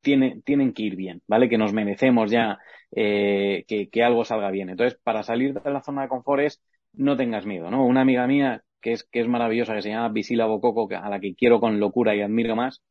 tiene, 0.00 0.40
tienen 0.44 0.72
que 0.72 0.82
ir 0.82 0.96
bien, 0.96 1.22
¿vale? 1.26 1.48
Que 1.48 1.58
nos 1.58 1.72
merecemos 1.72 2.30
ya 2.30 2.58
eh, 2.94 3.64
que, 3.66 3.88
que, 3.88 4.02
algo 4.02 4.24
salga 4.24 4.50
bien. 4.50 4.70
Entonces, 4.70 4.98
para 5.02 5.22
salir 5.22 5.54
de 5.54 5.70
la 5.70 5.82
zona 5.82 6.02
de 6.02 6.08
confort 6.08 6.42
es 6.42 6.62
no 6.92 7.16
tengas 7.16 7.46
miedo, 7.46 7.70
¿no? 7.70 7.84
Una 7.84 8.02
amiga 8.02 8.26
mía 8.26 8.62
que 8.80 8.92
es, 8.92 9.04
que 9.04 9.20
es 9.20 9.28
maravillosa, 9.28 9.74
que 9.74 9.82
se 9.82 9.90
llama 9.90 10.08
Visila 10.10 10.46
Bococo, 10.46 10.88
a 10.94 11.08
la 11.10 11.20
que 11.20 11.34
quiero 11.34 11.60
con 11.60 11.80
locura 11.80 12.14
y 12.14 12.22
admiro 12.22 12.56
más, 12.56 12.82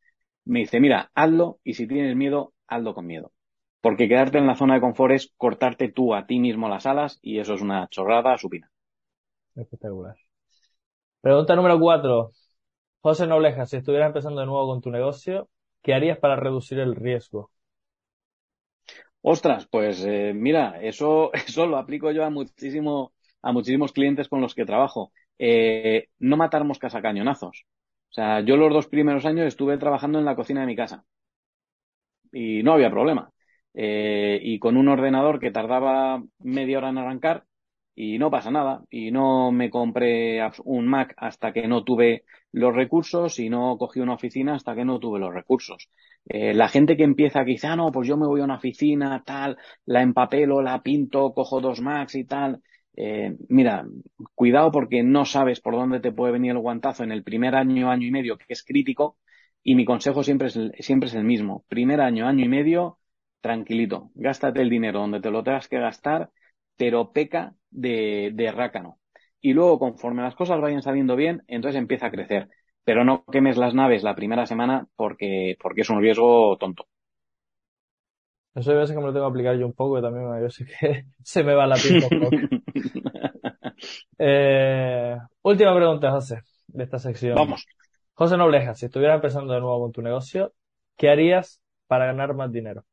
me 0.44 0.60
dice, 0.60 0.80
mira, 0.80 1.10
hazlo 1.14 1.60
y 1.64 1.74
si 1.74 1.86
tienes 1.86 2.16
miedo, 2.16 2.54
hazlo 2.66 2.94
con 2.94 3.06
miedo. 3.06 3.32
Porque 3.80 4.08
quedarte 4.08 4.38
en 4.38 4.46
la 4.46 4.56
zona 4.56 4.74
de 4.74 4.80
confort 4.80 5.14
es 5.14 5.32
cortarte 5.36 5.88
tú 5.90 6.14
a 6.14 6.26
ti 6.26 6.40
mismo 6.40 6.68
las 6.68 6.86
alas 6.86 7.18
y 7.22 7.38
eso 7.38 7.54
es 7.54 7.62
una 7.62 7.88
chorrada 7.88 8.36
supina. 8.38 8.70
Espectacular. 9.56 10.16
Pregunta 11.20 11.54
número 11.56 11.78
cuatro. 11.78 12.32
José 13.02 13.26
Nobleja, 13.26 13.66
si 13.66 13.76
estuvieras 13.78 14.08
empezando 14.08 14.40
de 14.40 14.46
nuevo 14.46 14.66
con 14.68 14.80
tu 14.80 14.90
negocio, 14.90 15.48
¿qué 15.82 15.94
harías 15.94 16.18
para 16.18 16.36
reducir 16.36 16.78
el 16.80 16.96
riesgo? 16.96 17.50
Ostras, 19.22 19.66
pues 19.70 20.04
eh, 20.04 20.32
mira, 20.34 20.80
eso, 20.82 21.32
eso 21.34 21.66
lo 21.66 21.76
aplico 21.78 22.10
yo 22.12 22.24
a 22.24 22.30
muchísimo, 22.30 23.12
a 23.42 23.52
muchísimos 23.52 23.92
clientes 23.92 24.28
con 24.28 24.40
los 24.40 24.54
que 24.54 24.64
trabajo. 24.66 25.12
Eh, 25.38 26.08
no 26.18 26.36
matar 26.36 26.64
moscas 26.64 26.94
a 26.94 27.02
cañonazos. 27.02 27.64
O 28.10 28.12
sea, 28.12 28.40
yo 28.40 28.56
los 28.56 28.72
dos 28.72 28.88
primeros 28.88 29.24
años 29.26 29.46
estuve 29.46 29.78
trabajando 29.78 30.18
en 30.18 30.24
la 30.24 30.36
cocina 30.36 30.60
de 30.62 30.66
mi 30.66 30.76
casa 30.76 31.04
y 32.32 32.62
no 32.62 32.72
había 32.72 32.90
problema. 32.90 33.30
Eh, 33.74 34.40
y 34.42 34.58
con 34.58 34.76
un 34.76 34.88
ordenador 34.88 35.38
que 35.40 35.50
tardaba 35.50 36.22
media 36.38 36.78
hora 36.78 36.88
en 36.90 36.98
arrancar 36.98 37.44
y 37.94 38.18
no 38.18 38.30
pasa 38.30 38.50
nada. 38.50 38.82
Y 38.90 39.10
no 39.10 39.52
me 39.52 39.70
compré 39.70 40.40
un 40.64 40.86
Mac 40.86 41.14
hasta 41.16 41.52
que 41.52 41.66
no 41.68 41.84
tuve 41.84 42.24
los 42.52 42.74
recursos 42.74 43.38
y 43.38 43.50
no 43.50 43.76
cogí 43.78 44.00
una 44.00 44.14
oficina 44.14 44.54
hasta 44.54 44.74
que 44.74 44.84
no 44.84 44.98
tuve 44.98 45.18
los 45.20 45.32
recursos. 45.34 45.88
Eh, 46.26 46.54
la 46.54 46.68
gente 46.68 46.96
que 46.96 47.04
empieza 47.04 47.44
quizá, 47.44 47.72
ah, 47.72 47.76
no, 47.76 47.92
pues 47.92 48.08
yo 48.08 48.16
me 48.16 48.26
voy 48.26 48.40
a 48.40 48.44
una 48.44 48.56
oficina, 48.56 49.22
tal, 49.24 49.56
la 49.86 50.02
empapelo, 50.02 50.62
la 50.62 50.82
pinto, 50.82 51.32
cojo 51.34 51.60
dos 51.60 51.80
Macs 51.80 52.14
y 52.16 52.24
tal. 52.24 52.62
Eh, 52.96 53.36
mira, 53.48 53.86
cuidado 54.34 54.72
porque 54.72 55.02
no 55.02 55.24
sabes 55.24 55.60
por 55.60 55.74
dónde 55.74 56.00
te 56.00 56.12
puede 56.12 56.32
venir 56.32 56.52
el 56.52 56.58
guantazo 56.58 57.04
en 57.04 57.12
el 57.12 57.22
primer 57.22 57.54
año, 57.54 57.90
año 57.90 58.06
y 58.06 58.10
medio, 58.10 58.36
que 58.38 58.46
es 58.48 58.64
crítico. 58.64 59.16
Y 59.62 59.74
mi 59.74 59.84
consejo 59.84 60.22
siempre 60.24 60.48
es, 60.48 60.58
siempre 60.80 61.08
es 61.08 61.14
el 61.14 61.24
mismo. 61.24 61.64
Primer 61.68 62.00
año, 62.00 62.26
año 62.26 62.44
y 62.44 62.48
medio, 62.48 62.98
tranquilito. 63.40 64.10
Gástate 64.14 64.62
el 64.62 64.70
dinero 64.70 65.00
donde 65.00 65.20
te 65.20 65.30
lo 65.30 65.42
tengas 65.44 65.68
que 65.68 65.78
gastar, 65.78 66.30
pero 66.76 67.12
peca 67.12 67.54
de, 67.70 68.30
de 68.34 68.50
rácano. 68.52 68.98
Y 69.40 69.52
luego, 69.52 69.78
conforme 69.78 70.22
las 70.22 70.34
cosas 70.34 70.60
vayan 70.60 70.82
saliendo 70.82 71.14
bien, 71.16 71.44
entonces 71.46 71.78
empieza 71.78 72.06
a 72.06 72.10
crecer. 72.10 72.48
Pero 72.84 73.04
no 73.04 73.24
quemes 73.26 73.56
las 73.56 73.74
naves 73.74 74.02
la 74.02 74.14
primera 74.16 74.46
semana 74.46 74.88
porque, 74.96 75.56
porque 75.60 75.82
es 75.82 75.90
un 75.90 76.00
riesgo 76.00 76.56
tonto. 76.58 76.86
Eso 78.58 78.72
hay 78.72 78.78
veces 78.78 78.94
que 78.96 79.00
me 79.00 79.06
lo 79.06 79.12
tengo 79.12 79.26
que 79.26 79.30
aplicar 79.30 79.56
yo 79.56 79.66
un 79.66 79.72
poco, 79.72 79.98
y 79.98 80.02
también 80.02 80.42
yo 80.42 80.50
sé 80.50 80.66
que 80.66 81.04
se 81.22 81.44
me 81.44 81.54
va 81.54 81.66
la 81.66 81.76
un 81.76 82.00
poco. 82.00 82.30
eh, 84.18 85.16
última 85.42 85.76
pregunta, 85.76 86.10
José, 86.10 86.40
de 86.66 86.84
esta 86.84 86.98
sección. 86.98 87.36
Vamos. 87.36 87.64
José 88.14 88.36
Nobleja, 88.36 88.74
si 88.74 88.86
estuvieras 88.86 89.14
empezando 89.16 89.54
de 89.54 89.60
nuevo 89.60 89.80
con 89.80 89.92
tu 89.92 90.02
negocio, 90.02 90.52
¿qué 90.96 91.08
harías 91.08 91.60
para 91.86 92.06
ganar 92.06 92.34
más 92.34 92.50
dinero? 92.50 92.84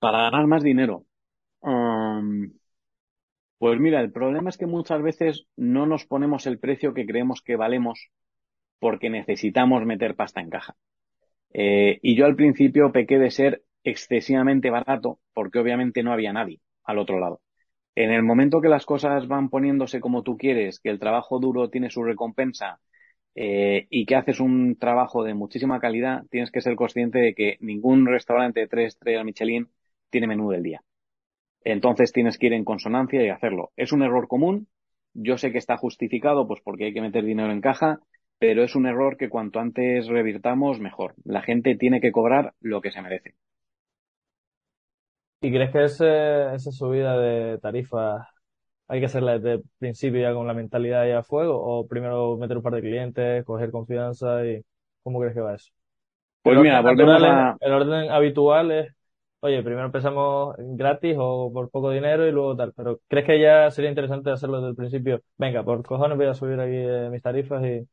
Para 0.00 0.22
ganar 0.22 0.48
más 0.48 0.64
dinero. 0.64 1.04
Um, 1.60 2.50
pues 3.58 3.78
mira, 3.78 4.00
el 4.00 4.10
problema 4.10 4.50
es 4.50 4.58
que 4.58 4.66
muchas 4.66 5.00
veces 5.02 5.46
no 5.54 5.86
nos 5.86 6.04
ponemos 6.04 6.48
el 6.48 6.58
precio 6.58 6.94
que 6.94 7.06
creemos 7.06 7.42
que 7.42 7.54
valemos 7.54 8.10
porque 8.80 9.08
necesitamos 9.08 9.84
meter 9.84 10.16
pasta 10.16 10.40
en 10.40 10.50
caja. 10.50 10.74
Eh, 11.52 11.98
y 12.02 12.16
yo 12.16 12.26
al 12.26 12.36
principio 12.36 12.92
pequé 12.92 13.18
de 13.18 13.30
ser 13.30 13.64
excesivamente 13.84 14.70
barato 14.70 15.20
porque 15.32 15.58
obviamente 15.58 16.02
no 16.02 16.12
había 16.12 16.32
nadie 16.32 16.60
al 16.84 16.98
otro 16.98 17.18
lado. 17.18 17.40
En 17.94 18.12
el 18.12 18.22
momento 18.22 18.60
que 18.60 18.68
las 18.68 18.86
cosas 18.86 19.28
van 19.28 19.50
poniéndose 19.50 20.00
como 20.00 20.22
tú 20.22 20.36
quieres, 20.36 20.80
que 20.80 20.90
el 20.90 20.98
trabajo 21.00 21.40
duro 21.40 21.70
tiene 21.70 21.90
su 21.90 22.02
recompensa 22.04 22.80
eh, 23.34 23.86
y 23.90 24.06
que 24.06 24.16
haces 24.16 24.40
un 24.40 24.76
trabajo 24.78 25.24
de 25.24 25.34
muchísima 25.34 25.80
calidad, 25.80 26.24
tienes 26.30 26.50
que 26.50 26.60
ser 26.62 26.76
consciente 26.76 27.18
de 27.20 27.34
que 27.34 27.56
ningún 27.60 28.06
restaurante 28.06 28.60
de 28.60 28.68
tres 28.68 28.88
estrellas 28.94 29.24
Michelin 29.24 29.68
tiene 30.10 30.26
menú 30.26 30.50
del 30.50 30.62
día. 30.62 30.82
Entonces 31.64 32.12
tienes 32.12 32.38
que 32.38 32.46
ir 32.46 32.52
en 32.54 32.64
consonancia 32.64 33.22
y 33.22 33.28
hacerlo. 33.28 33.72
Es 33.76 33.92
un 33.92 34.02
error 34.02 34.28
común. 34.28 34.68
Yo 35.14 35.38
sé 35.38 35.52
que 35.52 35.58
está 35.58 35.76
justificado, 35.76 36.46
pues 36.46 36.60
porque 36.62 36.86
hay 36.86 36.94
que 36.94 37.00
meter 37.00 37.24
dinero 37.24 37.50
en 37.52 37.60
caja, 37.60 38.00
pero 38.38 38.62
es 38.62 38.74
un 38.74 38.86
error 38.86 39.16
que 39.16 39.28
cuanto 39.28 39.60
antes 39.60 40.06
revirtamos, 40.08 40.80
mejor. 40.80 41.14
La 41.24 41.42
gente 41.42 41.76
tiene 41.76 42.00
que 42.00 42.12
cobrar 42.12 42.54
lo 42.60 42.80
que 42.80 42.92
se 42.92 43.02
merece. 43.02 43.34
¿Y 45.40 45.52
crees 45.52 45.70
que 45.70 45.84
esa 45.84 46.72
subida 46.72 47.18
de 47.18 47.58
tarifas 47.58 48.26
hay 48.88 49.00
que 49.00 49.06
hacerla 49.06 49.38
desde 49.38 49.52
el 49.54 49.62
principio 49.78 50.20
ya 50.20 50.34
con 50.34 50.46
la 50.46 50.54
mentalidad 50.54 51.06
ya 51.06 51.18
a 51.18 51.22
fuego? 51.22 51.60
¿O 51.60 51.86
primero 51.86 52.36
meter 52.36 52.56
un 52.56 52.62
par 52.62 52.74
de 52.74 52.80
clientes, 52.80 53.44
coger 53.44 53.70
confianza 53.70 54.44
y 54.46 54.62
cómo 55.02 55.20
crees 55.20 55.34
que 55.34 55.40
va 55.40 55.54
eso? 55.54 55.70
Pues 56.42 56.58
mira, 56.58 56.80
volvemos 56.80 57.22
a... 57.22 57.56
El 57.60 57.72
orden 57.72 58.10
habitual 58.10 58.70
es 58.70 58.96
oye, 59.40 59.62
primero 59.62 59.86
empezamos 59.86 60.56
gratis 60.58 61.16
o 61.18 61.50
por 61.52 61.70
poco 61.70 61.90
dinero 61.90 62.26
y 62.26 62.32
luego 62.32 62.56
tal. 62.56 62.72
Pero 62.76 63.00
¿crees 63.08 63.26
que 63.26 63.40
ya 63.40 63.70
sería 63.70 63.90
interesante 63.90 64.30
hacerlo 64.30 64.56
desde 64.56 64.70
el 64.70 64.76
principio? 64.76 65.22
Venga, 65.38 65.62
por 65.62 65.82
cojones 65.84 66.16
voy 66.16 66.26
a 66.26 66.34
subir 66.34 66.60
aquí 66.60 66.74
eh, 66.74 67.08
mis 67.10 67.22
tarifas 67.22 67.64
y... 67.64 67.86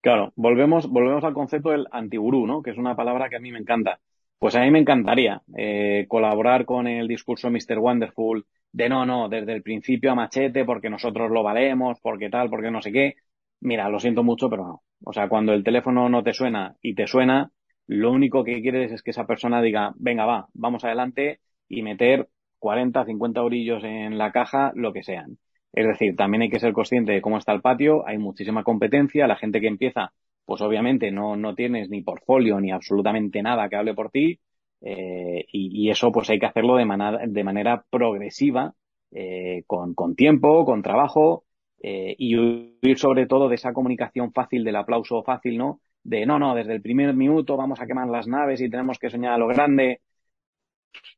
Claro, 0.00 0.32
volvemos, 0.36 0.88
volvemos 0.88 1.24
al 1.24 1.34
concepto 1.34 1.70
del 1.70 1.86
antigurú, 1.90 2.46
¿no? 2.46 2.62
Que 2.62 2.70
es 2.70 2.78
una 2.78 2.94
palabra 2.94 3.28
que 3.28 3.36
a 3.36 3.40
mí 3.40 3.50
me 3.50 3.58
encanta. 3.58 3.98
Pues 4.38 4.54
a 4.54 4.60
mí 4.60 4.70
me 4.70 4.78
encantaría 4.78 5.42
eh, 5.56 6.06
colaborar 6.08 6.64
con 6.64 6.86
el 6.86 7.08
discurso 7.08 7.50
Mr. 7.50 7.78
Wonderful 7.78 8.46
de 8.72 8.88
no, 8.88 9.04
no, 9.06 9.28
desde 9.28 9.52
el 9.54 9.62
principio 9.62 10.12
a 10.12 10.14
machete 10.14 10.64
porque 10.64 10.90
nosotros 10.90 11.30
lo 11.30 11.42
valemos, 11.42 11.98
porque 12.00 12.28
tal, 12.30 12.50
porque 12.50 12.70
no 12.70 12.82
sé 12.82 12.92
qué. 12.92 13.14
Mira, 13.60 13.88
lo 13.88 13.98
siento 13.98 14.22
mucho, 14.22 14.48
pero 14.48 14.66
no. 14.66 14.82
O 15.04 15.12
sea, 15.12 15.28
cuando 15.28 15.52
el 15.54 15.64
teléfono 15.64 16.08
no 16.08 16.22
te 16.22 16.32
suena 16.34 16.76
y 16.82 16.94
te 16.94 17.06
suena, 17.06 17.50
lo 17.86 18.12
único 18.12 18.44
que 18.44 18.60
quieres 18.62 18.92
es 18.92 19.02
que 19.02 19.10
esa 19.10 19.26
persona 19.26 19.60
diga, 19.62 19.92
venga, 19.96 20.24
va, 20.26 20.46
vamos 20.54 20.84
adelante 20.84 21.40
y 21.68 21.82
meter 21.82 22.28
40, 22.58 23.04
50 23.04 23.42
orillos 23.42 23.82
en 23.84 24.18
la 24.18 24.30
caja, 24.32 24.70
lo 24.74 24.92
que 24.92 25.02
sean. 25.02 25.38
Es 25.76 25.86
decir, 25.86 26.16
también 26.16 26.42
hay 26.42 26.48
que 26.48 26.58
ser 26.58 26.72
consciente 26.72 27.12
de 27.12 27.20
cómo 27.20 27.36
está 27.36 27.52
el 27.52 27.60
patio, 27.60 28.08
hay 28.08 28.16
muchísima 28.16 28.64
competencia, 28.64 29.26
la 29.26 29.36
gente 29.36 29.60
que 29.60 29.68
empieza, 29.68 30.12
pues 30.46 30.62
obviamente 30.62 31.10
no, 31.12 31.36
no 31.36 31.54
tienes 31.54 31.90
ni 31.90 32.02
portfolio 32.02 32.58
ni 32.60 32.72
absolutamente 32.72 33.42
nada 33.42 33.68
que 33.68 33.76
hable 33.76 33.94
por 33.94 34.10
ti, 34.10 34.40
eh, 34.80 35.44
y, 35.52 35.90
eso 35.90 36.10
pues 36.12 36.30
hay 36.30 36.38
que 36.38 36.46
hacerlo 36.46 36.76
de, 36.76 36.86
manera, 36.86 37.18
de 37.26 37.44
manera 37.44 37.84
progresiva, 37.90 38.74
eh, 39.10 39.64
con, 39.66 39.94
con, 39.94 40.14
tiempo, 40.16 40.64
con 40.64 40.82
trabajo, 40.82 41.44
eh, 41.82 42.14
y 42.18 42.36
huir 42.36 42.96
sobre 42.98 43.26
todo 43.26 43.48
de 43.48 43.56
esa 43.56 43.74
comunicación 43.74 44.32
fácil, 44.32 44.64
del 44.64 44.76
aplauso 44.76 45.22
fácil, 45.24 45.58
¿no? 45.58 45.80
De 46.02 46.24
no, 46.24 46.38
no, 46.38 46.54
desde 46.54 46.74
el 46.74 46.82
primer 46.82 47.14
minuto 47.14 47.56
vamos 47.58 47.80
a 47.80 47.86
quemar 47.86 48.08
las 48.08 48.26
naves 48.26 48.62
y 48.62 48.70
tenemos 48.70 48.98
que 48.98 49.10
soñar 49.10 49.34
a 49.34 49.38
lo 49.38 49.48
grande. 49.48 50.00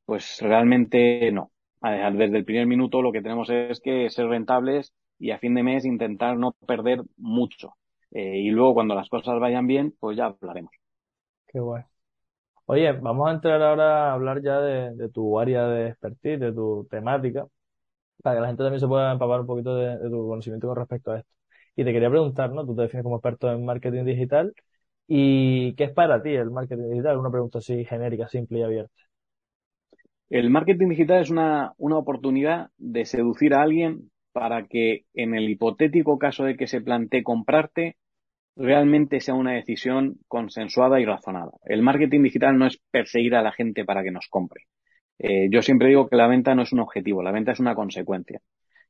Pues 0.04 0.40
realmente 0.40 1.30
no. 1.32 1.52
Desde 1.80 2.38
el 2.38 2.44
primer 2.44 2.66
minuto 2.66 3.02
lo 3.02 3.12
que 3.12 3.22
tenemos 3.22 3.48
es 3.50 3.80
que 3.80 4.10
ser 4.10 4.26
rentables 4.26 4.92
y 5.18 5.30
a 5.30 5.38
fin 5.38 5.54
de 5.54 5.62
mes 5.62 5.84
intentar 5.84 6.36
no 6.36 6.52
perder 6.66 7.02
mucho. 7.16 7.74
Eh, 8.10 8.38
y 8.38 8.50
luego 8.50 8.74
cuando 8.74 8.94
las 8.94 9.08
cosas 9.08 9.38
vayan 9.40 9.66
bien, 9.66 9.94
pues 10.00 10.16
ya 10.16 10.26
hablaremos. 10.26 10.72
Qué 11.46 11.60
guay. 11.60 11.84
Oye, 12.66 12.92
vamos 12.92 13.28
a 13.28 13.32
entrar 13.32 13.62
ahora 13.62 14.10
a 14.10 14.14
hablar 14.14 14.42
ya 14.42 14.60
de, 14.60 15.08
tu 15.10 15.38
área 15.38 15.66
de 15.68 15.88
expertise, 15.88 16.38
de 16.38 16.52
tu 16.52 16.86
temática, 16.90 17.46
para 18.22 18.36
que 18.36 18.40
la 18.42 18.48
gente 18.48 18.62
también 18.64 18.80
se 18.80 18.88
pueda 18.88 19.12
empapar 19.12 19.40
un 19.40 19.46
poquito 19.46 19.76
de, 19.76 19.98
tu 20.10 20.28
conocimiento 20.28 20.68
con 20.68 20.76
respecto 20.76 21.12
a 21.12 21.20
esto. 21.20 21.30
Y 21.76 21.84
te 21.84 21.92
quería 21.92 22.10
preguntar, 22.10 22.52
¿no? 22.52 22.66
Tú 22.66 22.76
te 22.76 22.82
defines 22.82 23.04
como 23.04 23.16
experto 23.16 23.50
en 23.52 23.64
marketing 23.64 24.04
digital. 24.04 24.54
¿Y 25.06 25.74
qué 25.76 25.84
es 25.84 25.92
para 25.92 26.22
ti 26.22 26.30
el 26.34 26.50
marketing 26.50 26.90
digital? 26.90 27.18
Una 27.18 27.30
pregunta 27.30 27.58
así 27.58 27.84
genérica, 27.84 28.28
simple 28.28 28.60
y 28.60 28.62
abierta. 28.62 29.07
El 30.30 30.50
marketing 30.50 30.88
digital 30.88 31.22
es 31.22 31.30
una, 31.30 31.72
una 31.78 31.96
oportunidad 31.96 32.68
de 32.76 33.04
seducir 33.06 33.54
a 33.54 33.62
alguien 33.62 34.10
para 34.32 34.66
que 34.66 35.04
en 35.14 35.34
el 35.34 35.48
hipotético 35.48 36.18
caso 36.18 36.44
de 36.44 36.56
que 36.56 36.66
se 36.66 36.80
plantee 36.80 37.22
comprarte, 37.22 37.96
realmente 38.54 39.20
sea 39.20 39.34
una 39.34 39.52
decisión 39.52 40.18
consensuada 40.26 41.00
y 41.00 41.04
razonada. 41.04 41.52
El 41.64 41.82
marketing 41.82 42.22
digital 42.22 42.58
no 42.58 42.66
es 42.66 42.78
perseguir 42.90 43.36
a 43.36 43.42
la 43.42 43.52
gente 43.52 43.84
para 43.84 44.02
que 44.02 44.10
nos 44.10 44.28
compre. 44.28 44.64
Eh, 45.18 45.48
yo 45.50 45.62
siempre 45.62 45.88
digo 45.88 46.08
que 46.08 46.16
la 46.16 46.26
venta 46.26 46.54
no 46.54 46.62
es 46.62 46.72
un 46.72 46.80
objetivo, 46.80 47.22
la 47.22 47.32
venta 47.32 47.52
es 47.52 47.60
una 47.60 47.74
consecuencia. 47.74 48.40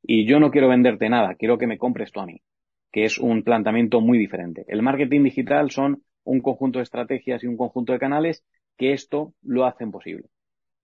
Y 0.02 0.26
yo 0.26 0.40
no 0.40 0.50
quiero 0.50 0.68
venderte 0.68 1.08
nada, 1.08 1.34
quiero 1.34 1.58
que 1.58 1.66
me 1.66 1.78
compres 1.78 2.12
tú 2.12 2.20
a 2.20 2.26
mí, 2.26 2.40
que 2.90 3.04
es 3.04 3.18
un 3.18 3.42
planteamiento 3.42 4.00
muy 4.00 4.18
diferente. 4.18 4.64
El 4.68 4.82
marketing 4.82 5.22
digital 5.24 5.70
son 5.70 6.02
un 6.24 6.40
conjunto 6.40 6.78
de 6.78 6.84
estrategias 6.84 7.44
y 7.44 7.46
un 7.46 7.56
conjunto 7.56 7.92
de 7.92 7.98
canales 7.98 8.44
que 8.76 8.92
esto 8.92 9.34
lo 9.42 9.66
hacen 9.66 9.90
posible. 9.90 10.28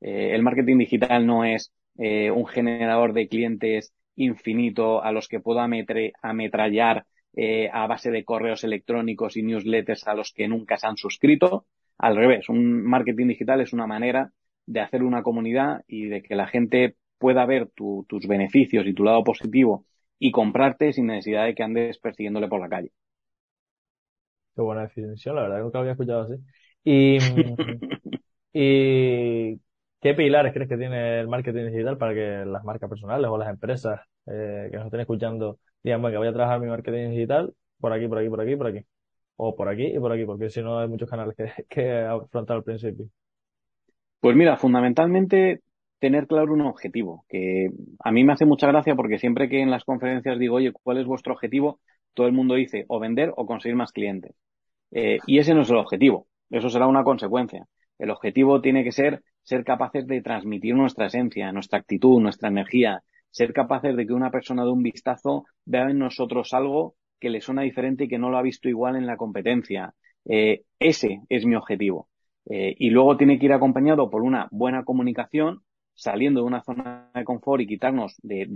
Eh, 0.04 0.34
el 0.34 0.42
marketing 0.42 0.76
digital 0.76 1.26
no 1.26 1.44
es 1.46 1.72
eh, 1.96 2.30
un 2.30 2.46
generador 2.46 3.14
de 3.14 3.26
clientes 3.26 3.94
infinito 4.16 5.02
a 5.02 5.12
los 5.12 5.28
que 5.28 5.40
puedo 5.40 5.60
ametrallar 5.60 7.06
eh, 7.34 7.70
a 7.72 7.86
base 7.86 8.10
de 8.10 8.22
correos 8.22 8.64
electrónicos 8.64 9.38
y 9.38 9.42
newsletters 9.42 10.06
a 10.06 10.14
los 10.14 10.34
que 10.34 10.46
nunca 10.46 10.76
se 10.76 10.86
han 10.88 10.98
suscrito. 10.98 11.64
Al 11.96 12.16
revés, 12.16 12.50
un 12.50 12.82
marketing 12.84 13.28
digital 13.28 13.62
es 13.62 13.72
una 13.72 13.86
manera 13.86 14.30
de 14.66 14.80
hacer 14.80 15.02
una 15.02 15.22
comunidad 15.22 15.80
y 15.88 16.04
de 16.08 16.22
que 16.22 16.36
la 16.36 16.48
gente 16.48 16.96
pueda 17.16 17.46
ver 17.46 17.70
tus 17.74 18.26
beneficios 18.28 18.86
y 18.86 18.92
tu 18.92 19.04
lado 19.04 19.24
positivo 19.24 19.86
y 20.18 20.32
comprarte 20.32 20.92
sin 20.92 21.06
necesidad 21.06 21.46
de 21.46 21.54
que 21.54 21.62
andes 21.62 21.98
persiguiéndole 21.98 22.48
por 22.48 22.60
la 22.60 22.68
calle. 22.68 22.92
Qué 24.54 24.60
buena 24.60 24.82
definición, 24.82 25.36
la 25.36 25.42
verdad 25.42 25.62
nunca 25.62 25.78
lo 25.78 25.80
había 25.80 25.92
escuchado 25.92 26.22
así. 26.22 26.34
Y, 26.84 27.16
y 28.52 29.60
¿Qué 30.04 30.12
pilares 30.12 30.52
crees 30.52 30.68
que 30.68 30.76
tiene 30.76 31.20
el 31.20 31.28
marketing 31.28 31.64
digital 31.70 31.96
para 31.96 32.12
que 32.12 32.44
las 32.44 32.62
marcas 32.62 32.90
personales 32.90 33.26
o 33.30 33.38
las 33.38 33.48
empresas 33.48 34.02
eh, 34.26 34.68
que 34.70 34.76
nos 34.76 34.84
estén 34.84 35.00
escuchando 35.00 35.58
digan, 35.82 36.02
bueno, 36.02 36.12
que 36.12 36.18
voy 36.18 36.28
a 36.28 36.32
trabajar 36.34 36.60
mi 36.60 36.66
marketing 36.66 37.08
digital 37.08 37.54
por 37.80 37.90
aquí, 37.90 38.06
por 38.06 38.18
aquí, 38.18 38.28
por 38.28 38.40
aquí, 38.42 38.56
por 38.56 38.66
aquí? 38.66 38.80
O 39.36 39.56
por 39.56 39.66
aquí 39.66 39.86
y 39.86 39.98
por 39.98 40.12
aquí, 40.12 40.26
porque 40.26 40.50
si 40.50 40.60
no 40.60 40.78
hay 40.78 40.88
muchos 40.88 41.08
canales 41.08 41.34
que, 41.34 41.50
que 41.70 42.00
afrontar 42.02 42.58
al 42.58 42.64
principio. 42.64 43.06
Pues 44.20 44.36
mira, 44.36 44.58
fundamentalmente 44.58 45.62
tener 46.00 46.26
claro 46.26 46.52
un 46.52 46.60
objetivo, 46.60 47.24
que 47.26 47.70
a 47.98 48.12
mí 48.12 48.24
me 48.24 48.34
hace 48.34 48.44
mucha 48.44 48.66
gracia 48.66 48.94
porque 48.94 49.18
siempre 49.18 49.48
que 49.48 49.62
en 49.62 49.70
las 49.70 49.84
conferencias 49.84 50.38
digo, 50.38 50.56
oye, 50.56 50.70
¿cuál 50.82 50.98
es 50.98 51.06
vuestro 51.06 51.32
objetivo? 51.32 51.80
Todo 52.12 52.26
el 52.26 52.34
mundo 52.34 52.56
dice 52.56 52.84
o 52.88 53.00
vender 53.00 53.32
o 53.34 53.46
conseguir 53.46 53.76
más 53.76 53.90
clientes. 53.90 54.34
Eh, 54.90 55.16
y 55.26 55.38
ese 55.38 55.54
no 55.54 55.62
es 55.62 55.70
el 55.70 55.78
objetivo, 55.78 56.26
eso 56.50 56.68
será 56.68 56.86
una 56.86 57.04
consecuencia. 57.04 57.66
El 57.98 58.10
objetivo 58.10 58.60
tiene 58.60 58.84
que 58.84 58.92
ser 58.92 59.22
ser 59.44 59.64
capaces 59.64 60.06
de 60.06 60.22
transmitir 60.22 60.74
nuestra 60.74 61.06
esencia, 61.06 61.52
nuestra 61.52 61.78
actitud, 61.78 62.20
nuestra 62.20 62.48
energía, 62.48 63.02
ser 63.30 63.52
capaces 63.52 63.94
de 63.94 64.06
que 64.06 64.12
una 64.12 64.30
persona 64.30 64.64
de 64.64 64.70
un 64.70 64.82
vistazo 64.82 65.44
vea 65.64 65.90
en 65.90 65.98
nosotros 65.98 66.54
algo 66.54 66.94
que 67.20 67.30
le 67.30 67.40
suena 67.40 67.62
diferente 67.62 68.04
y 68.04 68.08
que 68.08 68.18
no 68.18 68.30
lo 68.30 68.38
ha 68.38 68.42
visto 68.42 68.68
igual 68.68 68.96
en 68.96 69.06
la 69.06 69.16
competencia. 69.16 69.94
Eh, 70.24 70.62
ese 70.78 71.20
es 71.28 71.44
mi 71.44 71.54
objetivo. 71.54 72.08
Eh, 72.46 72.74
y 72.78 72.90
luego 72.90 73.16
tiene 73.16 73.38
que 73.38 73.46
ir 73.46 73.52
acompañado 73.52 74.10
por 74.10 74.22
una 74.22 74.48
buena 74.50 74.84
comunicación, 74.84 75.62
saliendo 75.94 76.40
de 76.40 76.46
una 76.46 76.62
zona 76.62 77.10
de 77.14 77.24
confort 77.24 77.62
y 77.62 77.66
quitarnos 77.66 78.16
de, 78.22 78.46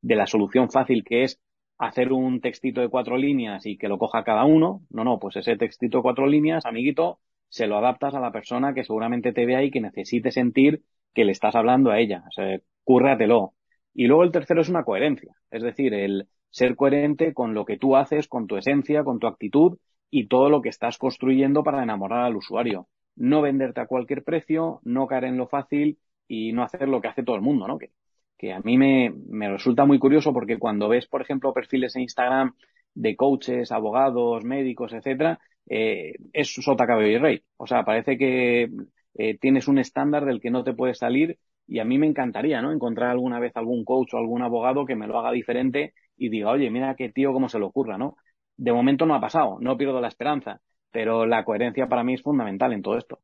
de 0.00 0.16
la 0.16 0.26
solución 0.26 0.70
fácil 0.70 1.04
que 1.04 1.24
es 1.24 1.40
hacer 1.78 2.12
un 2.12 2.40
textito 2.40 2.80
de 2.80 2.88
cuatro 2.88 3.16
líneas 3.16 3.66
y 3.66 3.76
que 3.76 3.88
lo 3.88 3.98
coja 3.98 4.24
cada 4.24 4.44
uno. 4.44 4.82
No, 4.90 5.04
no, 5.04 5.18
pues 5.18 5.36
ese 5.36 5.56
textito 5.56 5.98
de 5.98 6.02
cuatro 6.02 6.26
líneas, 6.26 6.64
amiguito, 6.64 7.18
se 7.52 7.66
lo 7.66 7.76
adaptas 7.76 8.14
a 8.14 8.20
la 8.20 8.32
persona 8.32 8.72
que 8.72 8.82
seguramente 8.82 9.34
te 9.34 9.44
vea 9.44 9.62
y 9.62 9.70
que 9.70 9.82
necesite 9.82 10.30
sentir 10.30 10.82
que 11.12 11.26
le 11.26 11.32
estás 11.32 11.54
hablando 11.54 11.90
a 11.90 12.00
ella. 12.00 12.24
O 12.26 12.30
sea, 12.32 12.58
cúrratelo. 12.82 13.52
Y 13.92 14.06
luego 14.06 14.24
el 14.24 14.32
tercero 14.32 14.62
es 14.62 14.70
una 14.70 14.84
coherencia. 14.84 15.34
Es 15.50 15.62
decir, 15.62 15.92
el 15.92 16.28
ser 16.48 16.76
coherente 16.76 17.34
con 17.34 17.52
lo 17.52 17.66
que 17.66 17.76
tú 17.76 17.94
haces, 17.94 18.26
con 18.26 18.46
tu 18.46 18.56
esencia, 18.56 19.04
con 19.04 19.18
tu 19.18 19.26
actitud 19.26 19.76
y 20.10 20.28
todo 20.28 20.48
lo 20.48 20.62
que 20.62 20.70
estás 20.70 20.96
construyendo 20.96 21.62
para 21.62 21.82
enamorar 21.82 22.24
al 22.24 22.36
usuario. 22.36 22.88
No 23.16 23.42
venderte 23.42 23.82
a 23.82 23.86
cualquier 23.86 24.24
precio, 24.24 24.80
no 24.82 25.06
caer 25.06 25.24
en 25.24 25.36
lo 25.36 25.46
fácil 25.46 25.98
y 26.26 26.52
no 26.54 26.62
hacer 26.62 26.88
lo 26.88 27.02
que 27.02 27.08
hace 27.08 27.22
todo 27.22 27.36
el 27.36 27.42
mundo, 27.42 27.68
¿no? 27.68 27.76
Que, 27.76 27.90
que 28.38 28.54
a 28.54 28.60
mí 28.60 28.78
me, 28.78 29.12
me 29.28 29.50
resulta 29.50 29.84
muy 29.84 29.98
curioso 29.98 30.32
porque 30.32 30.58
cuando 30.58 30.88
ves, 30.88 31.06
por 31.06 31.20
ejemplo, 31.20 31.52
perfiles 31.52 31.94
en 31.96 32.02
Instagram 32.02 32.54
de 32.94 33.16
coaches, 33.16 33.72
abogados, 33.72 34.44
médicos, 34.44 34.92
etcétera, 34.92 35.38
eh, 35.68 36.14
es 36.32 36.52
sota, 36.54 36.86
cabello 36.86 37.16
y 37.16 37.18
rey. 37.18 37.42
O 37.56 37.66
sea, 37.66 37.84
parece 37.84 38.18
que 38.18 38.70
eh, 39.14 39.38
tienes 39.38 39.68
un 39.68 39.78
estándar 39.78 40.24
del 40.24 40.40
que 40.40 40.50
no 40.50 40.64
te 40.64 40.74
puedes 40.74 40.98
salir 40.98 41.38
y 41.66 41.78
a 41.78 41.84
mí 41.84 41.98
me 41.98 42.06
encantaría, 42.06 42.60
¿no? 42.62 42.72
Encontrar 42.72 43.10
alguna 43.10 43.38
vez 43.40 43.56
algún 43.56 43.84
coach 43.84 44.14
o 44.14 44.18
algún 44.18 44.42
abogado 44.42 44.84
que 44.86 44.96
me 44.96 45.06
lo 45.06 45.18
haga 45.18 45.32
diferente 45.32 45.94
y 46.16 46.28
diga, 46.28 46.50
oye, 46.50 46.70
mira 46.70 46.94
qué 46.96 47.10
tío, 47.10 47.32
cómo 47.32 47.48
se 47.48 47.58
le 47.58 47.64
ocurra, 47.66 47.98
¿no? 47.98 48.16
De 48.56 48.72
momento 48.72 49.06
no 49.06 49.14
ha 49.14 49.20
pasado, 49.20 49.58
no 49.60 49.76
pierdo 49.76 50.00
la 50.00 50.08
esperanza, 50.08 50.60
pero 50.90 51.26
la 51.26 51.44
coherencia 51.44 51.88
para 51.88 52.04
mí 52.04 52.14
es 52.14 52.22
fundamental 52.22 52.72
en 52.72 52.82
todo 52.82 52.98
esto. 52.98 53.20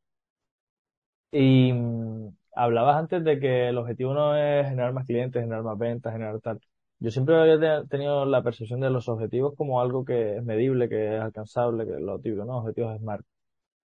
Y 1.31 1.73
mm, 1.73 2.29
hablabas 2.55 2.97
antes 2.97 3.25
de 3.25 3.39
que 3.41 3.69
el 3.69 3.79
objetivo 3.79 4.14
no 4.14 4.37
es 4.37 4.66
generar 4.69 4.93
más 4.93 5.07
clientes, 5.07 5.43
generar 5.43 5.62
más 5.64 5.79
ventas, 5.79 6.12
generar 6.12 6.41
tal. 6.41 6.61
Yo 7.01 7.11
siempre 7.11 7.36
había 7.36 7.84
tenido 7.84 8.24
la 8.26 8.42
percepción 8.42 8.80
de 8.80 8.90
los 8.90 9.09
objetivos 9.09 9.55
como 9.57 9.80
algo 9.80 10.05
que 10.05 10.36
es 10.36 10.44
medible, 10.44 10.88
que 10.88 11.16
es 11.16 11.22
alcanzable, 11.22 11.86
que 11.86 11.92
es 11.94 12.01
lo 12.01 12.18
típico, 12.20 12.44
¿no? 12.44 12.59
Objetivos 12.59 12.96
SMART. 12.99 13.24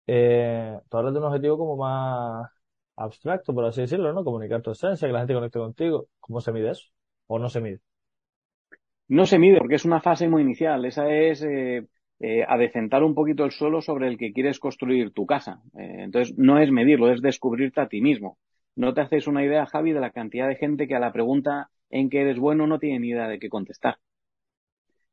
Eh, 0.07 0.79
tú 0.89 0.97
hablas 0.97 1.13
de 1.13 1.19
un 1.19 1.25
objetivo 1.25 1.57
como 1.57 1.77
más 1.77 2.49
abstracto, 2.95 3.53
por 3.53 3.65
así 3.65 3.81
decirlo, 3.81 4.13
¿no? 4.13 4.23
Comunicar 4.23 4.61
tu 4.61 4.71
esencia, 4.71 5.07
que 5.07 5.13
la 5.13 5.19
gente 5.19 5.33
conecte 5.33 5.59
contigo. 5.59 6.07
¿Cómo 6.19 6.41
se 6.41 6.51
mide 6.51 6.71
eso? 6.71 6.89
¿O 7.27 7.39
no 7.39 7.49
se 7.49 7.61
mide? 7.61 7.79
No 9.07 9.25
se 9.25 9.39
mide 9.39 9.57
porque 9.57 9.75
es 9.75 9.85
una 9.85 10.01
fase 10.01 10.29
muy 10.29 10.41
inicial. 10.43 10.85
Esa 10.85 11.09
es 11.11 11.41
eh, 11.43 11.87
eh, 12.19 12.45
adecentar 12.47 13.03
un 13.03 13.15
poquito 13.15 13.43
el 13.45 13.51
suelo 13.51 13.81
sobre 13.81 14.07
el 14.07 14.17
que 14.17 14.31
quieres 14.33 14.59
construir 14.59 15.11
tu 15.13 15.25
casa. 15.25 15.61
Eh, 15.77 16.03
entonces, 16.03 16.37
no 16.37 16.59
es 16.59 16.71
medirlo, 16.71 17.11
es 17.11 17.21
descubrirte 17.21 17.81
a 17.81 17.87
ti 17.87 18.01
mismo. 18.01 18.37
No 18.75 18.93
te 18.93 19.01
haces 19.01 19.27
una 19.27 19.43
idea, 19.43 19.65
Javi, 19.65 19.93
de 19.93 19.99
la 19.99 20.11
cantidad 20.11 20.47
de 20.47 20.55
gente 20.55 20.87
que 20.87 20.95
a 20.95 20.99
la 20.99 21.11
pregunta 21.11 21.69
en 21.89 22.09
que 22.09 22.21
eres 22.21 22.39
bueno 22.39 22.67
no 22.67 22.79
tiene 22.79 22.99
ni 22.99 23.09
idea 23.09 23.27
de 23.27 23.39
qué 23.39 23.49
contestar. 23.49 23.97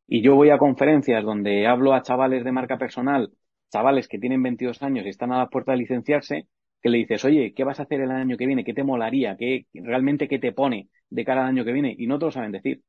Y 0.06 0.22
yo 0.22 0.36
voy 0.36 0.50
a 0.50 0.58
conferencias 0.58 1.24
donde 1.24 1.66
hablo 1.66 1.92
a 1.92 2.02
chavales 2.02 2.44
de 2.44 2.52
marca 2.52 2.78
personal, 2.78 3.32
chavales 3.72 4.08
que 4.08 4.18
tienen 4.18 4.42
22 4.42 4.82
años 4.82 5.06
y 5.06 5.08
están 5.08 5.32
a 5.32 5.38
la 5.38 5.48
puerta 5.48 5.72
de 5.72 5.78
licenciarse, 5.78 6.46
que 6.80 6.90
le 6.90 6.98
dices, 6.98 7.24
oye, 7.24 7.52
¿qué 7.54 7.64
vas 7.64 7.80
a 7.80 7.84
hacer 7.84 8.00
el 8.00 8.10
año 8.10 8.36
que 8.36 8.46
viene? 8.46 8.64
¿Qué 8.64 8.74
te 8.74 8.84
molaría? 8.84 9.36
¿Qué 9.36 9.66
realmente 9.74 10.28
qué 10.28 10.38
te 10.38 10.52
pone 10.52 10.88
de 11.10 11.24
cara 11.24 11.42
al 11.42 11.48
año 11.48 11.64
que 11.64 11.72
viene? 11.72 11.94
Y 11.98 12.06
no 12.06 12.18
te 12.18 12.26
lo 12.26 12.30
saben 12.30 12.52
decir. 12.52 12.82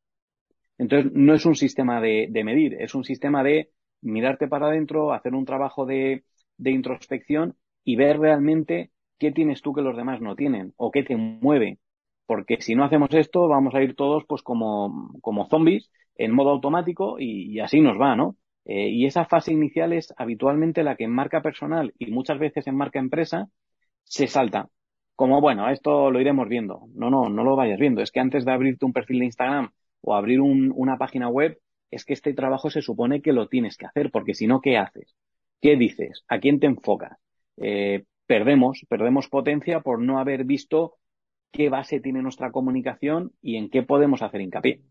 Entonces, 0.77 1.11
no 1.13 1.33
es 1.33 1.45
un 1.45 1.55
sistema 1.55 2.01
de, 2.01 2.29
medir, 2.45 2.75
es 2.79 2.93
un 2.93 3.03
sistema 3.03 3.43
de 3.43 3.71
mirarte 4.01 4.47
para 4.47 4.67
adentro, 4.67 5.13
hacer 5.13 5.33
un 5.33 5.45
trabajo 5.45 5.85
de, 5.85 6.23
de 6.57 6.71
introspección 6.71 7.55
y 7.83 7.95
ver 7.95 8.19
realmente 8.19 8.91
qué 9.17 9.31
tienes 9.31 9.61
tú 9.61 9.73
que 9.73 9.81
los 9.81 9.97
demás 9.97 10.21
no 10.21 10.35
tienen 10.35 10.73
o 10.77 10.91
qué 10.91 11.03
te 11.03 11.15
mueve 11.15 11.79
porque 12.27 12.61
si 12.61 12.75
no 12.75 12.83
hacemos 12.83 13.09
esto 13.13 13.47
vamos 13.47 13.73
a 13.73 13.81
ir 13.81 13.95
todos 13.95 14.23
pues 14.27 14.43
como, 14.43 15.11
como 15.21 15.47
zombies 15.47 15.89
en 16.15 16.33
modo 16.33 16.51
automático 16.51 17.17
y, 17.19 17.59
así 17.59 17.81
nos 17.81 17.99
va, 17.99 18.15
¿no? 18.15 18.35
Eh, 18.65 18.89
y 18.89 19.05
esa 19.05 19.25
fase 19.25 19.53
inicial 19.53 19.93
es 19.93 20.13
habitualmente 20.17 20.83
la 20.83 20.95
que 20.95 21.05
en 21.05 21.11
marca 21.11 21.41
personal 21.41 21.93
y 21.97 22.11
muchas 22.11 22.37
veces 22.37 22.67
en 22.67 22.75
marca 22.75 22.99
empresa 22.99 23.49
se 24.03 24.27
salta. 24.27 24.69
Como, 25.15 25.41
bueno, 25.41 25.69
esto 25.69 26.11
lo 26.11 26.19
iremos 26.19 26.47
viendo. 26.47 26.81
No, 26.93 27.09
no, 27.09 27.29
no 27.29 27.43
lo 27.43 27.55
vayas 27.55 27.79
viendo. 27.79 28.01
Es 28.01 28.11
que 28.11 28.19
antes 28.19 28.45
de 28.45 28.51
abrirte 28.51 28.85
un 28.85 28.93
perfil 28.93 29.19
de 29.19 29.25
Instagram 29.25 29.71
o 30.01 30.15
abrir 30.15 30.41
una 30.41 30.97
página 30.97 31.29
web, 31.29 31.59
es 31.89 32.05
que 32.05 32.13
este 32.13 32.33
trabajo 32.33 32.69
se 32.69 32.81
supone 32.81 33.21
que 33.21 33.33
lo 33.33 33.47
tienes 33.47 33.77
que 33.77 33.85
hacer, 33.85 34.11
porque 34.11 34.33
si 34.33 34.47
no, 34.47 34.61
¿qué 34.61 34.77
haces? 34.77 35.15
¿Qué 35.61 35.75
dices? 35.75 36.23
¿A 36.27 36.39
quién 36.39 36.59
te 36.59 36.67
enfocas? 36.67 37.17
Eh, 37.57 38.03
perdemos, 38.27 38.85
perdemos 38.89 39.27
potencia 39.29 39.79
por 39.79 39.99
no 40.01 40.19
haber 40.19 40.43
visto 40.43 40.95
qué 41.57 41.69
base 41.69 41.99
tiene 41.99 42.21
nuestra 42.21 42.51
comunicación 42.51 43.33
y 43.41 43.55
en 43.55 43.71
qué 43.71 43.81
podemos 43.81 44.21
hacer 44.21 44.41
hincapié. 44.41 44.83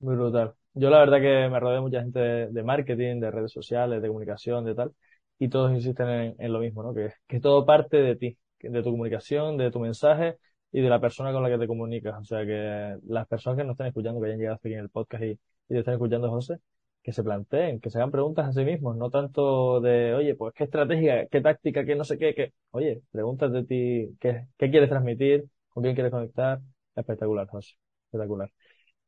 Muy 0.00 0.14
brutal. 0.14 0.52
Yo 0.74 0.90
la 0.90 0.98
verdad 0.98 1.18
que 1.18 1.48
me 1.48 1.58
rodeo 1.58 1.76
de 1.76 1.80
mucha 1.80 2.02
gente 2.02 2.20
de, 2.20 2.62
marketing, 2.62 3.20
de 3.20 3.30
redes 3.30 3.50
sociales, 3.50 4.02
de 4.02 4.08
comunicación, 4.08 4.66
de 4.66 4.74
tal, 4.74 4.92
y 5.38 5.48
todos 5.48 5.72
insisten 5.72 6.36
en, 6.38 6.52
lo 6.52 6.60
mismo, 6.60 6.82
¿no? 6.82 6.92
Que, 6.92 7.14
que 7.26 7.40
todo 7.40 7.64
parte 7.64 7.96
de 7.96 8.16
ti, 8.16 8.38
de 8.60 8.82
tu 8.82 8.90
comunicación, 8.90 9.56
de 9.56 9.70
tu 9.70 9.80
mensaje 9.80 10.36
y 10.70 10.82
de 10.82 10.90
la 10.90 11.00
persona 11.00 11.32
con 11.32 11.42
la 11.42 11.48
que 11.48 11.56
te 11.56 11.66
comunicas. 11.66 12.20
O 12.20 12.24
sea 12.24 12.44
que 12.44 12.98
las 13.06 13.26
personas 13.26 13.56
que 13.56 13.64
nos 13.64 13.72
están 13.72 13.86
escuchando, 13.86 14.20
que 14.20 14.26
hayan 14.26 14.38
llegado 14.38 14.56
aquí 14.62 14.74
en 14.74 14.80
el 14.80 14.90
podcast 14.90 15.24
y, 15.24 15.30
y 15.30 15.38
te 15.68 15.78
están 15.78 15.94
escuchando, 15.94 16.28
José, 16.28 16.58
que 17.02 17.12
se 17.12 17.22
planteen, 17.24 17.80
que 17.80 17.90
se 17.90 17.98
hagan 17.98 18.10
preguntas 18.10 18.48
a 18.48 18.52
sí 18.52 18.64
mismos, 18.64 18.96
no 18.96 19.10
tanto 19.10 19.80
de, 19.80 20.14
oye, 20.14 20.34
pues 20.34 20.54
qué 20.54 20.64
estrategia, 20.64 21.26
qué 21.28 21.40
táctica, 21.40 21.84
qué 21.84 21.96
no 21.96 22.04
sé 22.04 22.18
qué, 22.18 22.34
que, 22.34 22.52
oye, 22.72 23.02
preguntas 23.10 23.52
de 23.52 23.64
ti, 23.64 24.16
qué, 24.20 24.46
qué 24.58 24.70
quieres 24.70 24.90
transmitir, 24.90 25.44
con 25.70 25.82
quién 25.82 25.94
quieres 25.94 26.12
conectar. 26.12 26.60
Espectacular, 26.94 27.46
José, 27.48 27.74
espectacular. 28.06 28.50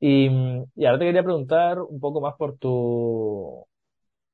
Y, 0.01 0.29
y 0.75 0.85
ahora 0.87 0.99
te 0.99 1.07
quería 1.07 1.23
preguntar 1.25 1.81
un 1.81 2.01
poco 2.01 2.21
más 2.21 2.35
por 2.37 2.59
tu, 2.59 3.67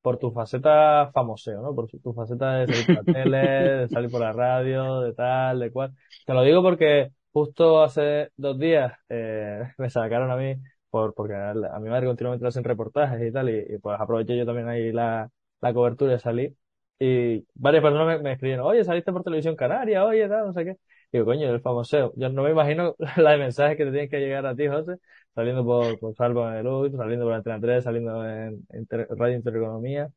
por 0.02 0.18
tu 0.18 0.32
faceta 0.32 1.10
famoseo, 1.12 1.60
¿no? 1.62 1.74
Por 1.74 1.88
tu 1.88 2.12
faceta 2.14 2.54
de 2.54 2.66
salir 2.66 2.86
por 2.86 2.96
la 2.96 3.04
tele, 3.12 3.38
de 3.82 3.88
salir 3.88 4.10
por 4.10 4.20
la 4.20 4.32
radio, 4.32 5.00
de 5.00 5.12
tal, 5.14 5.60
de 5.60 5.70
cual. 5.72 5.92
Te 6.26 6.34
lo 6.34 6.42
digo 6.42 6.62
porque 6.62 7.10
justo 7.32 7.82
hace 7.82 8.30
dos 8.36 8.58
días 8.58 8.92
eh, 9.08 9.62
me 9.78 9.90
sacaron 9.90 10.30
a 10.30 10.36
mí, 10.36 10.54
por, 10.90 11.14
porque 11.14 11.34
a, 11.34 11.54
mi 11.80 11.88
madre 11.90 12.06
continuamente 12.06 12.44
le 12.44 12.48
hacen 12.48 12.64
reportajes 12.64 13.20
y 13.26 13.32
tal, 13.32 13.48
y, 13.50 13.78
pues 13.78 13.98
aproveché 14.00 14.36
yo 14.36 14.46
también 14.46 14.68
ahí 14.68 14.92
la, 14.92 15.30
la 15.60 15.74
cobertura 15.74 16.12
de 16.12 16.18
salir. 16.18 16.54
Y 16.98 17.44
varias 17.54 17.82
personas 17.82 18.06
me, 18.18 18.22
me 18.22 18.32
escribieron, 18.32 18.66
oye, 18.66 18.84
saliste 18.84 19.12
por 19.12 19.22
televisión 19.22 19.54
canaria, 19.56 20.04
oye, 20.04 20.28
tal, 20.28 20.46
no 20.46 20.52
sé 20.52 20.64
qué. 20.64 20.76
Digo, 21.12 21.24
coño, 21.24 21.48
el 21.50 21.60
famoseo. 21.60 22.12
Yo 22.16 22.28
no 22.28 22.42
me 22.42 22.50
imagino 22.50 22.94
la 23.16 23.32
de 23.32 23.38
mensajes 23.38 23.76
que 23.76 23.84
te 23.84 23.90
tienen 23.90 24.10
que 24.10 24.18
llegar 24.20 24.44
a 24.46 24.54
ti, 24.54 24.66
José, 24.68 24.96
saliendo 25.34 25.64
por, 25.64 25.98
por 25.98 26.14
Salvo 26.14 26.46
de 26.48 26.62
Luz, 26.62 26.92
saliendo 26.96 27.24
por 27.26 27.34
Antena 27.34 27.60
3, 27.60 27.84
saliendo 27.84 28.24
en, 28.28 28.66
Radio 28.90 29.36
Intereconomía. 29.36 30.10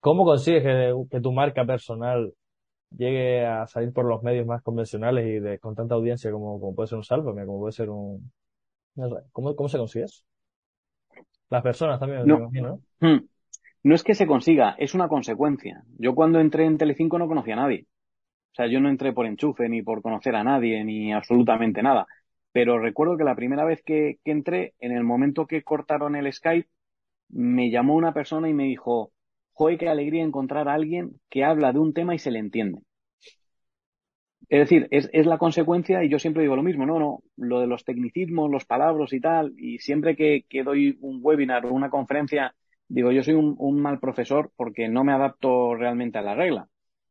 ¿Cómo 0.00 0.24
consigues 0.24 0.62
que, 0.62 1.20
tu 1.20 1.32
marca 1.32 1.64
personal 1.66 2.32
llegue 2.90 3.46
a 3.46 3.66
salir 3.66 3.92
por 3.92 4.06
los 4.06 4.22
medios 4.22 4.46
más 4.46 4.62
convencionales 4.62 5.26
y 5.26 5.40
de, 5.40 5.58
con 5.58 5.74
tanta 5.74 5.94
audiencia 5.96 6.30
como, 6.32 6.60
como 6.60 6.74
puede 6.74 6.88
ser 6.88 6.98
un 6.98 7.04
Sálvame, 7.04 7.46
como 7.46 7.60
puede 7.60 7.72
ser 7.72 7.90
un... 7.90 8.32
¿cómo, 9.32 9.54
cómo 9.54 9.68
se 9.68 9.78
consigue 9.78 10.04
eso? 10.06 10.22
Las 11.48 11.62
personas 11.62 12.00
también, 12.00 12.28
imagino, 12.28 12.80
¿no? 13.00 13.08
Hmm. 13.08 13.26
No 13.84 13.94
es 13.94 14.02
que 14.02 14.14
se 14.14 14.26
consiga, 14.26 14.74
es 14.78 14.94
una 14.94 15.06
consecuencia. 15.06 15.84
Yo 15.98 16.14
cuando 16.14 16.40
entré 16.40 16.64
en 16.64 16.76
Telecinco 16.76 17.18
no 17.18 17.28
conocía 17.28 17.54
a 17.54 17.58
nadie. 17.58 17.86
O 18.50 18.54
sea, 18.56 18.66
yo 18.66 18.80
no 18.80 18.88
entré 18.88 19.12
por 19.12 19.26
enchufe, 19.26 19.68
ni 19.68 19.82
por 19.82 20.02
conocer 20.02 20.34
a 20.34 20.42
nadie, 20.42 20.82
ni 20.82 21.12
absolutamente 21.12 21.82
nada. 21.82 22.06
Pero 22.52 22.78
recuerdo 22.78 23.16
que 23.16 23.24
la 23.24 23.36
primera 23.36 23.64
vez 23.64 23.82
que, 23.84 24.18
entré, 24.24 24.74
en 24.80 24.92
el 24.92 25.04
momento 25.04 25.46
que 25.46 25.62
cortaron 25.62 26.16
el 26.16 26.32
Skype, 26.32 26.68
me 27.28 27.70
llamó 27.70 27.94
una 27.94 28.14
persona 28.14 28.48
y 28.48 28.54
me 28.54 28.64
dijo, 28.64 29.12
joder, 29.52 29.78
qué 29.78 29.88
alegría 29.88 30.24
encontrar 30.24 30.68
a 30.68 30.74
alguien 30.74 31.20
que 31.28 31.44
habla 31.44 31.72
de 31.72 31.78
un 31.78 31.92
tema 31.92 32.14
y 32.14 32.18
se 32.18 32.30
le 32.30 32.38
entiende. 32.38 32.80
Es 34.48 34.60
decir, 34.60 34.86
es, 34.92 35.26
la 35.26 35.38
consecuencia, 35.38 36.04
y 36.04 36.08
yo 36.08 36.18
siempre 36.20 36.42
digo 36.42 36.54
lo 36.54 36.62
mismo, 36.62 36.86
no, 36.86 37.00
no, 37.00 37.22
lo 37.36 37.60
de 37.60 37.66
los 37.66 37.84
tecnicismos, 37.84 38.50
los 38.50 38.64
palabras 38.64 39.12
y 39.12 39.20
tal, 39.20 39.52
y 39.58 39.78
siempre 39.78 40.14
que, 40.14 40.44
doy 40.64 40.96
un 41.00 41.18
webinar 41.20 41.66
o 41.66 41.72
una 41.74 41.90
conferencia, 41.90 42.54
digo, 42.88 43.10
yo 43.10 43.22
soy 43.24 43.34
un, 43.34 43.80
mal 43.80 43.98
profesor 43.98 44.52
porque 44.56 44.88
no 44.88 45.02
me 45.02 45.12
adapto 45.12 45.74
realmente 45.74 46.18
a 46.18 46.22
la 46.22 46.36
regla. 46.36 46.68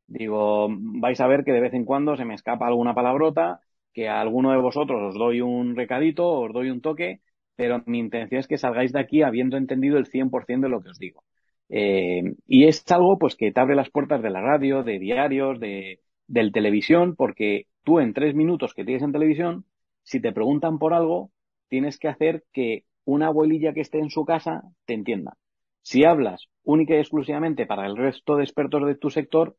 Digo, 0.07 0.67
vais 0.69 1.19
a 1.19 1.27
ver 1.27 1.43
que 1.43 1.51
de 1.51 1.61
vez 1.61 1.73
en 1.73 1.83
cuando 1.83 2.15
se 2.15 2.25
me 2.25 2.35
escapa 2.35 2.67
alguna 2.67 2.93
palabrota, 2.95 3.59
que 3.93 4.07
a 4.07 4.21
alguno 4.21 4.51
de 4.51 4.61
vosotros 4.61 5.01
os 5.01 5.15
doy 5.15 5.41
un 5.41 5.75
recadito, 5.75 6.29
os 6.29 6.53
doy 6.53 6.69
un 6.69 6.81
toque, 6.81 7.21
pero 7.55 7.83
mi 7.85 7.99
intención 7.99 8.39
es 8.39 8.47
que 8.47 8.57
salgáis 8.57 8.93
de 8.93 8.99
aquí 8.99 9.23
habiendo 9.23 9.57
entendido 9.57 9.97
el 9.97 10.05
100% 10.05 10.61
de 10.61 10.69
lo 10.69 10.81
que 10.81 10.89
os 10.89 10.99
digo. 10.99 11.23
Eh, 11.69 12.35
y 12.47 12.67
es 12.67 12.85
algo 12.91 13.17
pues 13.17 13.35
que 13.35 13.51
te 13.51 13.59
abre 13.59 13.75
las 13.75 13.89
puertas 13.89 14.21
de 14.21 14.29
la 14.29 14.41
radio, 14.41 14.83
de 14.83 14.99
diarios, 14.99 15.59
de, 15.59 15.99
del 16.27 16.51
televisión, 16.51 17.15
porque 17.15 17.67
tú 17.83 17.99
en 17.99 18.13
tres 18.13 18.35
minutos 18.35 18.73
que 18.73 18.85
tienes 18.85 19.03
en 19.03 19.11
televisión, 19.11 19.65
si 20.03 20.19
te 20.21 20.31
preguntan 20.31 20.79
por 20.79 20.93
algo, 20.93 21.31
tienes 21.69 21.97
que 21.99 22.07
hacer 22.07 22.43
que 22.53 22.85
una 23.05 23.27
abuelilla 23.27 23.73
que 23.73 23.81
esté 23.81 23.99
en 23.99 24.09
su 24.09 24.25
casa 24.25 24.63
te 24.85 24.93
entienda. 24.93 25.37
Si 25.81 26.03
hablas 26.03 26.47
única 26.63 26.95
y 26.95 26.97
exclusivamente 26.99 27.65
para 27.65 27.85
el 27.85 27.95
resto 27.97 28.35
de 28.37 28.43
expertos 28.43 28.85
de 28.85 28.95
tu 28.95 29.09
sector, 29.09 29.55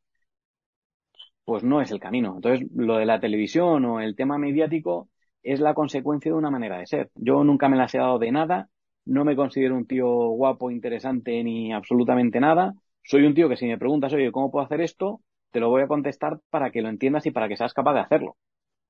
pues 1.45 1.63
no 1.65 1.81
es 1.81 1.91
el 1.91 2.01
camino. 2.01 2.35
Entonces, 2.37 2.67
lo 2.75 2.97
de 2.97 3.07
la 3.07 3.21
televisión 3.21 3.85
o 3.85 4.01
el 4.01 4.17
tema 4.17 4.39
mediático 4.39 5.09
es 5.43 5.61
la 5.61 5.75
consecuencia 5.75 6.33
de 6.33 6.39
una 6.39 6.51
manera 6.51 6.79
de 6.79 6.87
ser. 6.87 7.11
Yo 7.15 7.45
nunca 7.45 7.69
me 7.69 7.77
las 7.77 7.95
he 7.95 7.99
dado 7.99 8.19
de 8.19 8.33
nada, 8.33 8.69
no 9.05 9.25
me 9.25 9.37
considero 9.37 9.77
un 9.77 9.87
tío 9.87 10.07
guapo, 10.09 10.71
interesante 10.71 11.43
ni 11.45 11.73
absolutamente 11.73 12.41
nada. 12.41 12.75
Soy 13.05 13.25
un 13.25 13.35
tío 13.35 13.49
que 13.49 13.57
si 13.57 13.67
me 13.67 13.79
preguntas, 13.79 14.13
oye, 14.13 14.33
¿cómo 14.33 14.51
puedo 14.51 14.65
hacer 14.67 14.81
esto? 14.81 15.21
Te 15.51 15.61
lo 15.61 15.71
voy 15.71 15.83
a 15.83 15.89
contestar 15.89 16.41
para 16.51 16.71
que 16.71 16.83
lo 16.83 16.89
entiendas 16.89 17.27
y 17.27 17.31
para 17.31 17.49
que 17.49 17.57
seas 17.57 17.75
capaz 17.75 17.95
de 17.95 18.01
hacerlo. 18.01 18.37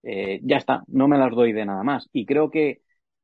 Eh, 0.03 0.41
ya 0.45 0.57
está, 0.57 0.85
no 0.89 1.09
me 1.09 1.19
las 1.19 1.33
doy 1.33 1.53
de 1.53 1.67
nada 1.67 1.83
más. 1.83 2.09
Y 2.13 2.27
creo 2.27 2.51
que 2.51 2.83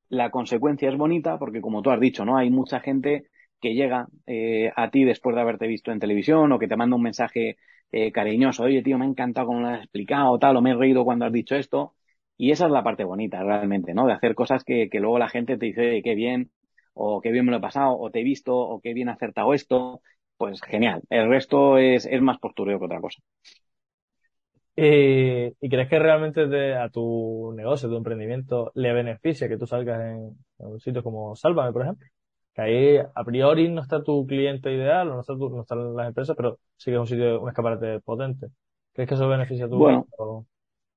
la 0.08 0.30
consecuencia 0.30 0.90
es 0.90 0.96
bonita 0.96 1.38
porque, 1.38 1.60
como 1.60 1.82
tú 1.82 1.90
has 1.90 2.00
dicho, 2.00 2.24
¿no? 2.24 2.36
Hay 2.36 2.50
mucha 2.50 2.80
gente 2.80 3.28
que 3.60 3.74
llega 3.74 4.08
eh, 4.26 4.72
a 4.76 4.90
ti 4.90 5.04
después 5.04 5.34
de 5.36 5.42
haberte 5.42 5.66
visto 5.66 5.92
en 5.92 6.00
televisión 6.00 6.50
o 6.52 6.58
que 6.58 6.68
te 6.68 6.76
manda 6.76 6.96
un 6.96 7.02
mensaje 7.02 7.56
eh, 7.92 8.10
cariñoso, 8.12 8.64
oye 8.64 8.82
tío, 8.82 8.98
me 8.98 9.04
ha 9.04 9.08
encantado 9.08 9.46
cómo 9.48 9.60
lo 9.60 9.68
has 9.68 9.78
explicado, 9.82 10.38
tal, 10.38 10.56
o 10.56 10.62
me 10.62 10.70
he 10.72 10.74
reído 10.74 11.04
cuando 11.04 11.24
has 11.26 11.32
dicho 11.32 11.54
esto. 11.56 11.94
Y 12.36 12.50
esa 12.50 12.66
es 12.66 12.72
la 12.72 12.82
parte 12.82 13.04
bonita 13.04 13.42
realmente, 13.44 13.94
¿no? 13.94 14.06
De 14.06 14.14
hacer 14.14 14.34
cosas 14.34 14.64
que, 14.64 14.88
que 14.90 15.00
luego 15.00 15.18
la 15.18 15.28
gente 15.28 15.56
te 15.58 15.66
dice, 15.66 16.02
qué 16.02 16.14
bien, 16.14 16.50
o 16.94 17.20
qué 17.20 17.30
bien 17.30 17.44
me 17.44 17.52
lo 17.52 17.58
he 17.58 17.60
pasado, 17.60 17.96
o 17.98 18.10
te 18.10 18.20
he 18.20 18.24
visto, 18.24 18.56
o 18.56 18.80
qué 18.80 18.94
bien 18.94 19.08
acertado 19.08 19.54
esto. 19.54 20.02
Pues 20.43 20.61
genial. 20.61 21.03
El 21.09 21.28
resto 21.30 21.78
es, 21.78 22.05
es 22.05 22.20
más 22.20 22.38
postureo 22.38 22.78
que 22.78 22.84
otra 22.86 23.01
cosa. 23.01 23.22
Eh, 24.74 25.53
¿Y 25.61 25.68
crees 25.68 25.88
que 25.88 25.99
realmente 25.99 26.74
a 26.74 26.88
tu 26.88 27.53
negocio, 27.55 27.88
a 27.88 27.90
tu 27.90 27.97
emprendimiento, 27.99 28.72
le 28.74 28.93
beneficia 28.93 29.49
que 29.49 29.59
tú 29.59 29.66
salgas 29.66 30.01
en, 30.01 30.36
en 30.59 30.66
un 30.66 30.80
sitio 30.80 31.03
como 31.03 31.36
Sálvame, 31.36 31.72
por 31.72 31.82
ejemplo? 31.82 32.09
que 32.55 32.62
ahí 32.62 32.97
a 32.99 33.24
priori 33.24 33.68
no 33.70 33.80
está 33.80 34.03
tu 34.03 34.26
cliente 34.26 34.72
ideal 34.72 35.09
o 35.11 35.14
no, 35.14 35.20
está 35.20 35.34
no 35.34 35.62
están 35.62 35.97
las 35.97 36.09
empresas, 36.09 36.36
pero 36.36 36.59
sí 36.76 36.90
que 36.90 36.97
es 36.97 37.01
un 37.01 37.07
sitio, 37.07 37.40
un 37.40 37.49
escaparate 37.49 38.01
potente. 38.01 38.49
¿Crees 38.93 39.09
que 39.09 39.14
eso 39.14 39.28
beneficia 39.28 39.66
a 39.66 39.68
tu 39.70 39.78
Bueno, 39.78 40.07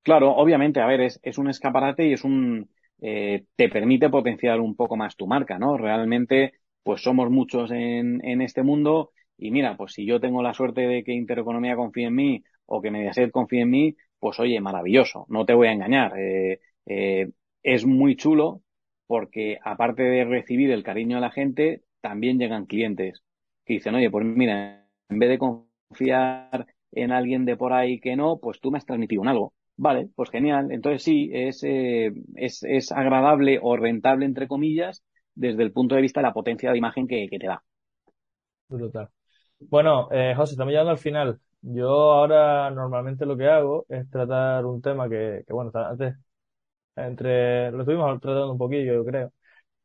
claro, 0.03 0.35
obviamente, 0.35 0.81
a 0.81 0.87
ver, 0.87 1.01
es, 1.01 1.19
es 1.23 1.37
un 1.37 1.49
escaparate 1.49 2.07
y 2.07 2.13
es 2.13 2.23
un, 2.23 2.69
eh, 3.01 3.45
te 3.55 3.69
permite 3.69 4.09
potenciar 4.09 4.59
un 4.59 4.75
poco 4.75 4.97
más 4.97 5.15
tu 5.15 5.27
marca, 5.27 5.59
¿no? 5.59 5.77
Realmente, 5.77 6.53
pues 6.83 7.01
somos 7.01 7.29
muchos 7.29 7.71
en, 7.71 8.23
en 8.25 8.41
este 8.41 8.63
mundo 8.63 9.11
y 9.37 9.51
mira, 9.51 9.75
pues 9.77 9.93
si 9.93 10.05
yo 10.05 10.19
tengo 10.19 10.41
la 10.41 10.53
suerte 10.53 10.81
de 10.81 11.03
que 11.03 11.13
Intereconomía 11.13 11.75
confíe 11.75 12.05
en 12.05 12.15
mí 12.15 12.43
o 12.65 12.81
que 12.81 12.91
Mediaset 12.91 13.31
confíe 13.31 13.61
en 13.61 13.69
mí, 13.69 13.95
pues 14.19 14.39
oye, 14.39 14.59
maravilloso, 14.61 15.25
no 15.29 15.45
te 15.45 15.53
voy 15.53 15.67
a 15.67 15.73
engañar. 15.73 16.17
Eh, 16.17 16.59
eh, 16.85 17.29
es 17.63 17.85
muy 17.85 18.15
chulo 18.15 18.61
porque 19.07 19.59
aparte 19.63 20.03
de 20.03 20.25
recibir 20.25 20.71
el 20.71 20.83
cariño 20.83 21.17
de 21.17 21.21
la 21.21 21.31
gente, 21.31 21.83
también 22.01 22.39
llegan 22.39 22.65
clientes 22.65 23.23
que 23.65 23.73
dicen, 23.73 23.95
oye, 23.95 24.09
pues 24.09 24.25
mira, 24.25 24.87
en 25.09 25.19
vez 25.19 25.29
de 25.29 25.39
confiar 25.39 26.67
en 26.91 27.11
alguien 27.11 27.45
de 27.45 27.57
por 27.57 27.73
ahí 27.73 27.99
que 27.99 28.15
no, 28.15 28.39
pues 28.39 28.59
tú 28.59 28.71
me 28.71 28.77
has 28.77 28.85
transmitido 28.85 29.21
un 29.21 29.27
algo. 29.27 29.53
Vale, 29.77 30.09
pues 30.15 30.29
genial. 30.29 30.71
Entonces 30.71 31.03
sí, 31.03 31.29
es, 31.33 31.63
eh, 31.63 32.13
es, 32.35 32.63
es, 32.63 32.91
agradable 32.91 33.59
o 33.61 33.75
rentable, 33.75 34.25
entre 34.25 34.47
comillas, 34.47 35.03
desde 35.35 35.63
el 35.63 35.73
punto 35.73 35.95
de 35.95 36.01
vista 36.01 36.21
de 36.21 36.27
la 36.27 36.33
potencia 36.33 36.71
de 36.71 36.77
imagen 36.77 37.07
que, 37.07 37.27
que 37.29 37.39
te 37.39 37.47
da. 37.47 37.63
Brutal. 38.69 39.09
Bueno, 39.59 40.09
eh, 40.11 40.33
José, 40.35 40.53
estamos 40.53 40.71
llegando 40.71 40.91
al 40.91 40.97
final. 40.97 41.39
Yo 41.61 41.89
ahora 41.89 42.69
normalmente 42.71 43.25
lo 43.25 43.35
que 43.37 43.47
hago 43.47 43.85
es 43.89 44.09
tratar 44.09 44.65
un 44.65 44.81
tema 44.81 45.09
que, 45.09 45.43
que 45.47 45.53
bueno, 45.53 45.71
antes 45.73 46.15
entre, 46.95 47.71
lo 47.71 47.81
estuvimos 47.81 48.19
tratando 48.21 48.51
un 48.51 48.57
poquillo, 48.57 48.93
yo 48.95 49.05
creo, 49.05 49.33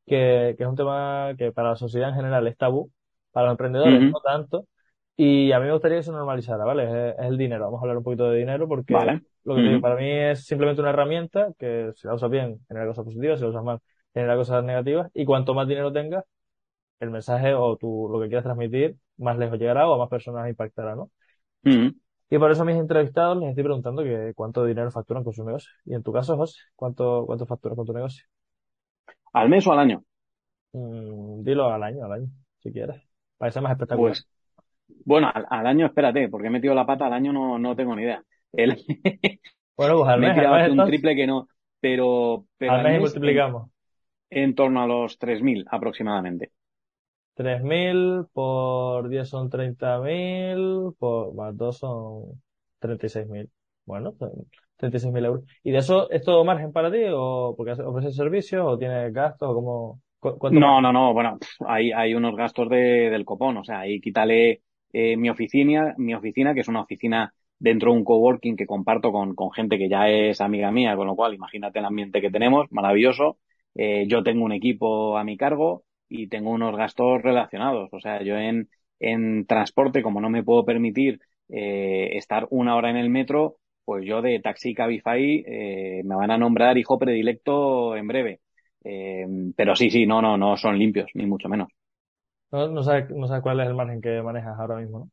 que, 0.07 0.55
que 0.59 0.65
es 0.65 0.69
un 0.69 0.77
tema 0.77 1.35
que 1.39 1.53
para 1.53 1.71
la 1.71 1.77
sociedad 1.77 2.11
en 2.11 2.17
general 2.17 2.47
es 2.49 2.57
tabú, 2.59 2.91
para 3.33 3.47
los 3.47 3.55
emprendedores 3.55 4.03
no 4.13 4.21
tanto, 4.21 4.67
y 5.17 5.53
a 5.53 5.61
mí 5.61 5.67
me 5.67 5.73
gustaría 5.73 5.99
que 5.99 6.05
se 6.05 6.13
normalizara, 6.13 6.65
¿vale? 6.65 7.11
Es, 7.11 7.17
el 7.21 7.39
dinero, 7.39 7.67
vamos 7.67 7.81
a 7.81 7.83
hablar 7.83 7.99
un 7.99 8.05
poquito 8.05 8.31
de 8.31 8.39
dinero 8.39 8.69
porque 8.69 8.95
lo 9.45 9.57
que 9.57 9.79
para 9.81 9.97
mí 9.97 10.11
es 10.11 10.47
simplemente 10.47 10.83
una 10.83 10.91
herramienta 10.91 11.53
que 11.59 11.93
si 11.97 12.09
la 12.09 12.15
usas 12.15 12.31
bien 12.31 12.61
genera 12.69 12.87
cosas 12.87 13.05
positivas, 13.05 13.39
si 13.39 13.45
la 13.45 13.51
usas 13.51 13.65
mal 13.65 13.81
genera 14.15 14.37
cosas 14.37 14.65
negativas, 14.65 15.11
y 15.15 15.25
cuanto 15.25 15.55
más 15.55 15.69
dinero 15.69 15.93
tengas, 15.93 16.25
el 17.01 17.11
mensaje 17.11 17.55
o 17.55 17.77
tú, 17.77 18.09
lo 18.11 18.21
que 18.21 18.29
quieras 18.29 18.45
transmitir 18.45 18.97
más 19.19 19.39
lejos 19.39 19.59
llegará 19.59 19.89
o 19.89 19.95
a 19.95 19.99
más 19.99 20.09
personas 20.09 20.49
impactará, 20.49 20.95
¿no? 20.97 21.11
Mm. 21.65 21.91
Y 22.31 22.39
por 22.39 22.51
eso 22.51 22.63
a 22.63 22.65
mis 22.65 22.77
entrevistados 22.77 23.37
les 23.39 23.51
estoy 23.51 23.65
preguntando 23.65 24.03
que 24.03 24.33
cuánto 24.35 24.65
dinero 24.65 24.91
facturan 24.91 25.23
con 25.25 25.33
su 25.35 25.45
negocio. 25.45 25.71
Y 25.85 25.95
en 25.95 26.03
tu 26.03 26.13
caso, 26.13 26.37
José, 26.37 26.59
¿cuánto, 26.77 27.25
cuánto 27.27 27.47
facturas 27.47 27.77
con 27.77 27.87
tu 27.87 27.93
negocio? 27.93 28.25
¿Al 29.33 29.49
mes 29.49 29.67
o 29.67 29.73
al 29.73 29.79
año? 29.81 30.05
Mm, 30.73 31.43
dilo 31.45 31.71
al 31.73 31.83
año, 31.83 32.05
al 32.05 32.13
año, 32.13 32.29
si 32.63 32.73
quieres. 32.73 33.01
Parece 33.39 33.61
más 33.61 33.73
espectacular. 33.73 34.19
Pues, 34.19 34.29
bueno, 35.05 35.31
al, 35.35 35.47
al 35.51 35.67
año, 35.67 35.87
espérate, 35.87 36.29
porque 36.29 36.49
he 36.49 36.51
metido 36.51 36.75
la 36.75 36.87
pata, 36.87 37.07
al 37.07 37.13
año 37.15 37.33
no, 37.33 37.59
no 37.59 37.77
tengo 37.77 37.97
ni 37.97 38.03
idea. 38.05 38.25
El- 38.53 38.77
Bueno, 39.77 39.97
pues 39.99 40.09
al 40.11 40.21
me 40.21 40.29
he 40.29 40.31
mes, 40.31 40.37
al 40.39 40.51
mes 40.51 40.69
un 40.69 40.71
entonces, 40.71 40.85
triple 40.85 41.17
que 41.17 41.27
no, 41.27 41.49
pero, 41.81 42.47
pero 42.59 42.77
al 42.77 42.81
al 42.81 42.89
mes 42.89 43.01
mes 43.01 43.19
en, 43.23 43.45
multiplicamos. 43.45 43.71
en 44.31 44.55
torno 44.57 44.83
a 44.83 44.87
los 44.89 45.19
3.000 45.19 45.67
aproximadamente. 45.71 46.53
3.000 47.43 48.25
por 48.33 49.09
10 49.09 49.29
son 49.29 49.49
30.000, 49.51 50.93
por 50.99 51.35
más 51.35 51.57
2 51.57 51.79
son 51.79 52.43
36.000. 52.79 53.51
Bueno, 53.85 54.13
son 54.19 54.31
36.000 54.77 55.25
euros. 55.25 55.45
¿Y 55.63 55.71
de 55.73 55.79
eso 55.79 56.11
es 56.11 56.23
todo 56.23 56.45
margen 56.45 56.73
para 56.73 56.91
ti 56.91 56.99
o 57.13 57.55
porque 57.57 57.73
ofreces 57.73 58.17
servicios 58.17 58.65
o 58.67 58.79
tienes 58.79 59.13
gastos 59.13 59.49
o 59.51 59.55
cómo, 59.55 60.01
cu- 60.21 60.39
No, 60.51 60.81
no, 60.81 60.93
no, 60.93 61.13
bueno, 61.15 61.39
hay, 61.67 61.93
hay 61.93 62.15
unos 62.15 62.35
gastos 62.37 62.69
de, 62.69 63.11
del 63.11 63.25
copón, 63.25 63.57
o 63.59 63.65
sea, 63.65 63.81
ahí 63.81 64.01
quítale 64.01 64.63
eh, 64.93 65.17
mi 65.17 65.31
oficina, 65.31 65.95
mi 65.99 66.15
oficina, 66.15 66.55
que 66.55 66.61
es 66.61 66.69
una 66.69 66.83
oficina 66.83 67.33
dentro 67.59 67.93
de 67.93 67.99
un 67.99 68.05
coworking 68.05 68.57
que 68.57 68.67
comparto 68.67 69.13
con, 69.13 69.35
con 69.35 69.53
gente 69.53 69.79
que 69.79 69.89
ya 69.89 70.09
es 70.09 70.41
amiga 70.41 70.71
mía, 70.73 70.97
con 70.97 71.07
lo 71.07 71.15
cual 71.17 71.35
imagínate 71.35 71.79
el 71.79 71.85
ambiente 71.85 72.21
que 72.21 72.31
tenemos, 72.31 72.67
maravilloso. 72.73 73.39
Eh, 73.75 74.07
yo 74.09 74.23
tengo 74.25 74.45
un 74.45 74.53
equipo 74.53 75.17
a 75.17 75.23
mi 75.25 75.37
cargo 75.37 75.85
y 76.11 76.29
tengo 76.29 76.51
unos 76.53 76.77
gastos 76.77 77.23
relacionados, 77.23 77.91
o 77.93 78.01
sea, 78.01 78.23
yo 78.23 78.37
en, 78.37 78.69
en 79.01 79.47
transporte, 79.47 80.03
como 80.03 80.21
no 80.21 80.31
me 80.31 80.45
puedo 80.45 80.65
permitir 80.67 81.21
eh, 81.51 82.11
estar 82.19 82.47
una 82.51 82.77
hora 82.77 82.91
en 82.91 82.99
el 82.99 83.11
metro, 83.11 83.59
pues 83.87 84.05
yo 84.07 84.23
de 84.23 84.41
taxi 84.41 84.75
Cabify 84.75 85.45
eh, 85.47 86.03
me 86.05 86.17
van 86.17 86.33
a 86.33 86.39
nombrar 86.39 86.79
hijo 86.79 86.99
predilecto 86.99 87.97
en 87.97 88.09
breve. 88.09 88.41
Eh, 88.85 89.27
pero 89.57 89.77
sí, 89.77 89.91
sí, 89.91 90.07
no, 90.07 90.23
no, 90.23 90.37
no 90.39 90.57
son 90.59 90.79
limpios, 90.79 91.11
ni 91.15 91.27
mucho 91.27 91.49
menos. 91.49 91.69
No, 92.53 92.69
no 92.69 92.83
sabes, 92.85 93.11
no 93.11 93.27
sabes 93.27 93.43
cuál 93.43 93.59
es 93.61 93.67
el 93.69 93.75
margen 93.75 94.01
que 94.01 94.23
manejas 94.23 94.57
ahora 94.59 94.77
mismo, 94.77 94.99
¿no? 95.01 95.11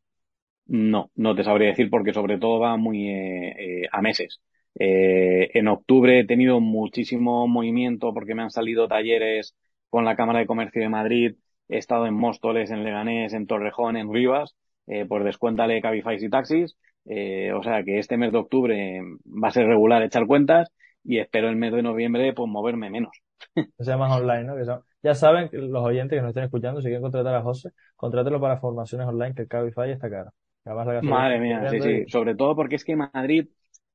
No, 0.68 1.12
no 1.16 1.34
te 1.36 1.44
sabría 1.46 1.70
decir 1.70 1.90
porque 1.90 2.14
sobre 2.14 2.38
todo 2.38 2.60
va 2.60 2.76
muy 2.78 3.08
eh, 3.10 3.88
a 3.92 4.02
meses. 4.02 4.42
En 4.80 5.68
octubre 5.70 6.20
he 6.20 6.26
tenido 6.28 6.60
muchísimo 6.60 7.48
movimiento 7.48 8.14
porque 8.14 8.36
me 8.36 8.44
han 8.44 8.52
salido 8.52 8.88
talleres 8.88 9.56
con 9.90 10.06
la 10.06 10.16
Cámara 10.16 10.40
de 10.40 10.48
Comercio 10.48 10.82
de 10.82 10.90
Madrid. 10.90 11.36
He 11.70 11.78
estado 11.78 12.06
en 12.08 12.14
Móstoles, 12.14 12.72
en 12.72 12.84
Leganés, 12.84 13.34
en 13.34 13.48
Torrejón, 13.48 13.98
en 13.98 14.12
Rivas. 14.14 14.56
Eh, 14.88 15.06
pues 15.08 15.24
descuéntale 15.24 15.82
Cabify 15.82 16.18
y 16.24 16.30
taxis. 16.30 16.78
Eh, 17.06 17.52
o 17.54 17.64
sea 17.64 17.84
que 17.84 18.00
este 18.00 18.18
mes 18.18 18.32
de 18.32 18.38
octubre 18.38 19.02
va 19.26 19.48
a 19.50 19.52
ser 19.52 19.66
regular 19.68 20.02
echar 20.04 20.28
cuentas 20.28 20.70
y 21.04 21.20
espero 21.20 21.48
el 21.50 21.56
mes 21.56 21.72
de 21.74 21.82
noviembre 21.82 22.34
pues 22.34 22.50
moverme 22.50 22.90
menos. 22.90 23.12
Que 23.56 23.84
sea 23.84 23.98
más 23.98 24.12
online, 24.12 24.44
¿no? 24.44 24.56
Que 24.56 24.66
son- 24.66 24.82
ya 25.04 25.14
saben 25.14 25.50
los 25.54 25.86
oyentes 25.86 26.18
que 26.18 26.22
nos 26.22 26.30
estén 26.30 26.44
escuchando, 26.46 26.82
si 26.82 26.86
quieren 26.88 27.02
contratar 27.04 27.36
a 27.36 27.42
José, 27.44 27.70
contrátelo 27.96 28.42
para 28.42 28.58
formaciones 28.58 29.08
online 29.08 29.34
que 29.36 29.44
el 29.44 29.48
Cabify 29.48 29.92
está 29.92 30.10
caro. 30.10 30.32
Además 30.66 30.88
la 30.88 30.94
gasolina 30.94 31.16
Madre 31.18 31.40
mía, 31.40 31.70
sí, 31.70 31.80
sí. 31.82 32.04
y 32.06 32.10
Sobre 32.12 32.36
todo 32.36 32.56
porque 32.56 32.76
es 32.76 32.84
que 32.84 32.96
Madrid, 32.96 33.48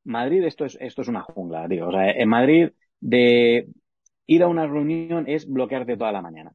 Madrid 0.04 0.44
esto 0.44 0.64
es, 0.64 0.78
esto 0.80 1.02
es 1.02 1.08
una 1.08 1.22
jungla, 1.22 1.68
tío. 1.68 1.88
O 1.88 1.92
sea, 1.92 2.10
en 2.10 2.28
Madrid 2.28 2.70
de 3.00 3.66
ir 4.26 4.42
a 4.42 4.48
una 4.48 4.66
reunión 4.66 5.24
es 5.28 5.48
bloquearte 5.48 5.96
toda 5.96 6.12
la 6.12 6.22
mañana. 6.22 6.52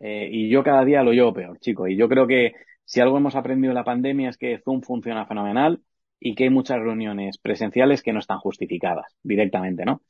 Eh, 0.00 0.28
y 0.30 0.50
yo 0.50 0.62
cada 0.62 0.84
día 0.84 1.02
lo 1.02 1.12
llevo 1.12 1.32
peor, 1.32 1.58
chico. 1.60 1.88
Y 1.88 1.96
yo 1.96 2.08
creo 2.08 2.26
que 2.26 2.52
si 2.84 3.00
algo 3.00 3.16
hemos 3.16 3.36
aprendido 3.36 3.70
en 3.70 3.76
la 3.76 3.84
pandemia 3.84 4.28
es 4.30 4.36
que 4.36 4.58
Zoom 4.58 4.82
funciona 4.82 5.26
fenomenal 5.26 5.82
y 6.20 6.34
que 6.34 6.44
hay 6.44 6.50
muchas 6.50 6.78
reuniones 6.78 7.38
presenciales 7.38 8.02
que 8.02 8.12
no 8.12 8.18
están 8.18 8.38
justificadas 8.38 9.16
directamente, 9.22 9.84
¿no? 9.84 10.02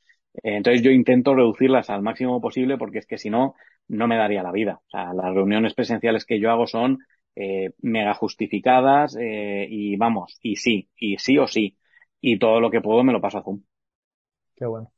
Eh, 0.43 0.57
entonces 0.57 0.81
yo 0.83 0.91
intento 0.91 1.33
reducirlas 1.35 1.89
al 1.89 2.01
máximo 2.01 2.41
posible 2.41 2.77
porque 2.77 2.99
es 2.99 3.07
que 3.07 3.17
si 3.17 3.29
no, 3.29 3.55
no 3.87 4.07
me 4.07 4.17
daría 4.17 4.43
la 4.43 4.51
vida. 4.51 4.79
O 4.87 4.89
sea, 4.89 5.13
las 5.13 5.33
reuniones 5.33 5.73
presenciales 5.73 6.25
que 6.25 6.39
yo 6.39 6.51
hago 6.51 6.67
son 6.67 6.99
eh, 7.35 7.71
mega 7.81 8.13
justificadas 8.13 9.15
eh, 9.19 9.67
y 9.69 9.97
vamos, 9.97 10.37
y 10.41 10.55
sí, 10.55 10.89
y 10.97 11.17
sí 11.17 11.37
o 11.37 11.47
sí. 11.47 11.77
Y 12.21 12.39
todo 12.39 12.59
lo 12.59 12.71
que 12.71 12.81
puedo 12.81 13.03
me 13.03 13.13
lo 13.13 13.21
paso 13.21 13.39
a 13.39 13.43
Zoom. 13.43 13.61
qué 14.55 14.65
bueno. 14.65 14.94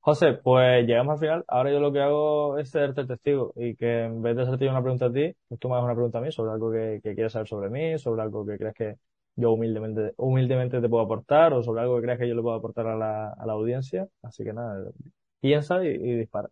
José, 0.00 0.32
pues 0.34 0.86
llegamos 0.86 1.14
al 1.14 1.18
final. 1.18 1.44
Ahora 1.48 1.70
yo 1.70 1.80
lo 1.80 1.92
que 1.92 2.00
hago 2.00 2.58
es 2.58 2.70
serte 2.70 3.04
testigo 3.04 3.52
y 3.56 3.74
que 3.76 4.04
en 4.04 4.22
vez 4.22 4.36
de 4.36 4.42
hacerte 4.42 4.64
yo 4.64 4.70
una 4.70 4.80
pregunta 4.82 5.06
a 5.06 5.12
ti, 5.12 5.34
pues 5.48 5.60
tú 5.60 5.68
me 5.68 5.74
hagas 5.74 5.84
una 5.84 5.94
pregunta 5.94 6.18
a 6.18 6.20
mí 6.22 6.32
sobre 6.32 6.52
algo 6.52 6.72
que, 6.72 7.00
que 7.02 7.14
quieres 7.14 7.32
saber 7.32 7.48
sobre 7.48 7.68
mí, 7.68 7.98
sobre 7.98 8.22
algo 8.22 8.46
que 8.46 8.56
crees 8.56 8.74
que 8.74 8.96
yo 9.36 9.52
humildemente, 9.52 10.14
humildemente 10.16 10.80
te 10.80 10.88
puedo 10.88 11.04
aportar 11.04 11.52
o 11.52 11.62
sobre 11.62 11.82
algo 11.82 11.96
que 11.96 12.02
creas 12.02 12.18
que 12.18 12.28
yo 12.28 12.34
le 12.34 12.42
puedo 12.42 12.56
aportar 12.56 12.86
a 12.86 12.96
la, 12.96 13.30
a 13.32 13.46
la 13.46 13.52
audiencia. 13.52 14.08
Así 14.22 14.44
que 14.44 14.52
nada, 14.52 14.90
piensa 15.40 15.84
y, 15.84 15.88
y 15.88 16.16
dispara. 16.16 16.48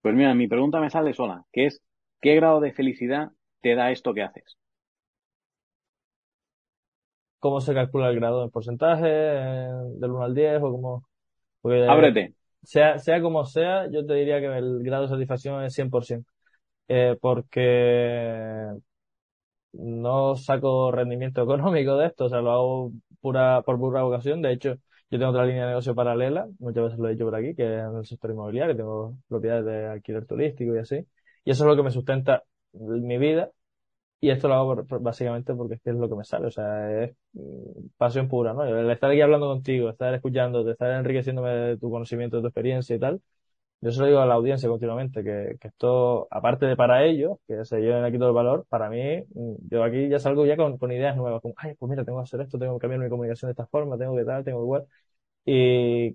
Pues 0.00 0.14
mira, 0.14 0.32
mi 0.34 0.46
pregunta 0.46 0.78
me 0.80 0.90
sale 0.90 1.12
sola, 1.12 1.44
que 1.52 1.66
es, 1.66 1.82
¿qué 2.20 2.36
grado 2.36 2.60
de 2.60 2.72
felicidad 2.72 3.32
te 3.62 3.74
da 3.74 3.90
esto 3.90 4.14
que 4.14 4.22
haces? 4.22 4.56
¿Cómo 7.40 7.60
se 7.60 7.74
calcula 7.74 8.08
el 8.08 8.16
grado 8.16 8.44
en 8.44 8.50
porcentaje, 8.50 9.04
del 9.06 10.10
1 10.10 10.22
al 10.22 10.34
10 10.34 10.58
o 10.62 10.70
cómo? 10.70 11.08
Porque 11.62 11.78
Ábrete. 11.86 12.34
Sea, 12.62 12.98
sea 12.98 13.20
como 13.22 13.44
sea, 13.44 13.90
yo 13.90 14.04
te 14.06 14.14
diría 14.14 14.40
que 14.40 14.46
el 14.46 14.82
grado 14.82 15.04
de 15.04 15.08
satisfacción 15.08 15.64
es 15.64 15.74
100%. 15.74 16.30
Eh, 16.88 17.16
porque 17.20 18.68
no 19.72 20.36
saco 20.36 20.90
rendimiento 20.92 21.42
económico 21.44 21.96
de 21.96 22.06
esto, 22.08 22.26
o 22.26 22.28
sea, 22.28 22.40
lo 22.40 22.50
hago 22.52 22.92
pura, 23.20 23.62
por 23.62 23.78
pura 23.78 24.02
vocación. 24.02 24.42
De 24.42 24.52
hecho, 24.52 24.74
yo 25.10 25.18
tengo 25.18 25.30
otra 25.30 25.44
línea 25.46 25.62
de 25.64 25.68
negocio 25.70 25.94
paralela, 25.94 26.48
muchas 26.58 26.84
veces 26.84 26.98
lo 26.98 27.08
he 27.08 27.12
dicho 27.12 27.24
por 27.24 27.34
aquí, 27.36 27.54
que 27.54 27.64
es 27.64 27.82
en 27.84 27.96
el 27.96 28.06
sector 28.06 28.30
inmobiliario, 28.30 28.76
tengo 28.76 29.16
propiedades 29.28 29.64
de 29.66 29.86
alquiler 29.88 30.26
turístico 30.26 30.74
y 30.74 30.78
así. 30.78 30.96
Y 31.44 31.50
eso 31.50 31.64
es 31.64 31.68
lo 31.68 31.76
que 31.76 31.82
me 31.82 31.90
sustenta 31.90 32.42
mi 32.72 33.18
vida. 33.18 33.50
Y 34.22 34.30
esto 34.30 34.48
lo 34.48 34.54
hago 34.54 34.86
por- 34.86 35.02
básicamente 35.02 35.54
porque 35.54 35.76
es 35.76 35.82
es 35.86 35.96
lo 35.96 36.08
que 36.10 36.16
me 36.16 36.24
sale, 36.24 36.48
o 36.48 36.52
sea, 36.52 37.04
es 37.04 37.12
mm, 37.34 37.88
pasión 37.98 38.28
pura, 38.28 38.54
¿no? 38.54 38.64
El 38.64 38.90
estar 38.90 39.10
aquí 39.10 39.20
hablando 39.22 39.48
contigo, 39.48 39.90
estar 39.90 40.14
escuchándote, 40.14 40.72
estar 40.72 40.92
enriqueciéndome 40.92 41.50
de 41.50 41.78
tu 41.78 41.90
conocimiento, 41.90 42.36
de 42.38 42.42
tu 42.44 42.48
experiencia 42.48 42.96
y 42.96 43.00
tal. 43.00 43.22
Yo 43.82 43.92
se 43.92 44.00
lo 44.00 44.06
digo 44.06 44.20
a 44.20 44.26
la 44.26 44.34
audiencia 44.34 44.68
continuamente, 44.68 45.24
que, 45.24 45.56
que 45.60 45.68
esto, 45.68 46.28
aparte 46.30 46.66
de 46.66 46.76
para 46.76 47.04
ellos, 47.04 47.38
que 47.48 47.64
se 47.64 47.80
lleven 47.80 48.04
aquí 48.04 48.18
todo 48.18 48.28
el 48.30 48.34
valor, 48.34 48.66
para 48.68 48.90
mí, 48.90 49.24
mm, 49.34 49.54
yo 49.70 49.84
aquí 49.84 50.08
ya 50.08 50.18
salgo 50.20 50.46
ya 50.46 50.56
con, 50.56 50.78
con 50.78 50.92
ideas 50.92 51.16
nuevas, 51.16 51.42
como, 51.42 51.54
ay, 51.58 51.74
pues 51.78 51.90
mira, 51.90 52.04
tengo 52.04 52.18
que 52.20 52.24
hacer 52.24 52.40
esto, 52.42 52.58
tengo 52.58 52.78
que 52.78 52.82
cambiar 52.82 53.00
mi 53.02 53.10
comunicación 53.10 53.48
de 53.48 53.52
esta 53.52 53.66
forma, 53.66 53.98
tengo 53.98 54.16
que 54.16 54.24
tal, 54.24 54.44
tengo 54.44 54.60
que 54.60 54.64
igual. 54.64 54.86
Y 55.46 56.10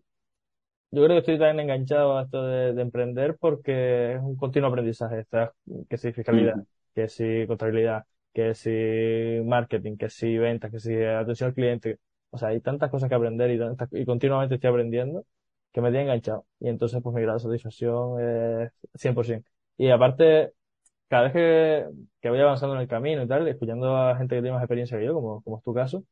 yo 0.91 1.03
creo 1.05 1.09
que 1.09 1.17
estoy 1.19 1.39
tan 1.39 1.59
enganchado 1.59 2.17
a 2.17 2.23
esto 2.23 2.43
de, 2.45 2.73
de 2.73 2.81
emprender 2.81 3.37
porque 3.39 4.15
es 4.15 4.21
un 4.21 4.35
continuo 4.37 4.69
aprendizaje, 4.69 5.19
está, 5.19 5.53
que 5.89 5.97
si 5.97 6.13
fiscalidad. 6.13 6.61
Que 6.97 7.09
si 7.09 7.47
contabilidad, 7.47 8.05
que 8.33 8.55
si 8.55 9.43
marketing, 9.45 9.97
que 9.97 10.09
si 10.09 10.37
ventas, 10.39 10.71
que 10.71 10.81
si 10.81 10.95
atención 11.03 11.49
al 11.49 11.55
cliente. 11.55 11.99
O 12.31 12.39
sea, 12.39 12.49
hay 12.49 12.61
tantas 12.61 12.91
cosas 12.91 13.09
que 13.09 13.15
aprender 13.15 13.51
y, 13.51 13.59
tantas- 13.59 13.89
y 13.93 14.05
continuamente 14.05 14.55
estoy 14.57 14.71
aprendiendo 14.71 15.25
que 15.73 15.81
me 15.81 15.91
tiene 15.91 16.05
enganchado. 16.05 16.47
Y 16.61 16.69
entonces, 16.69 17.01
pues 17.03 17.15
mi 17.15 17.23
grado 17.23 17.39
de 17.39 17.43
satisfacción 17.45 18.21
es 18.21 18.71
100%. 18.95 19.49
Y 19.77 19.89
aparte, 19.91 20.53
cada 21.09 21.23
vez 21.25 21.33
que, 21.33 21.87
que 22.21 22.29
voy 22.31 22.39
avanzando 22.41 22.75
en 22.75 22.81
el 22.83 22.87
camino 22.89 23.23
y 23.23 23.27
tal, 23.29 23.47
escuchando 23.47 23.97
a 23.97 24.17
gente 24.17 24.35
que 24.35 24.41
tiene 24.43 24.53
más 24.55 24.63
experiencia 24.63 24.97
que 24.99 25.05
yo, 25.05 25.13
como, 25.15 25.41
como 25.43 25.57
es 25.59 25.63
tu 25.65 25.73
caso, 25.75 26.05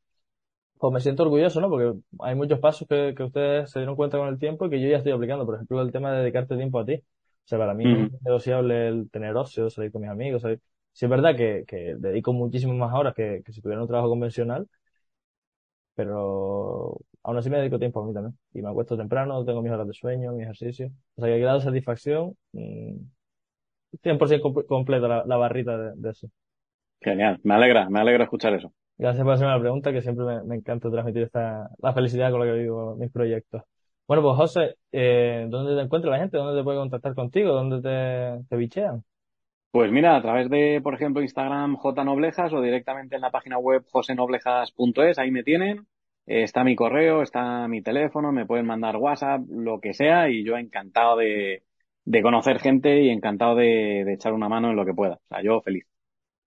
pues 0.80 0.94
me 0.94 1.00
siento 1.02 1.24
orgulloso, 1.24 1.62
¿no? 1.62 1.70
Porque 1.70 2.00
hay 2.20 2.36
muchos 2.36 2.60
pasos 2.60 2.88
que, 2.88 3.14
que 3.16 3.24
ustedes 3.24 3.72
se 3.72 3.80
dieron 3.80 3.96
cuenta 3.96 4.18
con 4.18 4.28
el 4.28 4.38
tiempo 4.40 4.66
y 4.66 4.70
que 4.70 4.82
yo 4.82 4.90
ya 4.90 4.98
estoy 4.98 5.14
aplicando. 5.14 5.46
Por 5.46 5.56
ejemplo, 5.56 5.82
el 5.82 5.92
tema 5.92 6.12
de 6.14 6.20
dedicarte 6.22 6.56
tiempo 6.58 6.80
a 6.80 6.86
ti. 6.86 6.96
O 6.96 7.48
sea, 7.48 7.58
para 7.60 7.74
mí 7.74 7.86
Ujú. 7.86 8.12
es 8.14 8.22
negociable 8.24 8.88
el 8.88 9.10
tener 9.12 9.36
ocio, 9.38 9.70
salir 9.70 9.92
con 9.92 10.02
mis 10.02 10.12
amigos, 10.12 10.42
salir. 10.42 10.62
Sí 10.96 11.06
es 11.06 11.12
verdad 11.12 11.38
que, 11.38 11.66
que 11.68 11.96
dedico 12.00 12.34
muchísimas 12.34 12.78
más 12.78 12.94
horas 12.96 13.14
que, 13.16 13.44
que 13.46 13.54
si 13.54 13.62
tuviera 13.62 13.84
un 13.84 13.88
trabajo 13.90 14.10
convencional, 14.10 14.68
pero 15.96 16.98
aún 17.24 17.38
así 17.38 17.50
me 17.50 17.58
dedico 17.58 17.80
tiempo 17.80 18.02
a 18.02 18.06
mí 18.08 18.14
también. 18.14 18.38
Y 18.54 18.62
me 18.62 18.70
acuesto 18.70 18.98
temprano, 18.98 19.44
tengo 19.46 19.62
mis 19.62 19.72
horas 19.72 19.88
de 19.88 19.94
sueño, 19.94 20.34
mi 20.34 20.44
ejercicio. 20.44 20.92
O 21.16 21.22
sea, 21.22 21.30
que 21.34 21.40
grado 21.40 21.60
de 21.60 21.66
satisfacción, 21.66 22.38
mm, 22.54 22.96
100% 24.04 24.50
comp- 24.50 24.68
completa 24.68 25.08
la, 25.08 25.26
la 25.26 25.38
barrita 25.38 25.78
de, 25.78 25.94
de 25.98 26.12
eso. 26.12 26.30
Genial, 27.06 27.40
me 27.44 27.54
alegra, 27.56 27.90
me 27.90 28.02
alegra 28.02 28.26
escuchar 28.26 28.54
eso. 28.54 28.74
Gracias 28.98 29.24
por 29.26 29.34
hacerme 29.34 29.52
la 29.54 29.60
pregunta, 29.60 29.92
que 29.92 30.02
siempre 30.02 30.26
me, 30.26 30.44
me 30.44 30.56
encanta 30.56 30.90
transmitir 30.90 31.24
esta, 31.24 31.70
la 31.80 31.94
felicidad 31.94 32.32
con 32.32 32.40
la 32.40 32.46
que 32.46 32.60
vivo 32.60 32.96
mis 32.96 33.12
proyectos. 33.12 33.62
Bueno, 34.08 34.24
pues 34.24 34.38
José, 34.38 34.78
eh, 34.92 35.48
¿dónde 35.50 35.76
te 35.76 35.82
encuentra 35.82 36.12
la 36.12 36.20
gente? 36.20 36.38
¿Dónde 36.38 36.60
te 36.60 36.64
puede 36.64 36.78
contactar 36.78 37.14
contigo? 37.16 37.52
¿Dónde 37.54 37.82
te, 37.82 38.46
te 38.48 38.56
bichean? 38.56 39.04
Pues 39.76 39.92
mira, 39.92 40.16
a 40.16 40.22
través 40.22 40.50
de, 40.50 40.80
por 40.82 40.94
ejemplo, 40.96 41.22
Instagram 41.22 41.76
jnoblejas 41.76 42.54
o 42.54 42.62
directamente 42.62 43.16
en 43.16 43.22
la 43.22 43.30
página 43.30 43.58
web 43.58 43.84
josenoblejas.es, 43.92 45.20
ahí 45.20 45.32
me 45.32 45.44
tienen. 45.44 45.80
Eh, 46.26 46.44
está 46.44 46.64
mi 46.64 46.78
correo, 46.78 47.22
está 47.22 47.68
mi 47.68 47.82
teléfono, 47.82 48.32
me 48.32 48.46
pueden 48.46 48.66
mandar 48.66 48.96
WhatsApp, 48.96 49.42
lo 49.50 49.82
que 49.82 49.94
sea, 49.94 50.30
y 50.30 50.46
yo 50.46 50.56
encantado 50.56 51.18
de, 51.18 51.64
de 52.06 52.22
conocer 52.22 52.60
gente 52.60 53.02
y 53.02 53.10
encantado 53.10 53.56
de, 53.56 54.04
de 54.06 54.14
echar 54.14 54.32
una 54.32 54.48
mano 54.48 54.70
en 54.70 54.78
lo 54.78 54.86
que 54.86 54.94
pueda. 54.94 55.16
O 55.16 55.28
sea, 55.28 55.44
yo 55.44 55.60
feliz. 55.60 55.86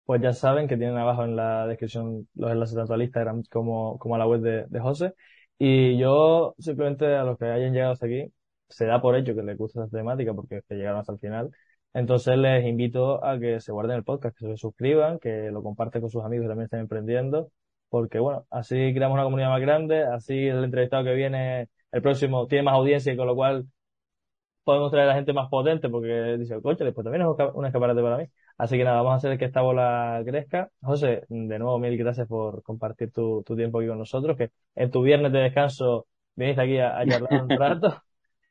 Pues 0.07 0.23
ya 0.23 0.33
saben 0.33 0.67
que 0.67 0.79
tienen 0.79 0.97
abajo 0.97 1.23
en 1.25 1.37
la 1.37 1.67
descripción 1.67 2.27
los 2.35 2.51
enlaces 2.51 2.77
tanto 2.77 2.95
al 2.95 3.03
Instagram 3.03 3.43
como, 3.51 3.99
como 3.99 4.15
a 4.15 4.19
la 4.19 4.27
web 4.27 4.41
de, 4.41 4.65
de 4.69 4.81
José. 4.81 5.13
Y 5.59 5.99
yo 5.99 6.55
simplemente 6.59 7.15
a 7.15 7.25
los 7.25 7.37
que 7.37 7.45
hayan 7.45 7.75
llegado 7.75 7.93
hasta 7.93 8.07
aquí, 8.07 8.33
se 8.71 8.87
da 8.87 9.03
por 9.03 9.17
hecho 9.17 9.35
que 9.35 9.43
les 9.43 9.59
gusta 9.59 9.85
esta 9.85 9.99
temática 9.99 10.33
porque 10.33 10.63
que 10.67 10.77
llegaron 10.77 11.01
hasta 11.01 11.13
el 11.13 11.19
final. 11.19 11.51
Entonces 11.95 12.37
les 12.39 12.65
invito 12.67 13.25
a 13.25 13.39
que 13.39 13.61
se 13.61 13.73
guarden 13.73 13.97
el 13.97 14.05
podcast, 14.05 14.37
que 14.39 14.47
se 14.47 14.57
suscriban, 14.57 15.19
que 15.19 15.51
lo 15.51 15.63
comparten 15.63 16.01
con 16.03 16.11
sus 16.11 16.25
amigos 16.25 16.45
que 16.45 16.49
también 16.49 16.65
están 16.67 16.81
emprendiendo, 16.81 17.51
porque 17.89 18.19
bueno, 18.19 18.47
así 18.51 18.93
creamos 18.95 19.15
una 19.15 19.25
comunidad 19.25 19.51
más 19.51 19.61
grande, 19.61 20.05
así 20.05 20.35
el 20.47 20.65
entrevistado 20.65 21.05
que 21.05 21.15
viene, 21.15 21.69
el 21.93 22.03
próximo, 22.03 22.47
tiene 22.47 22.65
más 22.65 22.75
audiencia 22.75 23.13
y 23.13 23.17
con 23.17 23.27
lo 23.27 23.35
cual 23.35 23.67
podemos 24.65 24.91
traer 24.91 25.07
a 25.07 25.09
la 25.11 25.15
gente 25.17 25.33
más 25.33 25.49
potente 25.49 25.89
porque 25.89 26.37
dice, 26.39 26.61
coche, 26.61 26.85
después 26.85 27.05
también 27.05 27.23
es 27.23 27.29
un 27.55 27.67
escaparate 27.67 28.03
para 28.03 28.19
mí. 28.19 28.25
Así 28.59 28.77
que 28.77 28.85
nada, 28.85 28.99
vamos 28.99 29.13
a 29.15 29.17
hacer 29.17 29.39
que 29.39 29.47
esta 29.47 29.63
bola 29.63 30.23
crezca. 30.27 30.71
José, 30.83 31.25
de 31.29 31.59
nuevo, 31.59 31.79
mil 31.79 31.97
gracias 31.97 32.27
por 32.29 32.63
compartir 32.63 33.11
tu, 33.13 33.43
tu 33.45 33.57
tiempo 33.57 33.79
aquí 33.79 33.89
con 33.89 33.99
nosotros, 33.99 34.37
que 34.37 34.51
en 34.75 34.91
tu 34.91 35.03
viernes 35.03 35.33
de 35.33 35.39
descanso 35.39 36.07
viniste 36.35 36.61
aquí 36.63 36.79
a, 36.79 36.99
a 36.99 37.07
charlar 37.07 37.45
un 37.45 37.49
rato. 37.57 38.03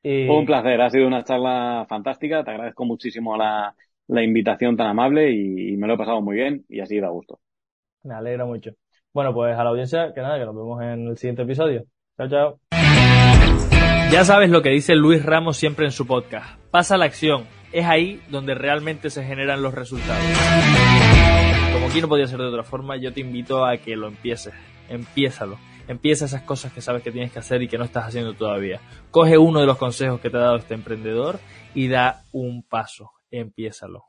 Un 0.03 0.45
placer, 0.45 0.79
ha 0.81 0.89
sido 0.89 1.07
una 1.07 1.23
charla 1.23 1.85
fantástica, 1.89 2.43
te 2.43 2.51
agradezco 2.51 2.85
muchísimo 2.85 3.35
la, 3.35 3.75
la 4.07 4.23
invitación 4.23 4.77
tan 4.77 4.87
amable 4.87 5.31
y, 5.31 5.75
me 5.77 5.87
lo 5.87 5.95
he 5.95 5.97
pasado 5.97 6.21
muy 6.21 6.35
bien 6.37 6.65
y 6.69 6.79
así 6.79 6.99
da 6.99 7.09
gusto. 7.09 7.39
Me 8.03 8.13
alegra 8.13 8.45
mucho. 8.45 8.71
Bueno, 9.13 9.33
pues 9.33 9.57
a 9.57 9.63
la 9.63 9.69
audiencia, 9.69 10.13
que 10.13 10.21
nada, 10.21 10.39
que 10.39 10.45
nos 10.45 10.55
vemos 10.55 10.81
en 10.81 11.07
el 11.07 11.17
siguiente 11.17 11.43
episodio. 11.43 11.83
Chao, 12.17 12.29
chao. 12.29 12.59
Ya 14.11 14.23
sabes 14.23 14.49
lo 14.49 14.61
que 14.61 14.69
dice 14.69 14.95
Luis 14.95 15.25
Ramos 15.25 15.57
siempre 15.57 15.85
en 15.85 15.91
su 15.91 16.07
podcast. 16.07 16.57
Pasa 16.71 16.97
la 16.97 17.05
acción. 17.05 17.45
Es 17.73 17.85
ahí 17.85 18.21
donde 18.29 18.55
realmente 18.55 19.09
se 19.09 19.23
generan 19.23 19.61
los 19.61 19.73
resultados. 19.73 20.23
Como 21.73 21.87
aquí 21.87 21.99
no 21.99 22.07
podía 22.07 22.27
ser 22.27 22.39
de 22.39 22.45
otra 22.45 22.63
forma, 22.63 22.95
yo 22.97 23.11
te 23.11 23.19
invito 23.19 23.65
a 23.65 23.77
que 23.77 23.97
lo 23.97 24.07
empieces. 24.07 24.53
Empiézalo. 24.87 25.57
Empieza 25.87 26.25
esas 26.25 26.41
cosas 26.41 26.73
que 26.73 26.81
sabes 26.81 27.03
que 27.03 27.11
tienes 27.11 27.31
que 27.31 27.39
hacer 27.39 27.61
y 27.61 27.67
que 27.67 27.77
no 27.77 27.85
estás 27.85 28.05
haciendo 28.05 28.33
todavía. 28.33 28.81
Coge 29.11 29.37
uno 29.37 29.59
de 29.61 29.65
los 29.65 29.77
consejos 29.77 30.19
que 30.19 30.29
te 30.29 30.37
ha 30.37 30.41
dado 30.41 30.57
este 30.57 30.73
emprendedor 30.73 31.39
y 31.73 31.87
da 31.87 32.23
un 32.31 32.63
paso. 32.63 33.11
Empiézalo. 33.31 34.07